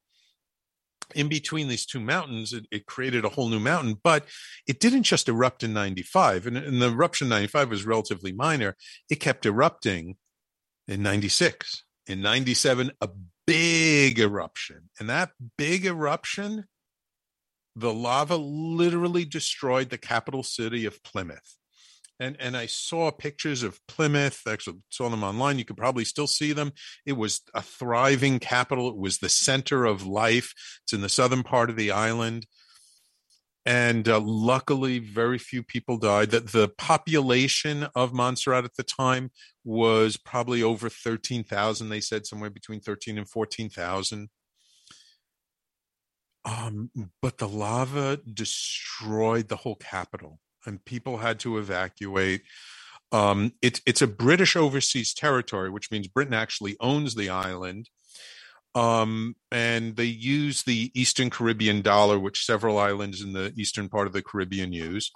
in 1.15 1.29
between 1.29 1.69
these 1.69 1.87
two 1.87 2.01
mountains, 2.01 2.53
it, 2.53 2.67
it, 2.71 2.87
created 2.87 3.25
a 3.25 3.29
whole 3.29 3.49
new 3.49 3.61
mountain, 3.61 3.97
but 4.03 4.27
it 4.67 4.81
didn't 4.81 5.05
just 5.05 5.29
erupt 5.29 5.63
in 5.63 5.73
95. 5.73 6.47
And, 6.47 6.57
and 6.57 6.83
the 6.83 6.91
eruption 6.91 7.27
in 7.27 7.31
95 7.31 7.71
was 7.71 7.87
relatively 7.87 8.33
minor. 8.33 8.77
It 9.09 9.17
kept 9.17 9.47
erupting 9.47 10.17
in 10.87 11.03
96. 11.03 11.85
In 12.07 12.23
97, 12.23 12.93
a 13.01 13.09
big 13.47 14.19
eruption. 14.19 14.91
And 14.99 15.09
that 15.11 15.31
big 15.57 15.85
eruption, 15.85 16.65
the 17.77 17.93
lava 17.93 18.37
literally 18.37 19.25
destroyed 19.25 19.91
the 19.91 19.99
capital 19.99 20.43
city 20.43 20.85
of 20.85 21.03
Plymouth 21.03 21.59
and 22.21 22.37
and 22.41 22.57
I 22.57 22.67
saw 22.67 23.11
pictures 23.11 23.63
of 23.63 23.81
Plymouth. 23.87 24.43
Actually, 24.47 24.79
saw 24.91 25.09
them 25.09 25.25
online. 25.25 25.59
You 25.59 25.65
could 25.65 25.77
probably 25.77 26.05
still 26.05 26.27
see 26.27 26.53
them. 26.53 26.73
It 27.07 27.15
was 27.15 27.43
a 27.55 27.63
thriving 27.63 28.39
capital. 28.39 28.89
It 28.89 28.97
was 28.97 29.19
the 29.19 29.29
center 29.29 29.85
of 29.85 30.07
life. 30.07 30.53
It's 30.85 30.93
in 30.93 31.01
the 31.01 31.09
southern 31.09 31.43
part 31.43 31.71
of 31.71 31.77
the 31.77 31.91
island, 31.91 32.47
and 33.65 34.09
uh, 34.09 34.21
luckily, 34.21 34.99
very 34.99 35.39
few 35.39 35.63
people 35.63 35.99
died. 35.99 36.31
That 36.31 36.53
the 36.53 36.69
population 36.69 37.87
of 37.95 38.13
Montserrat 38.13 38.65
at 38.65 38.77
the 38.77 38.83
time 38.83 39.31
was 39.65 40.17
probably 40.17 40.63
over 40.63 40.89
thirteen 40.89 41.45
thousand. 41.45 41.89
They 41.89 42.01
said 42.01 42.27
somewhere 42.27 42.51
between 42.51 42.81
thirteen 42.81 43.19
and 43.19 43.29
fourteen 43.29 43.69
thousand. 43.69 44.31
Um, 46.45 46.91
but 47.21 47.37
the 47.37 47.49
lava 47.49 48.21
destroyed 48.33 49.49
the 49.49 49.57
whole 49.57 49.75
capital, 49.75 50.41
and 50.69 50.85
people 50.85 51.17
had 51.17 51.41
to 51.41 51.59
evacuate. 51.59 52.43
Um, 53.11 53.55
it, 53.63 53.81
it's 53.87 54.03
a 54.03 54.07
British 54.07 54.55
overseas 54.55 55.15
territory, 55.15 55.71
which 55.71 55.91
means 55.91 56.07
Britain 56.09 56.35
actually 56.35 56.77
owns 56.79 57.15
the 57.15 57.31
island. 57.31 57.89
Um, 58.75 59.35
and 59.51 59.97
they 59.97 60.05
use 60.05 60.63
the 60.63 60.93
Eastern 60.95 61.31
Caribbean 61.31 61.81
dollar, 61.83 62.19
which 62.19 62.45
several 62.45 62.79
islands 62.79 63.23
in 63.23 63.33
the 63.33 63.53
eastern 63.57 63.89
part 63.89 64.07
of 64.07 64.13
the 64.13 64.23
Caribbean 64.23 64.73
use. 64.73 65.11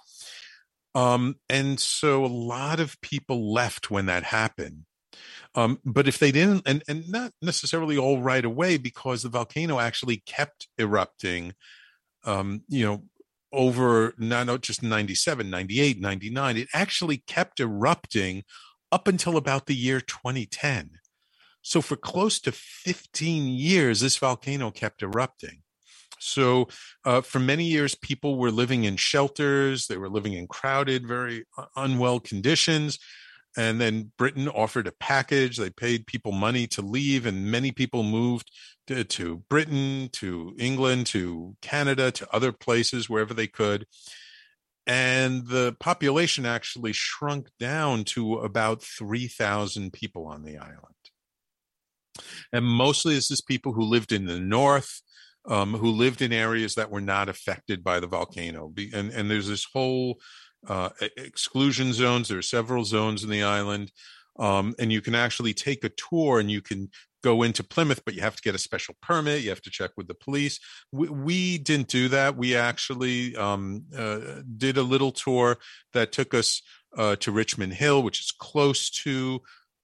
Um, 0.95 1.35
and 1.49 1.79
so 1.79 2.25
a 2.25 2.27
lot 2.27 2.79
of 2.79 2.99
people 3.01 3.53
left 3.53 3.89
when 3.89 4.07
that 4.07 4.23
happened. 4.23 4.85
Um, 5.55 5.79
but 5.85 6.07
if 6.07 6.17
they 6.17 6.31
didn't, 6.31 6.63
and, 6.65 6.83
and 6.87 7.07
not 7.09 7.31
necessarily 7.41 7.97
all 7.97 8.21
right 8.21 8.43
away, 8.43 8.77
because 8.77 9.21
the 9.21 9.29
volcano 9.29 9.79
actually 9.79 10.23
kept 10.25 10.67
erupting, 10.79 11.53
um, 12.25 12.63
you 12.67 12.85
know, 12.85 13.03
over 13.53 14.13
not 14.17 14.61
just 14.61 14.83
97, 14.83 15.49
98, 15.49 16.01
99, 16.01 16.57
it 16.57 16.67
actually 16.73 17.17
kept 17.27 17.59
erupting 17.59 18.43
up 18.91 19.07
until 19.07 19.37
about 19.37 19.67
the 19.67 19.75
year 19.75 20.01
2010. 20.01 20.91
So 21.61 21.81
for 21.81 21.95
close 21.95 22.39
to 22.41 22.51
15 22.51 23.47
years, 23.47 24.01
this 24.01 24.17
volcano 24.17 24.69
kept 24.71 25.01
erupting. 25.01 25.61
So 26.19 26.67
uh, 27.05 27.21
for 27.21 27.39
many 27.39 27.65
years, 27.65 27.95
people 27.95 28.37
were 28.37 28.51
living 28.51 28.85
in 28.85 28.95
shelters. 28.95 29.87
They 29.87 29.97
were 29.97 30.09
living 30.09 30.33
in 30.33 30.47
crowded, 30.47 31.07
very 31.07 31.45
uh, 31.57 31.65
unwell 31.75 32.19
conditions. 32.19 32.99
And 33.55 33.79
then 33.79 34.11
Britain 34.17 34.47
offered 34.47 34.87
a 34.87 34.93
package. 34.93 35.57
They 35.57 35.69
paid 35.69 36.07
people 36.07 36.31
money 36.31 36.67
to 36.67 36.81
leave, 36.81 37.25
and 37.25 37.51
many 37.51 37.71
people 37.71 38.03
moved 38.03 38.51
to, 38.87 39.03
to 39.03 39.43
Britain, 39.49 40.09
to 40.13 40.55
England, 40.57 41.07
to 41.07 41.55
Canada, 41.61 42.11
to 42.11 42.27
other 42.33 42.51
places, 42.51 43.09
wherever 43.09 43.33
they 43.33 43.47
could. 43.47 43.85
And 44.85 45.47
the 45.47 45.75
population 45.79 46.45
actually 46.45 46.93
shrunk 46.93 47.49
down 47.59 48.03
to 48.05 48.35
about 48.35 48.81
3,000 48.81 49.93
people 49.93 50.27
on 50.27 50.43
the 50.43 50.57
island. 50.57 50.79
And 52.51 52.65
mostly 52.65 53.15
this 53.15 53.31
is 53.31 53.41
people 53.41 53.73
who 53.73 53.83
lived 53.83 54.11
in 54.11 54.25
the 54.25 54.39
north, 54.39 55.01
um, 55.45 55.73
who 55.73 55.89
lived 55.89 56.21
in 56.21 56.33
areas 56.33 56.75
that 56.75 56.91
were 56.91 57.01
not 57.01 57.29
affected 57.29 57.83
by 57.83 57.99
the 57.99 58.07
volcano. 58.07 58.73
And, 58.93 59.11
and 59.11 59.31
there's 59.31 59.47
this 59.47 59.65
whole 59.73 60.19
uh, 60.67 60.89
exclusion 61.17 61.93
zones. 61.93 62.29
There 62.29 62.37
are 62.37 62.41
several 62.43 62.85
zones 62.85 63.23
in 63.23 63.29
the 63.29 63.43
island. 63.43 63.91
Um, 64.39 64.73
and 64.79 64.91
you 64.91 65.01
can 65.01 65.15
actually 65.15 65.53
take 65.53 65.83
a 65.83 65.89
tour 65.89 66.39
and 66.39 66.49
you 66.49 66.61
can 66.61 66.89
go 67.23 67.43
into 67.43 67.63
Plymouth, 67.63 68.03
but 68.03 68.13
you 68.13 68.21
have 68.21 68.35
to 68.35 68.41
get 68.41 68.55
a 68.55 68.59
special 68.59 68.95
permit. 69.01 69.43
You 69.43 69.49
have 69.49 69.61
to 69.61 69.69
check 69.69 69.91
with 69.95 70.07
the 70.07 70.13
police. 70.13 70.59
We, 70.91 71.09
we 71.09 71.57
didn't 71.57 71.87
do 71.87 72.09
that. 72.09 72.35
We 72.35 72.55
actually 72.55 73.35
um, 73.35 73.85
uh, 73.95 74.41
did 74.57 74.77
a 74.77 74.83
little 74.83 75.11
tour 75.11 75.57
that 75.93 76.11
took 76.11 76.33
us 76.33 76.61
uh, 76.97 77.15
to 77.17 77.31
Richmond 77.31 77.73
Hill, 77.73 78.03
which 78.03 78.19
is 78.19 78.31
close 78.31 78.89
to 78.89 79.41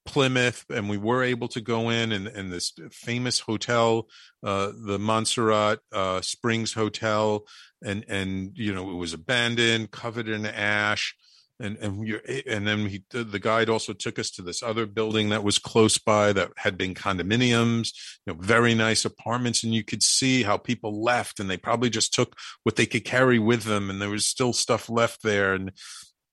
Plymouth, 0.10 0.66
and 0.72 0.90
we 0.90 0.98
were 0.98 1.24
able 1.24 1.48
to 1.50 1.62
go 1.62 1.90
in 1.90 2.12
and, 2.12 2.28
and 2.28 2.52
this 2.52 2.74
famous 2.92 3.42
hotel, 3.42 4.08
uh, 4.44 4.72
the 4.86 4.98
Montserrat 4.98 5.80
uh, 5.92 6.20
Springs 6.22 6.74
Hotel, 6.74 7.46
and 7.84 8.04
and 8.08 8.58
you 8.58 8.74
know 8.74 8.90
it 8.90 8.96
was 8.96 9.14
abandoned, 9.14 9.92
covered 9.92 10.28
in 10.28 10.48
ash, 10.48 11.16
and 11.60 11.78
and 11.78 12.00
we 12.00 12.20
and 12.48 12.68
then 12.68 12.88
he 12.88 13.04
the 13.12 13.40
guide 13.40 13.70
also 13.70 13.94
took 13.94 14.18
us 14.18 14.32
to 14.32 14.42
this 14.42 14.64
other 14.64 14.88
building 14.88 15.30
that 15.30 15.44
was 15.44 15.60
close 15.60 16.00
by 16.00 16.34
that 16.34 16.50
had 16.58 16.76
been 16.76 16.96
condominiums, 16.96 17.94
you 18.26 18.34
know, 18.34 18.40
very 18.42 18.74
nice 18.74 19.06
apartments, 19.06 19.64
and 19.64 19.76
you 19.76 19.84
could 19.84 20.02
see 20.02 20.42
how 20.42 20.58
people 20.58 21.04
left, 21.04 21.40
and 21.40 21.48
they 21.50 21.58
probably 21.58 21.92
just 21.92 22.16
took 22.16 22.36
what 22.64 22.78
they 22.78 22.88
could 22.88 23.06
carry 23.06 23.38
with 23.38 23.64
them, 23.64 23.92
and 23.92 24.02
there 24.02 24.10
was 24.10 24.26
still 24.26 24.54
stuff 24.54 24.90
left 24.90 25.22
there, 25.22 25.54
and 25.54 25.72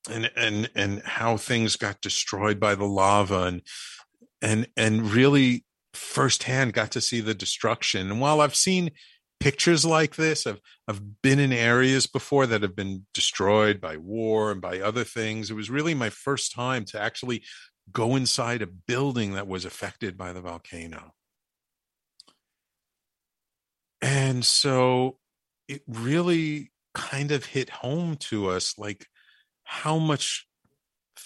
and 0.08 0.30
and 0.36 0.70
and 0.74 1.02
how 1.02 1.36
things 1.36 1.76
got 1.76 2.00
destroyed 2.00 2.60
by 2.60 2.74
the 2.74 2.84
lava 2.84 3.44
and 3.44 3.62
and 4.42 4.68
and 4.76 5.10
really 5.10 5.64
firsthand 5.94 6.72
got 6.72 6.90
to 6.92 7.00
see 7.00 7.20
the 7.20 7.34
destruction. 7.34 8.10
And 8.10 8.20
while 8.20 8.40
i've 8.40 8.56
seen 8.56 8.90
pictures 9.38 9.84
like 9.84 10.16
this 10.16 10.46
i've 10.46 10.60
i've 10.88 11.20
been 11.20 11.38
in 11.38 11.52
areas 11.52 12.06
before 12.06 12.46
that 12.46 12.62
have 12.62 12.74
been 12.74 13.04
destroyed 13.12 13.82
by 13.82 13.94
war 13.98 14.50
and 14.50 14.62
by 14.62 14.80
other 14.80 15.04
things 15.04 15.50
it 15.50 15.54
was 15.54 15.68
really 15.68 15.92
my 15.92 16.08
first 16.08 16.54
time 16.54 16.86
to 16.86 16.98
actually 16.98 17.42
go 17.92 18.16
inside 18.16 18.62
a 18.62 18.66
building 18.66 19.32
that 19.34 19.46
was 19.46 19.64
affected 19.64 20.16
by 20.16 20.32
the 20.32 20.40
volcano. 20.40 21.12
And 24.02 24.44
so 24.44 25.18
it 25.68 25.82
really 25.86 26.72
kind 26.94 27.30
of 27.30 27.44
hit 27.44 27.70
home 27.70 28.16
to 28.16 28.48
us 28.50 28.78
like 28.78 29.06
how 29.66 29.98
much 29.98 30.46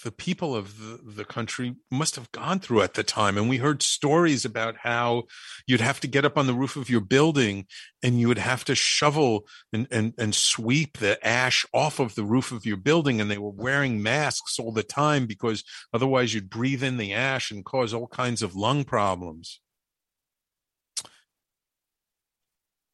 the 0.03 0.11
people 0.11 0.55
of 0.55 0.79
the, 0.79 0.99
the, 1.11 1.25
country 1.25 1.75
must 1.91 2.15
have 2.15 2.31
gone 2.31 2.59
through 2.59 2.81
at 2.81 2.95
the 2.95 3.03
time. 3.03 3.37
And 3.37 3.47
we 3.47 3.57
heard 3.57 3.83
stories 3.83 4.45
about 4.45 4.75
how 4.77 5.23
you'd 5.67 5.81
have 5.81 5.99
to 5.99 6.07
get 6.07 6.25
up 6.25 6.37
on 6.37 6.47
the 6.47 6.55
roof 6.55 6.75
of 6.75 6.89
your 6.89 7.01
building 7.01 7.67
and 8.01 8.19
you 8.19 8.27
would 8.27 8.39
have 8.39 8.65
to 8.65 8.75
shovel 8.75 9.45
and, 9.71 9.87
and, 9.91 10.13
and 10.17 10.33
sweep 10.33 10.97
the 10.97 11.23
ash 11.25 11.65
off 11.71 11.99
of 11.99 12.15
the 12.15 12.23
roof 12.23 12.51
of 12.51 12.65
your 12.65 12.77
building. 12.77 13.21
And 13.21 13.29
they 13.29 13.37
were 13.37 13.51
wearing 13.51 14.01
masks 14.01 14.57
all 14.57 14.71
the 14.71 14.81
time 14.81 15.27
because 15.27 15.63
otherwise 15.93 16.33
you'd 16.33 16.49
breathe 16.49 16.83
in 16.83 16.97
the 16.97 17.13
ash 17.13 17.51
and 17.51 17.63
cause 17.63 17.93
all 17.93 18.07
kinds 18.07 18.41
of 18.41 18.55
lung 18.55 18.83
problems. 18.83 19.59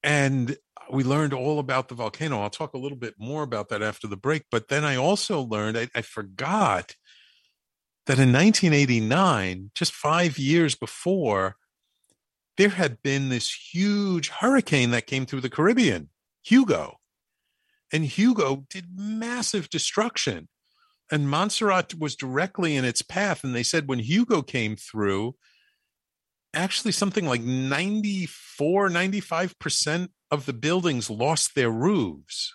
And 0.03 0.57
we 0.91 1.03
learned 1.03 1.33
all 1.33 1.59
about 1.59 1.87
the 1.87 1.95
volcano. 1.95 2.41
I'll 2.41 2.49
talk 2.49 2.73
a 2.73 2.77
little 2.77 2.97
bit 2.97 3.15
more 3.17 3.43
about 3.43 3.69
that 3.69 3.81
after 3.81 4.07
the 4.07 4.17
break. 4.17 4.43
But 4.51 4.67
then 4.69 4.83
I 4.83 4.95
also 4.95 5.41
learned, 5.41 5.77
I, 5.77 5.89
I 5.95 6.01
forgot 6.01 6.95
that 8.05 8.19
in 8.19 8.31
1989, 8.31 9.71
just 9.75 9.93
five 9.93 10.37
years 10.37 10.75
before, 10.75 11.57
there 12.57 12.69
had 12.69 13.01
been 13.03 13.29
this 13.29 13.53
huge 13.73 14.29
hurricane 14.29 14.91
that 14.91 15.07
came 15.07 15.25
through 15.25 15.41
the 15.41 15.49
Caribbean, 15.49 16.09
Hugo. 16.43 16.99
And 17.93 18.03
Hugo 18.03 18.65
did 18.69 18.97
massive 18.97 19.69
destruction. 19.69 20.47
And 21.11 21.29
Montserrat 21.29 21.95
was 21.99 22.15
directly 22.15 22.75
in 22.75 22.83
its 22.83 23.01
path. 23.01 23.43
And 23.43 23.55
they 23.55 23.63
said 23.63 23.87
when 23.87 23.99
Hugo 23.99 24.41
came 24.41 24.75
through, 24.75 25.35
actually 26.57 26.91
something 26.91 27.25
like 27.25 27.41
94, 27.41 28.89
95% 28.89 30.09
of 30.31 30.45
the 30.45 30.53
buildings 30.53 31.09
lost 31.09 31.55
their 31.55 31.69
roofs. 31.69 32.53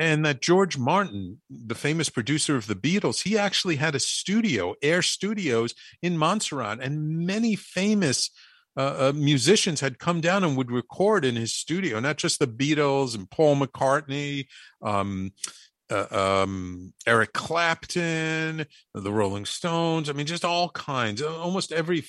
And 0.00 0.24
that 0.24 0.42
George 0.42 0.78
Martin, 0.78 1.40
the 1.50 1.74
famous 1.74 2.08
producer 2.08 2.56
of 2.56 2.66
the 2.66 2.76
Beatles, 2.76 3.22
he 3.22 3.36
actually 3.36 3.76
had 3.76 3.94
a 3.94 4.00
studio, 4.00 4.74
Air 4.82 5.02
Studios 5.02 5.74
in 6.02 6.18
Montserrat, 6.18 6.80
and 6.80 7.26
many 7.26 7.56
famous 7.56 8.30
uh, 8.76 9.08
uh, 9.08 9.12
musicians 9.12 9.80
had 9.80 9.98
come 9.98 10.20
down 10.20 10.44
and 10.44 10.56
would 10.56 10.70
record 10.70 11.24
in 11.24 11.34
his 11.34 11.52
studio, 11.52 11.98
not 11.98 12.16
just 12.16 12.38
the 12.38 12.46
Beatles 12.46 13.16
and 13.16 13.28
Paul 13.28 13.56
McCartney, 13.56 14.46
um, 14.82 15.32
uh, 15.90 16.42
um, 16.42 16.92
Eric 17.06 17.32
Clapton, 17.32 18.66
the 18.94 19.12
Rolling 19.12 19.44
Stones. 19.44 20.08
I 20.08 20.12
mean, 20.12 20.26
just 20.26 20.44
all 20.44 20.68
kinds. 20.70 21.22
Almost 21.22 21.72
every 21.72 22.04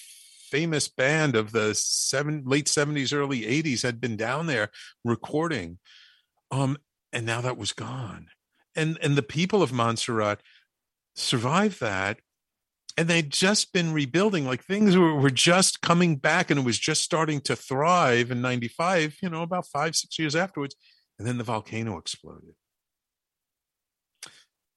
famous 0.49 0.87
band 0.87 1.35
of 1.35 1.51
the 1.51 1.73
seven 1.75 2.43
late 2.45 2.65
70s 2.65 3.13
early 3.13 3.41
80s 3.41 3.83
had 3.83 4.01
been 4.01 4.17
down 4.17 4.47
there 4.47 4.69
recording 5.05 5.77
um 6.51 6.75
and 7.13 7.25
now 7.25 7.39
that 7.39 7.57
was 7.57 7.71
gone 7.71 8.27
and 8.75 8.97
and 9.01 9.15
the 9.15 9.21
people 9.21 9.61
of 9.61 9.71
montserrat 9.71 10.41
survived 11.15 11.79
that 11.81 12.19
and 12.97 13.07
they'd 13.07 13.29
just 13.29 13.71
been 13.71 13.93
rebuilding 13.93 14.45
like 14.45 14.63
things 14.63 14.97
were, 14.97 15.13
were 15.13 15.29
just 15.29 15.81
coming 15.81 16.15
back 16.15 16.49
and 16.49 16.59
it 16.59 16.65
was 16.65 16.79
just 16.79 17.01
starting 17.01 17.39
to 17.41 17.55
thrive 17.55 18.31
in 18.31 18.41
95 18.41 19.17
you 19.21 19.29
know 19.29 19.43
about 19.43 19.67
five 19.67 19.95
six 19.95 20.17
years 20.17 20.35
afterwards 20.35 20.75
and 21.19 21.27
then 21.27 21.37
the 21.37 21.43
volcano 21.43 21.97
exploded 21.97 22.55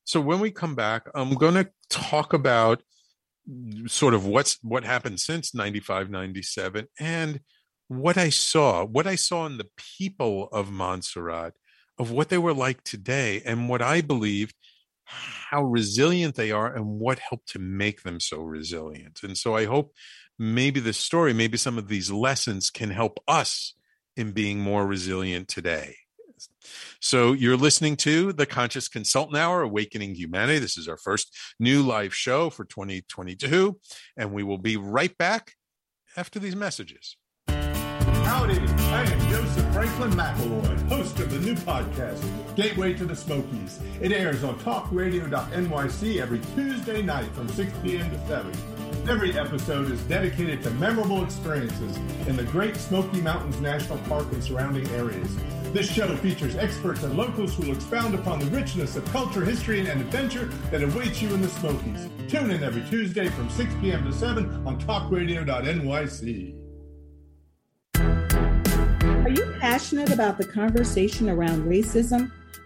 so 0.04 0.20
when 0.20 0.40
we 0.40 0.50
come 0.50 0.74
back 0.74 1.08
i'm 1.14 1.34
going 1.34 1.54
to 1.54 1.68
talk 1.90 2.32
about 2.32 2.82
sort 3.86 4.14
of 4.14 4.24
what's 4.24 4.58
what 4.62 4.84
happened 4.84 5.18
since 5.18 5.54
95 5.54 6.10
97 6.10 6.86
and 7.00 7.40
what 7.88 8.16
i 8.16 8.28
saw 8.28 8.84
what 8.84 9.06
i 9.06 9.14
saw 9.14 9.46
in 9.46 9.58
the 9.58 9.68
people 9.98 10.48
of 10.52 10.70
montserrat 10.70 11.54
of 11.98 12.10
what 12.10 12.28
they 12.28 12.38
were 12.38 12.54
like 12.54 12.82
today 12.84 13.42
and 13.44 13.68
what 13.68 13.82
i 13.82 14.00
believed 14.00 14.54
how 15.04 15.62
resilient 15.64 16.36
they 16.36 16.50
are 16.50 16.74
and 16.74 16.86
what 16.86 17.18
helped 17.18 17.48
to 17.48 17.58
make 17.58 18.02
them 18.02 18.18
so 18.20 18.40
resilient. 18.40 19.20
And 19.22 19.36
so 19.36 19.54
i 19.54 19.66
hope 19.66 19.92
maybe 20.38 20.80
the 20.80 20.92
story 20.92 21.32
maybe 21.32 21.58
some 21.58 21.78
of 21.78 21.88
these 21.88 22.10
lessons 22.10 22.70
can 22.70 22.90
help 22.90 23.18
us 23.28 23.74
in 24.16 24.32
being 24.32 24.58
more 24.58 24.86
resilient 24.86 25.48
today 25.48 25.94
so 27.02 27.32
you're 27.32 27.56
listening 27.56 27.96
to 27.96 28.32
the 28.32 28.46
Conscious 28.46 28.88
Consultant 28.88 29.36
Hour, 29.36 29.62
Awakening 29.62 30.14
Humanity. 30.14 30.60
This 30.60 30.78
is 30.78 30.88
our 30.88 30.96
first 30.96 31.36
new 31.58 31.82
live 31.82 32.14
show 32.14 32.48
for 32.48 32.64
2022, 32.64 33.76
and 34.16 34.32
we 34.32 34.44
will 34.44 34.56
be 34.56 34.76
right 34.76 35.16
back 35.18 35.54
after 36.16 36.38
these 36.38 36.54
messages. 36.54 37.16
Howdy, 37.48 38.56
I 38.56 39.02
am 39.02 39.30
Joseph 39.30 39.72
Franklin 39.72 40.12
McElroy, 40.12 40.88
host 40.88 41.18
of 41.18 41.32
the 41.32 41.40
new 41.40 41.54
podcast, 41.54 42.24
Gateway 42.54 42.94
to 42.94 43.04
the 43.04 43.16
Smokies. 43.16 43.80
It 44.00 44.12
airs 44.12 44.44
on 44.44 44.58
talkradio.nyc 44.60 46.20
every 46.20 46.40
Tuesday 46.54 47.02
night 47.02 47.30
from 47.34 47.48
6 47.48 47.72
p.m. 47.82 48.08
to 48.10 48.26
7. 48.28 48.52
Every 49.08 49.36
episode 49.36 49.90
is 49.90 50.00
dedicated 50.04 50.62
to 50.62 50.70
memorable 50.70 51.24
experiences 51.24 51.96
in 52.28 52.36
the 52.36 52.44
Great 52.44 52.76
Smoky 52.76 53.20
Mountains 53.20 53.60
National 53.60 53.98
Park 53.98 54.30
and 54.32 54.42
surrounding 54.42 54.88
areas. 54.90 55.28
This 55.72 55.90
show 55.90 56.14
features 56.16 56.54
experts 56.54 57.02
and 57.02 57.16
locals 57.16 57.54
who 57.54 57.62
will 57.62 57.74
expound 57.74 58.14
upon 58.14 58.40
the 58.40 58.44
richness 58.46 58.94
of 58.94 59.06
culture, 59.06 59.42
history, 59.42 59.80
and 59.80 60.02
adventure 60.02 60.44
that 60.70 60.82
awaits 60.82 61.22
you 61.22 61.32
in 61.32 61.40
the 61.40 61.48
Smokies. 61.48 62.10
Tune 62.28 62.50
in 62.50 62.62
every 62.62 62.82
Tuesday 62.90 63.30
from 63.30 63.48
6 63.48 63.72
p.m. 63.80 64.04
to 64.04 64.12
7 64.12 64.66
on 64.66 64.78
talkradio.nyc. 64.78 66.54
Are 69.24 69.30
you 69.30 69.54
passionate 69.60 70.12
about 70.12 70.36
the 70.36 70.44
conversation 70.44 71.30
around 71.30 71.64
racism? 71.64 72.30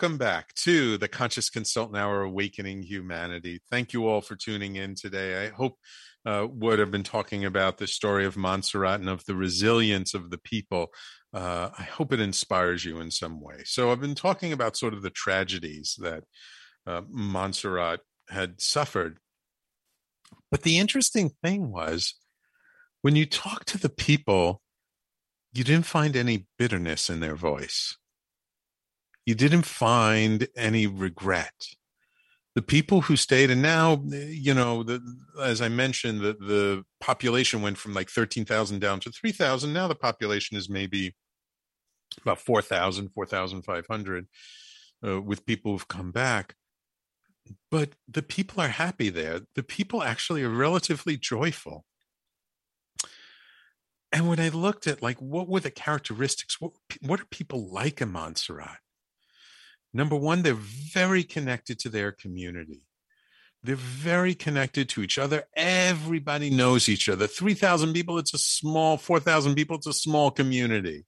Welcome 0.00 0.16
back 0.16 0.54
to 0.54 0.96
the 0.96 1.08
Conscious 1.08 1.50
Consultant 1.50 1.98
Hour 1.98 2.22
Awakening 2.22 2.82
Humanity. 2.84 3.60
Thank 3.70 3.92
you 3.92 4.08
all 4.08 4.22
for 4.22 4.34
tuning 4.34 4.76
in 4.76 4.94
today. 4.94 5.44
I 5.44 5.50
hope 5.50 5.76
uh, 6.24 6.44
what 6.44 6.80
I've 6.80 6.90
been 6.90 7.02
talking 7.02 7.44
about, 7.44 7.76
the 7.76 7.86
story 7.86 8.24
of 8.24 8.34
Montserrat 8.34 9.00
and 9.00 9.10
of 9.10 9.22
the 9.26 9.34
resilience 9.34 10.14
of 10.14 10.30
the 10.30 10.38
people, 10.38 10.86
uh, 11.34 11.68
I 11.78 11.82
hope 11.82 12.14
it 12.14 12.20
inspires 12.20 12.82
you 12.82 12.98
in 13.00 13.10
some 13.10 13.42
way. 13.42 13.56
So 13.66 13.92
I've 13.92 14.00
been 14.00 14.14
talking 14.14 14.54
about 14.54 14.74
sort 14.74 14.94
of 14.94 15.02
the 15.02 15.10
tragedies 15.10 15.96
that 15.98 16.24
uh, 16.86 17.02
Montserrat 17.10 18.00
had 18.30 18.58
suffered. 18.62 19.18
But 20.50 20.62
the 20.62 20.78
interesting 20.78 21.32
thing 21.44 21.70
was 21.70 22.14
when 23.02 23.16
you 23.16 23.26
talk 23.26 23.66
to 23.66 23.78
the 23.78 23.90
people, 23.90 24.62
you 25.52 25.62
didn't 25.62 25.84
find 25.84 26.16
any 26.16 26.46
bitterness 26.58 27.10
in 27.10 27.20
their 27.20 27.36
voice 27.36 27.98
you 29.30 29.36
didn't 29.36 29.62
find 29.62 30.48
any 30.56 30.88
regret. 30.88 31.54
The 32.56 32.62
people 32.62 33.02
who 33.02 33.14
stayed, 33.14 33.48
and 33.48 33.62
now, 33.62 34.02
you 34.04 34.52
know, 34.52 34.82
the, 34.82 35.00
as 35.40 35.62
I 35.62 35.68
mentioned, 35.68 36.20
the, 36.20 36.32
the 36.32 36.84
population 37.00 37.62
went 37.62 37.78
from 37.78 37.94
like 37.94 38.10
13,000 38.10 38.80
down 38.80 38.98
to 38.98 39.12
3,000. 39.12 39.72
Now 39.72 39.86
the 39.86 39.94
population 39.94 40.56
is 40.56 40.68
maybe 40.68 41.14
about 42.22 42.40
4,000, 42.40 43.10
4,500 43.10 44.26
uh, 45.06 45.20
with 45.22 45.46
people 45.46 45.70
who've 45.70 45.86
come 45.86 46.10
back. 46.10 46.56
But 47.70 47.90
the 48.08 48.22
people 48.22 48.60
are 48.60 48.68
happy 48.68 49.10
there. 49.10 49.42
The 49.54 49.62
people 49.62 50.02
actually 50.02 50.42
are 50.42 50.48
relatively 50.50 51.16
joyful. 51.16 51.84
And 54.10 54.28
when 54.28 54.40
I 54.40 54.48
looked 54.48 54.88
at 54.88 55.04
like 55.04 55.22
what 55.22 55.48
were 55.48 55.60
the 55.60 55.70
characteristics, 55.70 56.60
what 56.60 56.72
what 57.00 57.20
are 57.20 57.26
people 57.26 57.72
like 57.72 58.00
in 58.00 58.10
Montserrat? 58.10 58.78
Number 59.92 60.16
one, 60.16 60.42
they're 60.42 60.54
very 60.54 61.24
connected 61.24 61.78
to 61.80 61.88
their 61.88 62.12
community. 62.12 62.82
They're 63.62 63.76
very 63.76 64.34
connected 64.34 64.88
to 64.90 65.02
each 65.02 65.18
other. 65.18 65.44
Everybody 65.54 66.48
knows 66.48 66.88
each 66.88 67.08
other. 67.08 67.26
3,000 67.26 67.92
people, 67.92 68.18
it's 68.18 68.32
a 68.32 68.38
small, 68.38 68.96
4,000 68.96 69.54
people, 69.54 69.76
it's 69.76 69.86
a 69.86 69.92
small 69.92 70.30
community. 70.30 71.04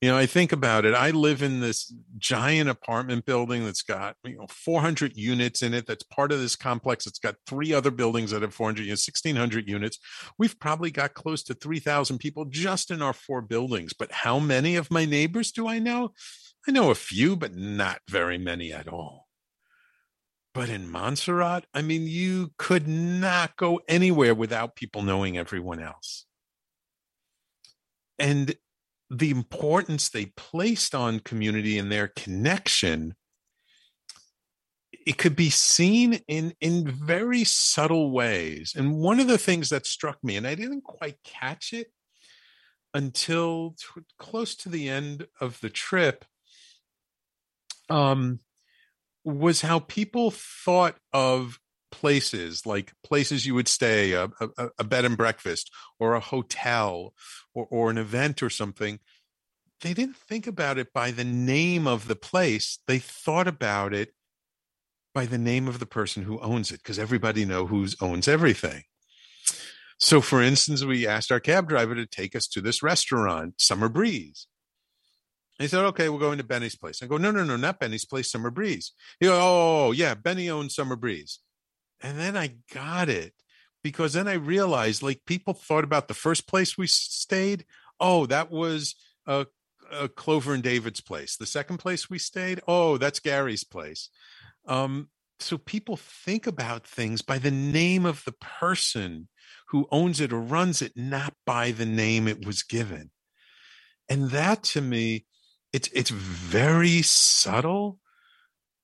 You 0.00 0.10
know, 0.10 0.18
I 0.18 0.26
think 0.26 0.52
about 0.52 0.84
it. 0.84 0.92
I 0.92 1.12
live 1.12 1.40
in 1.40 1.60
this 1.60 1.94
giant 2.18 2.68
apartment 2.68 3.24
building 3.24 3.64
that's 3.64 3.82
got, 3.82 4.16
you 4.24 4.36
know, 4.36 4.46
400 4.48 5.16
units 5.16 5.62
in 5.62 5.72
it. 5.72 5.86
That's 5.86 6.02
part 6.02 6.32
of 6.32 6.40
this 6.40 6.56
complex. 6.56 7.06
It's 7.06 7.20
got 7.20 7.36
three 7.46 7.72
other 7.72 7.90
buildings 7.90 8.32
that 8.32 8.42
have 8.42 8.52
400 8.52 8.82
units, 8.82 9.08
1,600 9.08 9.68
units. 9.68 9.98
We've 10.36 10.58
probably 10.58 10.90
got 10.90 11.14
close 11.14 11.42
to 11.44 11.54
3,000 11.54 12.18
people 12.18 12.44
just 12.44 12.90
in 12.90 13.02
our 13.02 13.12
four 13.12 13.40
buildings. 13.40 13.92
But 13.94 14.12
how 14.12 14.38
many 14.38 14.76
of 14.76 14.90
my 14.90 15.04
neighbors 15.06 15.52
do 15.52 15.68
I 15.68 15.78
know? 15.78 16.12
I 16.66 16.72
know 16.72 16.90
a 16.90 16.94
few, 16.94 17.36
but 17.36 17.54
not 17.54 18.00
very 18.08 18.38
many 18.38 18.72
at 18.72 18.88
all. 18.88 19.28
But 20.54 20.68
in 20.68 20.88
Montserrat, 20.88 21.66
I 21.74 21.82
mean, 21.82 22.06
you 22.06 22.52
could 22.58 22.86
not 22.86 23.56
go 23.56 23.80
anywhere 23.88 24.34
without 24.34 24.76
people 24.76 25.02
knowing 25.02 25.36
everyone 25.36 25.80
else. 25.80 26.26
And 28.18 28.54
the 29.10 29.30
importance 29.30 30.08
they 30.08 30.26
placed 30.36 30.94
on 30.94 31.20
community 31.20 31.78
and 31.78 31.90
their 31.90 32.08
connection 32.08 33.14
it 35.06 35.18
could 35.18 35.36
be 35.36 35.50
seen 35.50 36.14
in 36.28 36.54
in 36.60 36.88
very 36.88 37.44
subtle 37.44 38.10
ways 38.10 38.72
and 38.76 38.96
one 38.96 39.20
of 39.20 39.28
the 39.28 39.36
things 39.36 39.68
that 39.68 39.86
struck 39.86 40.22
me 40.24 40.36
and 40.36 40.46
i 40.46 40.54
didn't 40.54 40.82
quite 40.82 41.16
catch 41.22 41.72
it 41.72 41.92
until 42.94 43.74
t- 43.78 44.00
close 44.18 44.54
to 44.54 44.68
the 44.68 44.88
end 44.88 45.26
of 45.40 45.60
the 45.60 45.68
trip 45.68 46.24
um, 47.90 48.40
was 49.24 49.60
how 49.62 49.78
people 49.78 50.30
thought 50.30 50.96
of 51.12 51.58
places 51.90 52.66
like 52.66 52.92
places 53.04 53.46
you 53.46 53.54
would 53.54 53.68
stay 53.68 54.12
a, 54.12 54.28
a, 54.40 54.68
a 54.80 54.84
bed 54.84 55.04
and 55.04 55.16
breakfast 55.16 55.70
or 56.00 56.14
a 56.14 56.20
hotel 56.20 57.14
or, 57.54 57.66
or 57.70 57.90
an 57.90 57.98
event 57.98 58.42
or 58.42 58.50
something. 58.50 58.98
They 59.80 59.94
didn't 59.94 60.16
think 60.16 60.46
about 60.46 60.76
it 60.76 60.92
by 60.92 61.12
the 61.12 61.24
name 61.24 61.86
of 61.86 62.08
the 62.08 62.16
place. 62.16 62.78
They 62.88 62.98
thought 62.98 63.46
about 63.46 63.94
it 63.94 64.12
by 65.14 65.26
the 65.26 65.38
name 65.38 65.68
of 65.68 65.78
the 65.78 65.86
person 65.86 66.24
who 66.24 66.40
owns 66.40 66.72
it 66.72 66.82
because 66.82 66.98
everybody 66.98 67.44
know 67.44 67.66
who 67.66 67.86
owns 68.00 68.26
everything. 68.26 68.82
So 69.98 70.20
for 70.20 70.42
instance 70.42 70.84
we 70.84 71.06
asked 71.06 71.30
our 71.30 71.40
cab 71.40 71.68
driver 71.68 71.94
to 71.94 72.06
take 72.06 72.34
us 72.34 72.48
to 72.48 72.60
this 72.60 72.82
restaurant 72.82 73.60
summer 73.60 73.88
breeze 73.88 74.48
he 75.58 75.68
said, 75.68 75.84
okay, 75.86 76.08
we're 76.08 76.18
going 76.18 76.38
to 76.38 76.44
Benny's 76.44 76.76
place. 76.76 77.02
I 77.02 77.06
go, 77.06 77.16
no, 77.16 77.30
no, 77.30 77.44
no, 77.44 77.56
not 77.56 77.78
Benny's 77.78 78.04
place, 78.04 78.30
Summer 78.30 78.50
Breeze. 78.50 78.92
He 79.20 79.26
goes, 79.26 79.38
oh, 79.40 79.92
yeah, 79.92 80.14
Benny 80.14 80.50
owns 80.50 80.74
Summer 80.74 80.96
Breeze. 80.96 81.38
And 82.02 82.18
then 82.18 82.36
I 82.36 82.56
got 82.72 83.08
it 83.08 83.32
because 83.82 84.14
then 84.14 84.26
I 84.26 84.34
realized 84.34 85.02
like 85.02 85.20
people 85.26 85.54
thought 85.54 85.84
about 85.84 86.08
the 86.08 86.14
first 86.14 86.48
place 86.48 86.76
we 86.76 86.86
stayed. 86.86 87.64
Oh, 88.00 88.26
that 88.26 88.50
was 88.50 88.96
uh, 89.26 89.44
Clover 90.16 90.54
and 90.54 90.62
David's 90.62 91.00
place. 91.00 91.36
The 91.36 91.46
second 91.46 91.78
place 91.78 92.10
we 92.10 92.18
stayed, 92.18 92.60
oh, 92.66 92.98
that's 92.98 93.20
Gary's 93.20 93.64
place. 93.64 94.08
Um, 94.66 95.08
so 95.38 95.58
people 95.58 95.96
think 95.96 96.46
about 96.46 96.86
things 96.86 97.22
by 97.22 97.38
the 97.38 97.50
name 97.50 98.06
of 98.06 98.24
the 98.24 98.32
person 98.32 99.28
who 99.68 99.86
owns 99.90 100.20
it 100.20 100.32
or 100.32 100.40
runs 100.40 100.82
it, 100.82 100.92
not 100.96 101.34
by 101.44 101.70
the 101.70 101.86
name 101.86 102.26
it 102.26 102.44
was 102.44 102.62
given. 102.62 103.10
And 104.08 104.30
that 104.30 104.62
to 104.64 104.80
me, 104.80 105.26
it's 105.74 105.88
it's 105.92 106.10
very 106.10 107.02
subtle, 107.02 107.98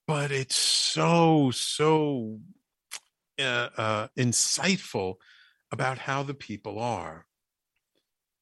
but 0.08 0.32
it's 0.32 0.56
so 0.56 1.52
so 1.52 2.40
uh, 3.38 3.68
uh, 3.76 4.08
insightful 4.18 5.14
about 5.70 5.98
how 5.98 6.24
the 6.24 6.34
people 6.34 6.80
are. 6.80 7.26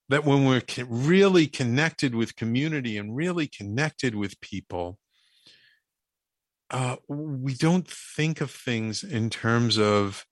That 0.09 0.25
when 0.25 0.47
we're 0.47 0.63
really 0.89 1.47
connected 1.47 2.15
with 2.15 2.37
community 2.37 2.97
and 2.97 3.15
really 3.15 3.47
connected 3.47 4.15
with 4.15 4.41
people, 4.41 4.99
uh, 6.71 6.97
we 7.07 7.53
don't 7.53 7.87
think 7.87 8.41
of 8.41 8.51
things 8.51 9.05
in 9.05 9.29
terms 9.29 9.79
of 9.79 10.25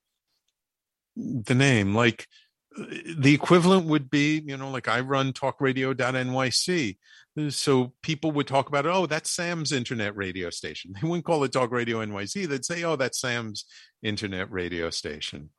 the 1.15 1.55
name. 1.55 1.95
Like 1.95 2.29
the 2.77 3.33
equivalent 3.33 3.87
would 3.87 4.11
be, 4.11 4.43
you 4.47 4.57
know, 4.57 4.71
like 4.71 4.89
I 4.89 5.01
run 5.01 5.33
talkradio.nyc. 5.33 6.97
Uh, 7.39 7.51
so 7.51 7.93
people 8.03 8.33
would 8.33 8.47
talk 8.47 8.69
about, 8.69 8.87
oh, 8.87 9.07
that's 9.07 9.31
Sam's 9.31 9.73
internet 9.73 10.17
radio 10.17 10.51
station. 10.51 10.93
They 11.01 11.09
wouldn't 11.09 11.25
call 11.25 11.45
it 11.45 11.53
Talk 11.53 11.71
Radio 11.71 12.05
NYC. 12.05 12.47
They'd 12.47 12.65
say, 12.65 12.85
oh, 12.85 12.97
that's 12.97 13.21
Sam's 13.21 13.65
internet 14.03 14.51
radio 14.51 14.91
station. 14.91 15.51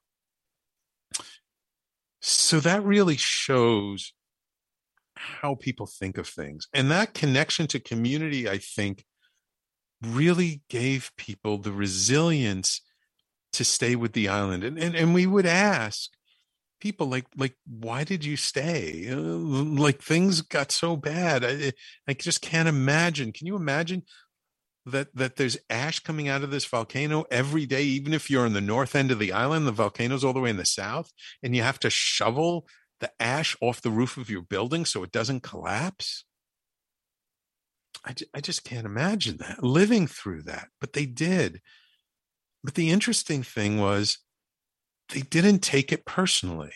So 2.22 2.59
that 2.59 2.84
really 2.84 3.18
shows 3.18 4.13
how 5.15 5.55
people 5.55 5.88
think 5.88 6.18
of 6.18 6.28
things. 6.28 6.68
And 6.74 6.91
that 6.91 7.13
connection 7.13 7.68
to 7.68 7.80
community, 7.80 8.49
I 8.49 8.57
think, 8.57 9.05
really 10.03 10.61
gave 10.70 11.11
people 11.18 11.57
the 11.57 11.72
resilience 11.72 12.82
to 13.53 13.63
stay 13.63 13.95
with 13.95 14.13
the 14.13 14.28
island. 14.28 14.63
And, 14.63 14.78
and, 14.78 14.95
and 14.95 15.13
we 15.13 15.26
would 15.26 15.47
ask 15.47 16.11
people 16.80 17.07
like, 17.07 17.25
like, 17.36 17.55
why 17.65 18.03
did 18.03 18.23
you 18.23 18.38
stay? 18.38 19.07
Uh, 19.09 19.17
like 19.17 20.01
things 20.01 20.41
got 20.41 20.71
so 20.71 20.95
bad. 20.95 21.43
I, 21.43 21.73
I 22.07 22.13
just 22.13 22.41
can't 22.41 22.67
imagine. 22.67 23.32
Can 23.32 23.47
you 23.47 23.55
imagine 23.55 24.03
that, 24.86 25.13
that 25.15 25.36
there's 25.36 25.57
ash 25.69 25.99
coming 25.99 26.28
out 26.28 26.43
of 26.43 26.51
this 26.51 26.65
volcano 26.65 27.25
every 27.30 27.65
day, 27.65 27.84
even 27.84 28.13
if 28.13 28.30
you're 28.30 28.45
on 28.45 28.53
the 28.53 28.61
north 28.61 28.95
end 28.95 29.11
of 29.11 29.19
the 29.19 29.34
island, 29.34 29.67
the 29.67 29.71
volcano's 29.71 30.23
all 30.23 30.34
the 30.34 30.39
way 30.39 30.49
in 30.49 30.57
the 30.57 30.65
south, 30.65 31.11
and 31.43 31.55
you 31.55 31.61
have 31.61 31.80
to 31.80 31.89
shovel 31.89 32.67
the 32.99 33.11
ash 33.19 33.55
off 33.61 33.82
the 33.82 33.91
roof 33.91 34.17
of 34.17 34.30
your 34.30 34.41
building 34.41 34.86
so 34.86 35.03
it 35.03 35.11
doesn't 35.11 35.43
collapse? 35.43 36.25
I, 38.05 38.13
I 38.34 38.39
just 38.39 38.63
can't 38.63 38.86
imagine 38.86 39.38
that 39.38 39.63
living 39.63 40.07
through 40.07 40.43
that, 40.43 40.69
but 40.80 40.93
they 40.93 41.05
did. 41.05 41.61
But 42.63 42.75
the 42.75 42.89
interesting 42.89 43.43
thing 43.43 43.80
was 43.80 44.19
they 45.13 45.21
didn't 45.21 45.59
take 45.59 45.91
it 45.91 46.05
personally. 46.05 46.73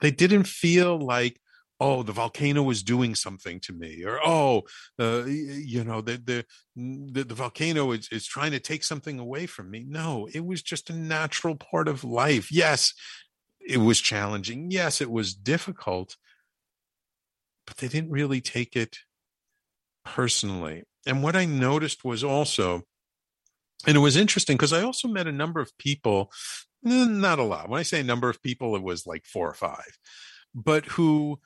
They 0.00 0.10
didn't 0.10 0.46
feel 0.46 0.98
like, 0.98 1.40
oh, 1.80 2.02
the 2.02 2.12
volcano 2.12 2.62
was 2.62 2.82
doing 2.82 3.14
something 3.14 3.60
to 3.60 3.72
me, 3.72 4.04
or 4.04 4.18
oh, 4.24 4.62
uh, 4.98 5.24
you 5.24 5.84
know, 5.84 6.00
the, 6.00 6.16
the 6.16 6.44
the, 6.76 7.24
the 7.24 7.34
volcano 7.34 7.92
is, 7.92 8.08
is 8.10 8.26
trying 8.26 8.52
to 8.52 8.60
take 8.60 8.84
something 8.84 9.18
away 9.18 9.46
from 9.46 9.70
me. 9.70 9.84
No, 9.86 10.28
it 10.32 10.44
was 10.44 10.62
just 10.62 10.90
a 10.90 10.94
natural 10.94 11.56
part 11.56 11.88
of 11.88 12.04
life. 12.04 12.50
Yes, 12.50 12.94
it 13.60 13.78
was 13.78 14.00
challenging. 14.00 14.70
Yes, 14.70 15.00
it 15.00 15.10
was 15.10 15.34
difficult, 15.34 16.16
but 17.66 17.76
they 17.78 17.88
didn't 17.88 18.10
really 18.10 18.40
take 18.40 18.76
it 18.76 18.98
personally. 20.04 20.84
And 21.06 21.22
what 21.22 21.36
I 21.36 21.44
noticed 21.44 22.04
was 22.04 22.24
also, 22.24 22.82
and 23.86 23.96
it 23.96 24.00
was 24.00 24.16
interesting 24.16 24.56
because 24.56 24.72
I 24.72 24.82
also 24.82 25.08
met 25.08 25.26
a 25.26 25.32
number 25.32 25.60
of 25.60 25.76
people, 25.78 26.32
not 26.82 27.38
a 27.38 27.44
lot. 27.44 27.68
When 27.68 27.80
I 27.80 27.84
say 27.84 28.00
a 28.00 28.04
number 28.04 28.30
of 28.30 28.42
people, 28.42 28.76
it 28.76 28.82
was 28.82 29.06
like 29.06 29.26
four 29.26 29.48
or 29.48 29.54
five, 29.54 29.98
but 30.54 30.86
who 30.86 31.40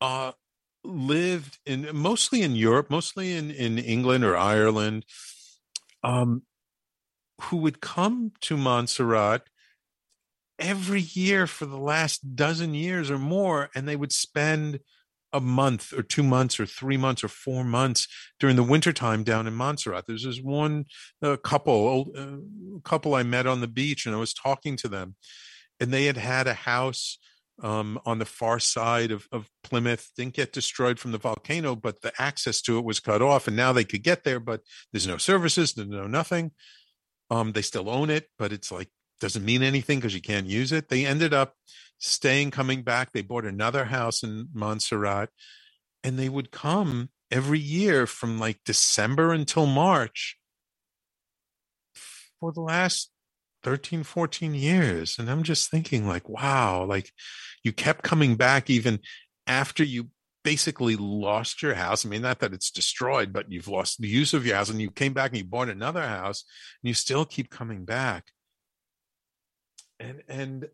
uh, 0.00 0.32
lived 0.84 1.58
in 1.66 1.88
mostly 1.92 2.42
in 2.42 2.56
Europe, 2.56 2.90
mostly 2.90 3.34
in, 3.34 3.50
in 3.50 3.78
England 3.78 4.24
or 4.24 4.36
Ireland, 4.36 5.04
um, 6.02 6.42
who 7.42 7.58
would 7.58 7.80
come 7.80 8.32
to 8.42 8.56
Montserrat 8.56 9.42
every 10.58 11.00
year 11.00 11.46
for 11.46 11.66
the 11.66 11.78
last 11.78 12.36
dozen 12.36 12.74
years 12.74 13.10
or 13.10 13.18
more, 13.18 13.70
and 13.74 13.86
they 13.86 13.96
would 13.96 14.12
spend 14.12 14.80
a 15.36 15.40
month 15.40 15.92
or 15.92 16.02
two 16.02 16.22
months 16.22 16.58
or 16.58 16.66
three 16.66 16.96
months 16.96 17.22
or 17.22 17.28
four 17.28 17.62
months 17.62 18.08
during 18.40 18.56
the 18.56 18.62
wintertime 18.62 19.22
down 19.22 19.46
in 19.46 19.54
Montserrat. 19.54 20.04
There's 20.06 20.24
this 20.24 20.40
one 20.40 20.86
uh, 21.22 21.36
couple, 21.36 21.74
old 21.74 22.16
uh, 22.16 22.80
couple 22.84 23.14
I 23.14 23.22
met 23.22 23.46
on 23.46 23.60
the 23.60 23.68
beach, 23.68 24.06
and 24.06 24.14
I 24.14 24.18
was 24.18 24.32
talking 24.32 24.76
to 24.78 24.88
them, 24.88 25.16
and 25.78 25.92
they 25.92 26.06
had 26.06 26.16
had 26.16 26.46
a 26.46 26.54
house 26.54 27.18
um, 27.62 27.98
on 28.06 28.18
the 28.18 28.24
far 28.24 28.58
side 28.58 29.10
of, 29.10 29.26
of 29.30 29.48
Plymouth. 29.62 30.10
Didn't 30.16 30.34
get 30.34 30.52
destroyed 30.52 30.98
from 30.98 31.12
the 31.12 31.18
volcano, 31.18 31.76
but 31.76 32.00
the 32.00 32.12
access 32.18 32.62
to 32.62 32.78
it 32.78 32.84
was 32.84 33.00
cut 33.00 33.22
off, 33.22 33.46
and 33.46 33.56
now 33.56 33.72
they 33.72 33.84
could 33.84 34.02
get 34.02 34.24
there, 34.24 34.40
but 34.40 34.62
there's 34.92 35.06
no 35.06 35.18
services, 35.18 35.74
there's 35.74 35.88
no 35.88 36.06
nothing. 36.06 36.52
Um, 37.28 37.52
they 37.52 37.62
still 37.62 37.90
own 37.90 38.08
it, 38.08 38.28
but 38.38 38.52
it's 38.52 38.70
like 38.70 38.88
doesn't 39.20 39.44
mean 39.44 39.62
anything 39.62 39.98
because 39.98 40.14
you 40.14 40.20
can't 40.20 40.46
use 40.46 40.72
it. 40.72 40.88
They 40.88 41.06
ended 41.06 41.32
up 41.32 41.54
staying, 41.98 42.50
coming 42.50 42.82
back. 42.82 43.12
They 43.12 43.22
bought 43.22 43.44
another 43.44 43.86
house 43.86 44.22
in 44.22 44.48
Montserrat 44.52 45.30
and 46.04 46.18
they 46.18 46.28
would 46.28 46.50
come 46.50 47.10
every 47.30 47.58
year 47.58 48.06
from 48.06 48.38
like 48.38 48.60
December 48.64 49.32
until 49.32 49.66
March 49.66 50.36
for 52.40 52.52
the 52.52 52.60
last 52.60 53.10
13, 53.62 54.04
14 54.04 54.54
years. 54.54 55.18
And 55.18 55.30
I'm 55.30 55.42
just 55.42 55.70
thinking, 55.70 56.06
like, 56.06 56.28
wow, 56.28 56.84
like 56.84 57.10
you 57.64 57.72
kept 57.72 58.02
coming 58.02 58.36
back 58.36 58.70
even 58.70 59.00
after 59.46 59.82
you 59.82 60.10
basically 60.44 60.94
lost 60.94 61.62
your 61.62 61.74
house. 61.74 62.06
I 62.06 62.08
mean, 62.08 62.22
not 62.22 62.38
that 62.38 62.52
it's 62.52 62.70
destroyed, 62.70 63.32
but 63.32 63.50
you've 63.50 63.66
lost 63.66 64.00
the 64.00 64.06
use 64.06 64.32
of 64.32 64.46
your 64.46 64.54
house 64.54 64.70
and 64.70 64.80
you 64.80 64.90
came 64.90 65.12
back 65.12 65.30
and 65.30 65.38
you 65.38 65.44
bought 65.44 65.68
another 65.68 66.02
house 66.02 66.44
and 66.82 66.88
you 66.88 66.94
still 66.94 67.24
keep 67.24 67.50
coming 67.50 67.84
back 67.84 68.26
and 69.98 70.22
and 70.28 70.68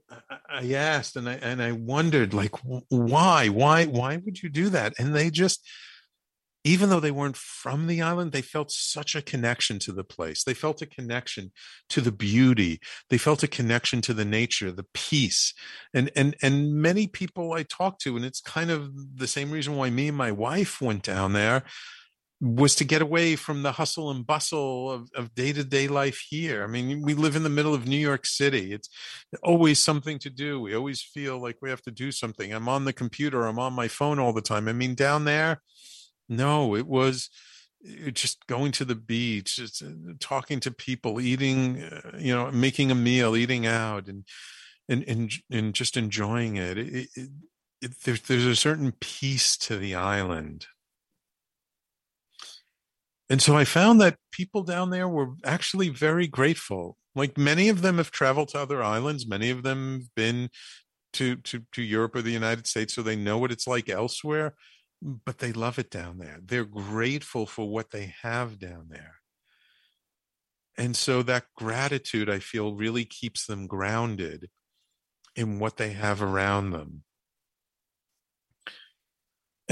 I 0.48 0.72
asked 0.74 1.16
and 1.16 1.28
I 1.28 1.34
and 1.34 1.62
I 1.62 1.72
wondered 1.72 2.34
like 2.34 2.54
why 2.88 3.48
why 3.48 3.86
why 3.86 4.16
would 4.16 4.42
you 4.42 4.48
do 4.48 4.68
that? 4.70 4.94
And 4.98 5.14
they 5.14 5.30
just 5.30 5.68
even 6.64 6.90
though 6.90 7.00
they 7.00 7.10
weren't 7.10 7.36
from 7.36 7.88
the 7.88 8.00
island 8.02 8.30
they 8.30 8.42
felt 8.42 8.70
such 8.70 9.14
a 9.16 9.22
connection 9.22 9.78
to 9.80 9.92
the 9.92 10.04
place. 10.04 10.44
They 10.44 10.54
felt 10.54 10.82
a 10.82 10.86
connection 10.86 11.52
to 11.90 12.00
the 12.00 12.12
beauty. 12.12 12.80
They 13.10 13.18
felt 13.18 13.42
a 13.42 13.48
connection 13.48 14.00
to 14.02 14.14
the 14.14 14.24
nature 14.24 14.70
the 14.72 14.86
peace. 14.94 15.54
And 15.94 16.10
and 16.16 16.36
and 16.42 16.74
many 16.74 17.06
people 17.06 17.52
I 17.52 17.62
talked 17.62 18.00
to 18.02 18.16
and 18.16 18.24
it's 18.24 18.40
kind 18.40 18.70
of 18.70 18.90
the 19.16 19.28
same 19.28 19.50
reason 19.50 19.76
why 19.76 19.90
me 19.90 20.08
and 20.08 20.16
my 20.16 20.32
wife 20.32 20.80
went 20.80 21.02
down 21.02 21.32
there 21.32 21.62
was 22.44 22.74
to 22.74 22.84
get 22.84 23.00
away 23.00 23.36
from 23.36 23.62
the 23.62 23.70
hustle 23.70 24.10
and 24.10 24.26
bustle 24.26 24.90
of, 24.90 25.08
of 25.14 25.32
day-to-day 25.34 25.86
life 25.86 26.20
here. 26.28 26.64
I 26.64 26.66
mean 26.66 27.02
we 27.02 27.14
live 27.14 27.36
in 27.36 27.44
the 27.44 27.48
middle 27.48 27.72
of 27.72 27.86
new 27.86 27.96
york 27.96 28.26
city. 28.26 28.72
It's 28.72 28.88
always 29.44 29.78
something 29.78 30.18
to 30.18 30.30
do. 30.30 30.60
We 30.60 30.74
always 30.74 31.00
feel 31.00 31.40
like 31.40 31.58
we 31.62 31.70
have 31.70 31.82
to 31.82 31.92
do 31.92 32.10
something. 32.10 32.52
I'm 32.52 32.68
on 32.68 32.84
the 32.84 32.92
computer. 32.92 33.46
I'm 33.46 33.60
on 33.60 33.72
my 33.74 33.86
phone 33.86 34.18
all 34.18 34.32
the 34.32 34.42
time. 34.42 34.66
I 34.66 34.72
mean 34.72 34.96
down 34.96 35.24
there 35.24 35.62
no 36.28 36.74
it 36.74 36.86
was 36.86 37.30
eh, 37.86 38.10
just 38.10 38.46
going 38.46 38.72
to 38.72 38.84
the 38.84 38.94
beach 38.94 39.56
just 39.56 39.82
uh, 39.82 40.14
talking 40.18 40.58
to 40.60 40.70
people 40.70 41.20
eating 41.20 41.82
uh, 41.82 42.16
you 42.18 42.34
know 42.34 42.50
making 42.50 42.90
a 42.90 42.94
meal 42.94 43.36
eating 43.36 43.66
out 43.66 44.08
and 44.08 44.24
and 44.88 45.04
and, 45.06 45.32
and 45.50 45.74
just 45.74 45.96
enjoying 45.96 46.56
it, 46.56 46.76
it, 46.76 47.08
it, 47.14 47.28
it 47.80 47.92
there's, 48.04 48.22
there's 48.22 48.46
a 48.46 48.56
certain 48.56 48.92
peace 49.00 49.56
to 49.56 49.76
the 49.76 49.94
island 49.94 50.66
and 53.32 53.40
so 53.40 53.56
I 53.56 53.64
found 53.64 53.98
that 54.02 54.18
people 54.30 54.62
down 54.62 54.90
there 54.90 55.08
were 55.08 55.30
actually 55.42 55.88
very 55.88 56.26
grateful. 56.26 56.98
Like 57.14 57.38
many 57.38 57.70
of 57.70 57.80
them 57.80 57.96
have 57.96 58.10
traveled 58.10 58.48
to 58.48 58.58
other 58.58 58.82
islands, 58.82 59.26
many 59.26 59.48
of 59.48 59.62
them 59.62 60.00
have 60.00 60.14
been 60.14 60.50
to 61.14 61.36
to 61.36 61.62
to 61.72 61.80
Europe 61.80 62.14
or 62.14 62.20
the 62.20 62.30
United 62.30 62.66
States, 62.66 62.92
so 62.94 63.00
they 63.00 63.16
know 63.16 63.38
what 63.38 63.50
it's 63.50 63.66
like 63.66 63.88
elsewhere. 63.88 64.54
But 65.00 65.38
they 65.38 65.50
love 65.50 65.78
it 65.78 65.90
down 65.90 66.18
there. 66.18 66.40
They're 66.44 66.66
grateful 66.66 67.46
for 67.46 67.66
what 67.70 67.90
they 67.90 68.12
have 68.20 68.58
down 68.58 68.88
there. 68.90 69.14
And 70.76 70.94
so 70.94 71.22
that 71.22 71.46
gratitude, 71.56 72.28
I 72.28 72.38
feel, 72.38 72.74
really 72.74 73.06
keeps 73.06 73.46
them 73.46 73.66
grounded 73.66 74.50
in 75.34 75.58
what 75.58 75.78
they 75.78 75.94
have 75.94 76.20
around 76.20 76.72
them 76.72 77.04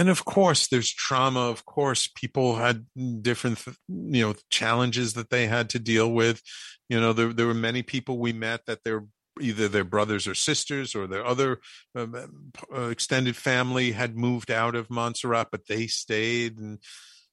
and 0.01 0.09
of 0.09 0.25
course 0.25 0.67
there's 0.69 0.91
trauma 0.91 1.41
of 1.41 1.65
course 1.67 2.09
people 2.09 2.57
had 2.57 2.87
different 3.21 3.63
you 3.89 4.27
know 4.27 4.35
challenges 4.49 5.13
that 5.13 5.31
they 5.31 5.47
had 5.47 5.69
to 5.69 5.79
deal 5.79 6.11
with 6.11 6.43
you 6.89 6.99
know 6.99 7.13
there, 7.13 7.33
there 7.33 7.47
were 7.47 7.55
many 7.55 7.83
people 7.83 8.19
we 8.19 8.33
met 8.33 8.65
that 8.67 8.81
they're 8.83 9.05
either 9.41 9.69
their 9.69 9.85
brothers 9.85 10.27
or 10.27 10.35
sisters 10.35 10.95
or 10.95 11.07
their 11.07 11.25
other 11.25 11.61
um, 11.95 12.51
uh, 12.75 12.89
extended 12.89 13.37
family 13.37 13.93
had 13.93 14.17
moved 14.17 14.51
out 14.51 14.75
of 14.75 14.91
montserrat 14.91 15.49
but 15.53 15.67
they 15.69 15.87
stayed 15.87 16.59
and 16.59 16.79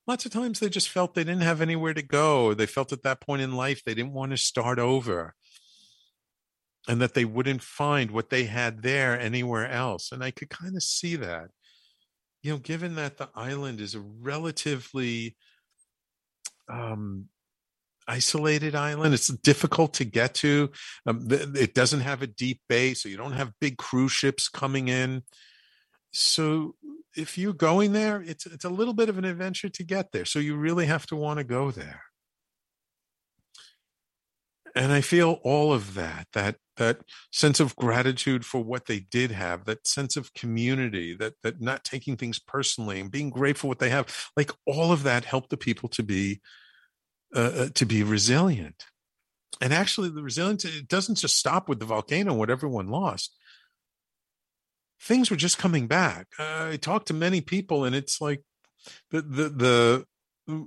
lots 0.06 0.26
of 0.26 0.32
times 0.32 0.60
they 0.60 0.70
just 0.70 0.90
felt 0.90 1.14
they 1.14 1.24
didn't 1.24 1.42
have 1.42 1.62
anywhere 1.62 1.94
to 1.94 2.02
go. 2.02 2.54
They 2.54 2.66
felt 2.66 2.94
at 2.94 3.04
that 3.04 3.22
point 3.22 3.42
in 3.42 3.56
life 3.56 3.84
they 3.84 3.94
didn't 3.94 4.14
want 4.14 4.32
to 4.32 4.38
start 4.38 4.80
over 4.80 5.36
and 6.88 7.02
that 7.02 7.14
they 7.14 7.26
wouldn't 7.26 7.62
find 7.62 8.12
what 8.12 8.30
they 8.30 8.46
had 8.46 8.82
there 8.82 9.20
anywhere 9.20 9.68
else. 9.70 10.12
And 10.12 10.24
I 10.24 10.32
could 10.32 10.50
kind 10.50 10.78
of 10.78 10.84
see 10.84 11.18
that. 11.18 11.50
You 12.48 12.54
know, 12.54 12.60
given 12.60 12.96
that 12.96 13.18
the 13.18 13.28
island 13.36 13.82
is 13.82 13.94
a 13.94 14.00
relatively 14.00 15.36
um, 16.70 17.28
isolated 18.08 18.74
island, 18.74 19.14
it's 19.14 19.28
difficult 19.28 19.96
to 19.96 20.06
get 20.06 20.34
to. 20.36 20.72
Um, 21.06 21.28
th- 21.28 21.50
it 21.56 21.74
doesn't 21.74 22.00
have 22.00 22.22
a 22.22 22.28
deep 22.28 22.62
bay, 22.70 22.94
so 22.94 23.10
you 23.10 23.18
don't 23.18 23.34
have 23.34 23.52
big 23.60 23.78
cruise 23.78 24.14
ships 24.14 24.48
coming 24.48 24.88
in. 24.88 25.24
So 26.14 26.76
if 27.18 27.38
you're 27.38 27.52
going 27.52 27.92
there, 27.92 28.22
it's 28.22 28.46
it's 28.46 28.64
a 28.64 28.70
little 28.70 28.94
bit 28.94 29.10
of 29.10 29.18
an 29.18 29.26
adventure 29.26 29.68
to 29.68 29.84
get 29.84 30.14
there. 30.14 30.24
So 30.24 30.40
you 30.40 30.56
really 30.56 30.86
have 30.86 31.06
to 31.08 31.18
want 31.18 31.40
to 31.40 31.44
go 31.44 31.70
there. 31.70 32.02
And 34.78 34.92
I 34.94 35.02
feel 35.02 35.40
all 35.44 35.74
of 35.74 35.96
that, 35.96 36.28
that 36.34 36.58
that 36.78 37.00
sense 37.32 37.60
of 37.60 37.76
gratitude 37.76 38.46
for 38.46 38.64
what 38.64 38.86
they 38.86 39.00
did 39.00 39.32
have, 39.32 39.66
that 39.66 39.88
sense 39.88 40.16
of 40.16 40.34
community, 40.34 41.16
that 41.16 41.34
that 41.44 41.60
not 41.60 41.84
taking 41.84 42.16
things 42.16 42.38
personally 42.38 43.00
and 43.00 43.12
being 43.12 43.32
grateful 43.32 43.68
what 43.68 43.80
they 43.80 43.90
have, 43.90 44.30
like 44.38 44.52
all 44.66 44.92
of 44.92 45.04
that 45.04 45.26
helped 45.26 45.50
the 45.50 45.58
people 45.58 45.90
to 45.90 46.04
be 46.04 46.42
uh, 47.36 47.40
uh 47.40 47.70
to 47.74 47.86
be 47.86 48.04
resilient. 48.04 48.86
And 49.60 49.74
actually, 49.74 50.10
the 50.10 50.22
resilience 50.22 50.64
it 50.64 50.88
doesn't 50.88 51.16
just 51.16 51.38
stop 51.38 51.68
with 51.68 51.80
the 51.80 51.86
volcano, 51.86 52.34
what 52.34 52.52
everyone 52.52 52.88
lost 52.88 53.36
things 55.00 55.30
were 55.30 55.38
just 55.38 55.58
coming 55.58 55.88
back. 55.88 56.28
Uh, 56.40 56.70
I 56.72 56.78
talked 56.78 57.08
to 57.08 57.14
many 57.14 57.42
people, 57.42 57.86
and 57.86 57.96
it's 57.96 58.20
like 58.20 58.44
the 59.12 59.22
the 59.22 60.06
the 60.48 60.66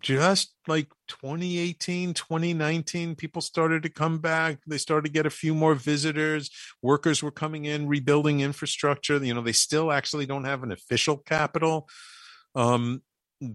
just 0.00 0.54
like 0.66 0.88
2018 1.08 2.12
2019 2.12 3.14
people 3.14 3.40
started 3.40 3.82
to 3.82 3.88
come 3.88 4.18
back. 4.18 4.58
They 4.66 4.78
started 4.78 5.06
to 5.06 5.12
get 5.12 5.26
a 5.26 5.30
few 5.30 5.54
more 5.54 5.74
visitors. 5.74 6.50
Workers 6.82 7.22
were 7.22 7.30
coming 7.30 7.64
in 7.64 7.88
rebuilding 7.88 8.40
infrastructure. 8.40 9.16
You 9.24 9.34
know 9.34 9.42
they 9.42 9.52
still 9.52 9.92
actually 9.92 10.26
don't 10.26 10.44
have 10.44 10.62
an 10.62 10.72
official 10.72 11.16
capital 11.16 11.88
um, 12.54 13.02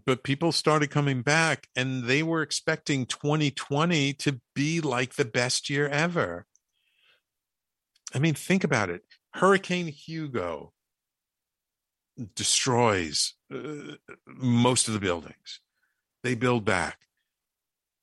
but 0.06 0.24
people 0.24 0.52
started 0.52 0.90
coming 0.90 1.22
back 1.22 1.68
and 1.76 2.06
they 2.06 2.24
were 2.24 2.42
expecting 2.42 3.06
2020 3.06 4.14
to 4.14 4.40
be 4.56 4.80
like 4.80 5.16
the 5.16 5.26
best 5.26 5.70
year 5.70 5.88
ever. 5.88 6.46
I 8.14 8.20
mean 8.20 8.34
think 8.34 8.64
about 8.64 8.90
it. 8.90 9.02
Hurricane 9.34 9.88
Hugo 9.88 10.72
destroys 12.36 13.34
uh, 13.54 13.96
most 14.28 14.88
of 14.88 14.94
the 14.94 15.00
buildings. 15.00 15.60
They 16.24 16.36
build 16.36 16.66
back. 16.66 17.00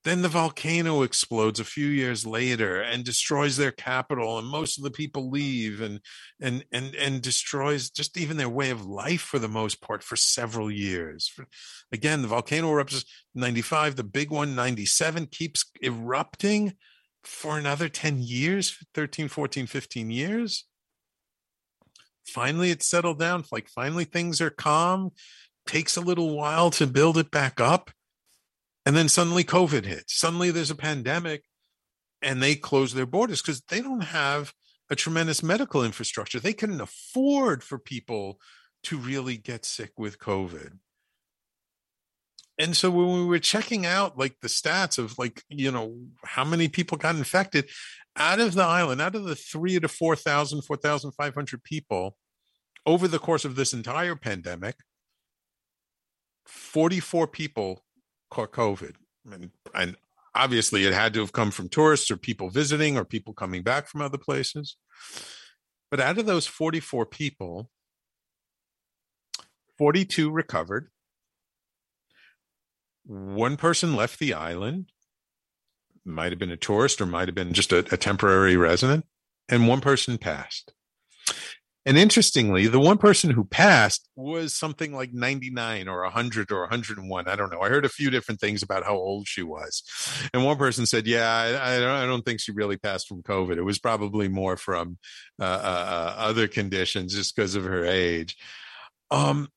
Then 0.02 0.22
the 0.22 0.28
volcano 0.28 1.02
explodes 1.02 1.60
a 1.60 1.64
few 1.64 1.86
years 1.86 2.24
later 2.24 2.80
and 2.80 3.04
destroys 3.04 3.58
their 3.58 3.70
capital, 3.70 4.38
and 4.38 4.48
most 4.48 4.78
of 4.78 4.84
the 4.84 4.90
people 4.90 5.30
leave 5.30 5.82
and 5.82 6.00
and 6.40 6.64
and 6.72 6.94
and 6.94 7.20
destroys 7.20 7.90
just 7.90 8.16
even 8.16 8.38
their 8.38 8.48
way 8.48 8.70
of 8.70 8.86
life 8.86 9.20
for 9.20 9.38
the 9.38 9.48
most 9.48 9.82
part 9.82 10.02
for 10.02 10.16
several 10.16 10.70
years. 10.70 11.30
Again, 11.92 12.22
the 12.22 12.28
volcano 12.28 12.68
erupts 12.68 13.04
95, 13.34 13.96
the 13.96 14.04
big 14.04 14.30
one 14.30 14.54
97 14.54 15.26
keeps 15.26 15.70
erupting 15.82 16.74
for 17.22 17.58
another 17.58 17.90
10 17.90 18.22
years, 18.22 18.78
13, 18.94 19.28
14, 19.28 19.66
15 19.66 20.10
years 20.10 20.64
finally 22.26 22.70
it's 22.70 22.86
settled 22.86 23.18
down 23.18 23.42
like 23.50 23.68
finally 23.68 24.04
things 24.04 24.40
are 24.40 24.50
calm 24.50 25.10
takes 25.66 25.96
a 25.96 26.00
little 26.00 26.36
while 26.36 26.70
to 26.70 26.86
build 26.86 27.18
it 27.18 27.30
back 27.30 27.60
up 27.60 27.90
and 28.90 28.96
then 28.96 29.08
suddenly 29.08 29.44
covid 29.44 29.84
hits 29.84 30.18
suddenly 30.18 30.50
there's 30.50 30.70
a 30.70 30.74
pandemic 30.74 31.44
and 32.22 32.42
they 32.42 32.54
close 32.54 32.92
their 32.92 33.06
borders 33.06 33.40
because 33.40 33.60
they 33.62 33.80
don't 33.80 34.02
have 34.02 34.52
a 34.90 34.96
tremendous 34.96 35.42
medical 35.42 35.84
infrastructure. 35.84 36.40
They 36.40 36.52
couldn't 36.52 36.80
afford 36.80 37.62
for 37.62 37.78
people 37.78 38.38
to 38.84 38.98
really 38.98 39.36
get 39.36 39.64
sick 39.64 39.92
with 39.96 40.18
covid. 40.18 40.78
And 42.58 42.76
so 42.76 42.90
when 42.90 43.06
we 43.12 43.24
were 43.24 43.38
checking 43.38 43.86
out 43.86 44.18
like 44.18 44.36
the 44.42 44.48
stats 44.48 44.98
of 44.98 45.18
like 45.18 45.42
you 45.48 45.70
know 45.70 45.96
how 46.24 46.44
many 46.44 46.68
people 46.68 46.98
got 46.98 47.16
infected 47.16 47.70
out 48.16 48.40
of 48.40 48.54
the 48.54 48.64
island 48.64 49.00
out 49.00 49.14
of 49.14 49.24
the 49.24 49.36
three 49.36 49.78
to 49.78 49.88
4000 49.88 50.62
4500 50.62 51.62
people 51.62 52.16
over 52.84 53.06
the 53.06 53.20
course 53.20 53.44
of 53.44 53.54
this 53.54 53.72
entire 53.72 54.16
pandemic 54.16 54.74
44 56.46 57.28
people 57.28 57.84
caught 58.30 58.52
covid. 58.52 58.94
And, 59.30 59.50
and 59.74 59.96
obviously 60.34 60.84
it 60.84 60.94
had 60.94 61.14
to 61.14 61.20
have 61.20 61.32
come 61.32 61.50
from 61.50 61.68
tourists 61.68 62.10
or 62.10 62.16
people 62.16 62.50
visiting 62.50 62.96
or 62.96 63.04
people 63.04 63.34
coming 63.34 63.62
back 63.62 63.88
from 63.88 64.00
other 64.00 64.18
places. 64.18 64.76
But 65.90 66.00
out 66.00 66.18
of 66.18 66.26
those 66.26 66.46
44 66.46 67.06
people 67.06 67.70
42 69.80 70.30
recovered. 70.30 70.90
One 73.06 73.56
person 73.56 73.96
left 73.96 74.18
the 74.18 74.34
island. 74.34 74.92
Might 76.04 76.32
have 76.32 76.38
been 76.38 76.50
a 76.50 76.56
tourist 76.58 77.00
or 77.00 77.06
might 77.06 77.28
have 77.28 77.34
been 77.34 77.54
just 77.54 77.72
a, 77.72 77.78
a 77.90 77.96
temporary 77.96 78.58
resident, 78.58 79.06
and 79.48 79.66
one 79.66 79.80
person 79.80 80.18
passed. 80.18 80.74
And 81.86 81.96
interestingly, 81.96 82.66
the 82.66 82.78
one 82.78 82.98
person 82.98 83.30
who 83.30 83.44
passed 83.44 84.06
was 84.14 84.52
something 84.52 84.94
like 84.94 85.14
99 85.14 85.88
or 85.88 86.02
100 86.02 86.52
or 86.52 86.60
101. 86.60 87.28
I 87.28 87.36
don't 87.36 87.50
know. 87.50 87.60
I 87.62 87.70
heard 87.70 87.86
a 87.86 87.90
few 87.90 88.10
different 88.10 88.38
things 88.38 88.62
about 88.62 88.84
how 88.84 88.94
old 88.94 89.26
she 89.26 89.42
was. 89.42 89.82
And 90.34 90.44
one 90.44 90.58
person 90.58 90.84
said, 90.84 91.06
Yeah, 91.06 91.26
I, 91.26 91.76
I, 91.76 92.06
don't, 92.06 92.22
think 92.22 92.40
she 92.40 92.52
really 92.52 92.76
passed 92.76 93.08
from 93.08 93.22
COVID. 93.22 93.56
It 93.56 93.62
was 93.62 93.78
probably 93.78 94.28
more 94.28 94.58
from 94.58 94.98
uh, 95.40 95.44
uh, 95.44 95.46
uh 95.46 96.14
other 96.18 96.48
conditions 96.48 97.14
just 97.14 97.34
because 97.34 97.54
of 97.54 97.64
her 97.64 97.84
age. 97.84 98.36
Um, 99.10 99.48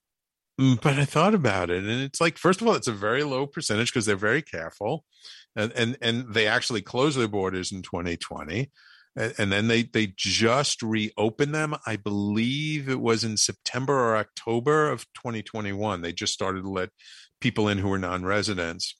but 0.58 0.98
I 0.98 1.04
thought 1.04 1.34
about 1.34 1.70
it, 1.70 1.84
and 1.84 2.02
it's 2.04 2.22
like, 2.22 2.38
first 2.38 2.62
of 2.62 2.68
all, 2.68 2.76
it's 2.76 2.88
a 2.88 2.94
very 2.94 3.24
low 3.24 3.48
percentage 3.48 3.92
because 3.92 4.06
they're 4.06 4.16
very 4.16 4.42
careful 4.42 5.04
and 5.56 5.72
and 5.74 5.98
and 6.02 6.34
they 6.34 6.48
actually 6.48 6.82
closed 6.82 7.18
their 7.18 7.28
borders 7.28 7.72
in 7.72 7.82
2020 7.82 8.72
and, 9.16 9.52
then 9.52 9.68
they 9.68 9.84
they 9.84 10.14
just 10.16 10.82
reopened 10.82 11.54
them 11.54 11.76
i 11.86 11.96
believe 11.96 12.90
it 12.90 13.00
was 13.00 13.24
in 13.24 13.38
september 13.38 13.94
or 13.94 14.16
october 14.16 14.90
of 14.90 15.06
2021 15.14 16.02
they 16.02 16.12
just 16.12 16.34
started 16.34 16.64
to 16.64 16.70
let 16.70 16.90
people 17.42 17.68
in 17.68 17.78
who 17.78 17.90
were 17.90 18.00
non-residents 18.00 18.96